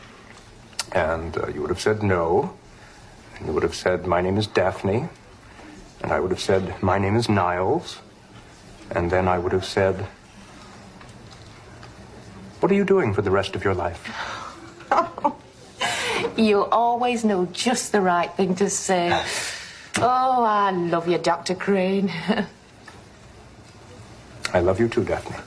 And 0.94 1.38
uh, 1.38 1.48
you 1.50 1.60
would 1.60 1.72
have 1.72 1.82
said 1.82 2.02
no. 2.02 2.58
And 3.36 3.48
you 3.48 3.54
would 3.54 3.64
have 3.64 3.76
said, 3.76 4.08
My 4.08 4.22
name 4.22 4.38
is 4.38 4.48
Daphne. 4.48 5.10
And 6.02 6.14
I 6.14 6.22
would 6.22 6.32
have 6.32 6.40
said, 6.40 6.82
My 6.82 6.98
name 6.98 7.18
is 7.18 7.28
Niles. 7.28 8.00
And 8.92 9.12
then 9.12 9.28
I 9.28 9.40
would 9.40 9.52
have 9.52 9.66
said, 9.66 10.08
What 12.62 12.72
are 12.72 12.76
you 12.76 12.86
doing 12.86 13.14
for 13.14 13.22
the 13.22 13.32
rest 13.32 13.58
of 13.58 13.64
your 13.66 13.76
life? 13.76 14.08
You 16.38 16.64
always 16.66 17.26
know 17.26 17.48
just 17.48 17.92
the 17.92 18.00
right 18.00 18.32
thing 18.36 18.56
to 18.56 18.70
say. 18.70 19.22
Oh, 20.02 20.44
I 20.44 20.72
love 20.72 21.10
you, 21.10 21.18
Dr. 21.18 21.56
Crane. 21.56 22.10
I 24.54 24.60
love 24.60 24.80
you 24.80 24.88
too, 24.88 25.04
Daphne. 25.04 25.38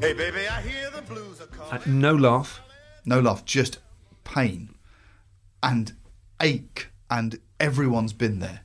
Hey, 0.00 0.12
baby, 0.12 0.46
I 0.46 0.60
hear 0.60 0.90
the 0.90 1.00
blues 1.02 1.40
are 1.40 1.46
calling. 1.46 1.72
Uh, 1.72 1.80
no 1.86 2.14
laugh. 2.14 2.60
No 3.06 3.20
laugh, 3.20 3.44
just 3.44 3.78
pain 4.24 4.74
and 5.62 5.94
ache, 6.42 6.88
and 7.10 7.38
everyone's 7.58 8.12
been 8.12 8.38
there. 8.38 8.60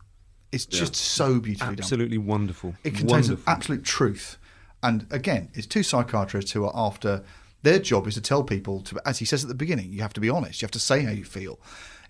It's 0.51 0.65
just 0.65 0.95
so 0.95 1.39
beautifully 1.39 1.75
done. 1.75 1.83
Absolutely 1.83 2.17
wonderful. 2.17 2.75
It 2.83 2.91
contains 2.91 3.29
wonderful. 3.29 3.43
an 3.51 3.55
absolute 3.55 3.83
truth. 3.85 4.37
And 4.83 5.07
again, 5.11 5.49
it's 5.53 5.67
two 5.67 5.83
psychiatrists 5.83 6.51
who 6.51 6.65
are 6.65 6.73
after 6.75 7.23
their 7.61 7.79
job 7.79 8.07
is 8.07 8.15
to 8.15 8.21
tell 8.21 8.43
people 8.43 8.81
to, 8.81 8.99
as 9.05 9.19
he 9.19 9.25
says 9.25 9.43
at 9.43 9.47
the 9.47 9.55
beginning, 9.55 9.93
you 9.93 10.01
have 10.01 10.13
to 10.13 10.21
be 10.21 10.29
honest. 10.29 10.61
You 10.61 10.65
have 10.65 10.71
to 10.71 10.79
say 10.79 11.03
how 11.03 11.11
you 11.11 11.23
feel. 11.23 11.59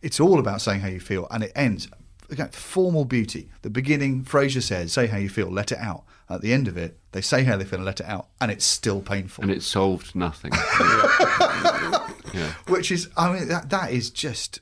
It's 0.01 0.19
all 0.19 0.39
about 0.39 0.61
saying 0.61 0.81
how 0.81 0.87
you 0.87 0.99
feel, 0.99 1.27
and 1.31 1.43
it 1.43 1.51
ends 1.55 1.87
again 2.29 2.49
formal 2.49 3.05
beauty. 3.05 3.49
The 3.63 3.69
beginning, 3.69 4.23
Frasier 4.23 4.61
says, 4.61 4.93
"Say 4.93 5.07
how 5.07 5.17
you 5.17 5.29
feel, 5.29 5.49
let 5.49 5.71
it 5.71 5.79
out." 5.79 6.03
At 6.29 6.41
the 6.41 6.53
end 6.53 6.67
of 6.67 6.77
it, 6.77 6.99
they 7.11 7.21
say 7.21 7.43
how 7.43 7.57
they 7.57 7.65
feel 7.65 7.79
and 7.79 7.85
let 7.85 7.99
it 7.99 8.05
out, 8.05 8.27
and 8.39 8.51
it's 8.51 8.63
still 8.65 9.01
painful. 9.01 9.41
and 9.43 9.51
it 9.51 9.63
solved 9.63 10.13
nothing. 10.15 10.51
yeah. 12.33 12.53
Which 12.67 12.91
is, 12.91 13.09
I 13.17 13.33
mean, 13.33 13.47
that 13.47 13.69
that 13.71 13.91
is 13.91 14.09
just 14.11 14.59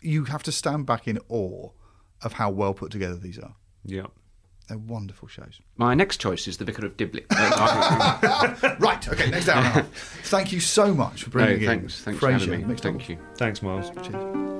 you 0.00 0.24
have 0.24 0.42
to 0.44 0.52
stand 0.52 0.84
back 0.86 1.08
in 1.08 1.18
awe 1.28 1.70
of 2.22 2.34
how 2.34 2.50
well 2.50 2.74
put 2.74 2.90
together 2.92 3.16
these 3.16 3.38
are. 3.38 3.54
Yeah. 3.84 4.06
They're 4.68 4.78
wonderful 4.78 5.28
shows. 5.28 5.60
My 5.76 5.94
next 5.94 6.16
choice 6.20 6.48
is 6.48 6.56
The 6.58 6.64
Vicar 6.64 6.84
of 6.86 6.96
Dibley. 6.96 7.24
Right, 7.30 9.08
okay, 9.08 9.30
next 9.30 9.48
hour. 9.48 9.58
and 9.58 9.66
a 9.66 9.70
half. 9.70 9.86
Thank 10.24 10.52
you 10.52 10.58
so 10.60 10.92
much 10.92 11.22
for 11.22 11.30
bringing 11.30 11.62
No, 11.64 11.70
in 11.72 11.78
thanks. 11.80 12.02
Thanks 12.02 12.18
for 12.20 12.30
having 12.30 12.68
me. 12.68 12.74
Thank 12.74 13.08
you. 13.08 13.16
Thanks, 13.36 13.62
Miles. 13.62 13.90
Cheers. 14.02 14.55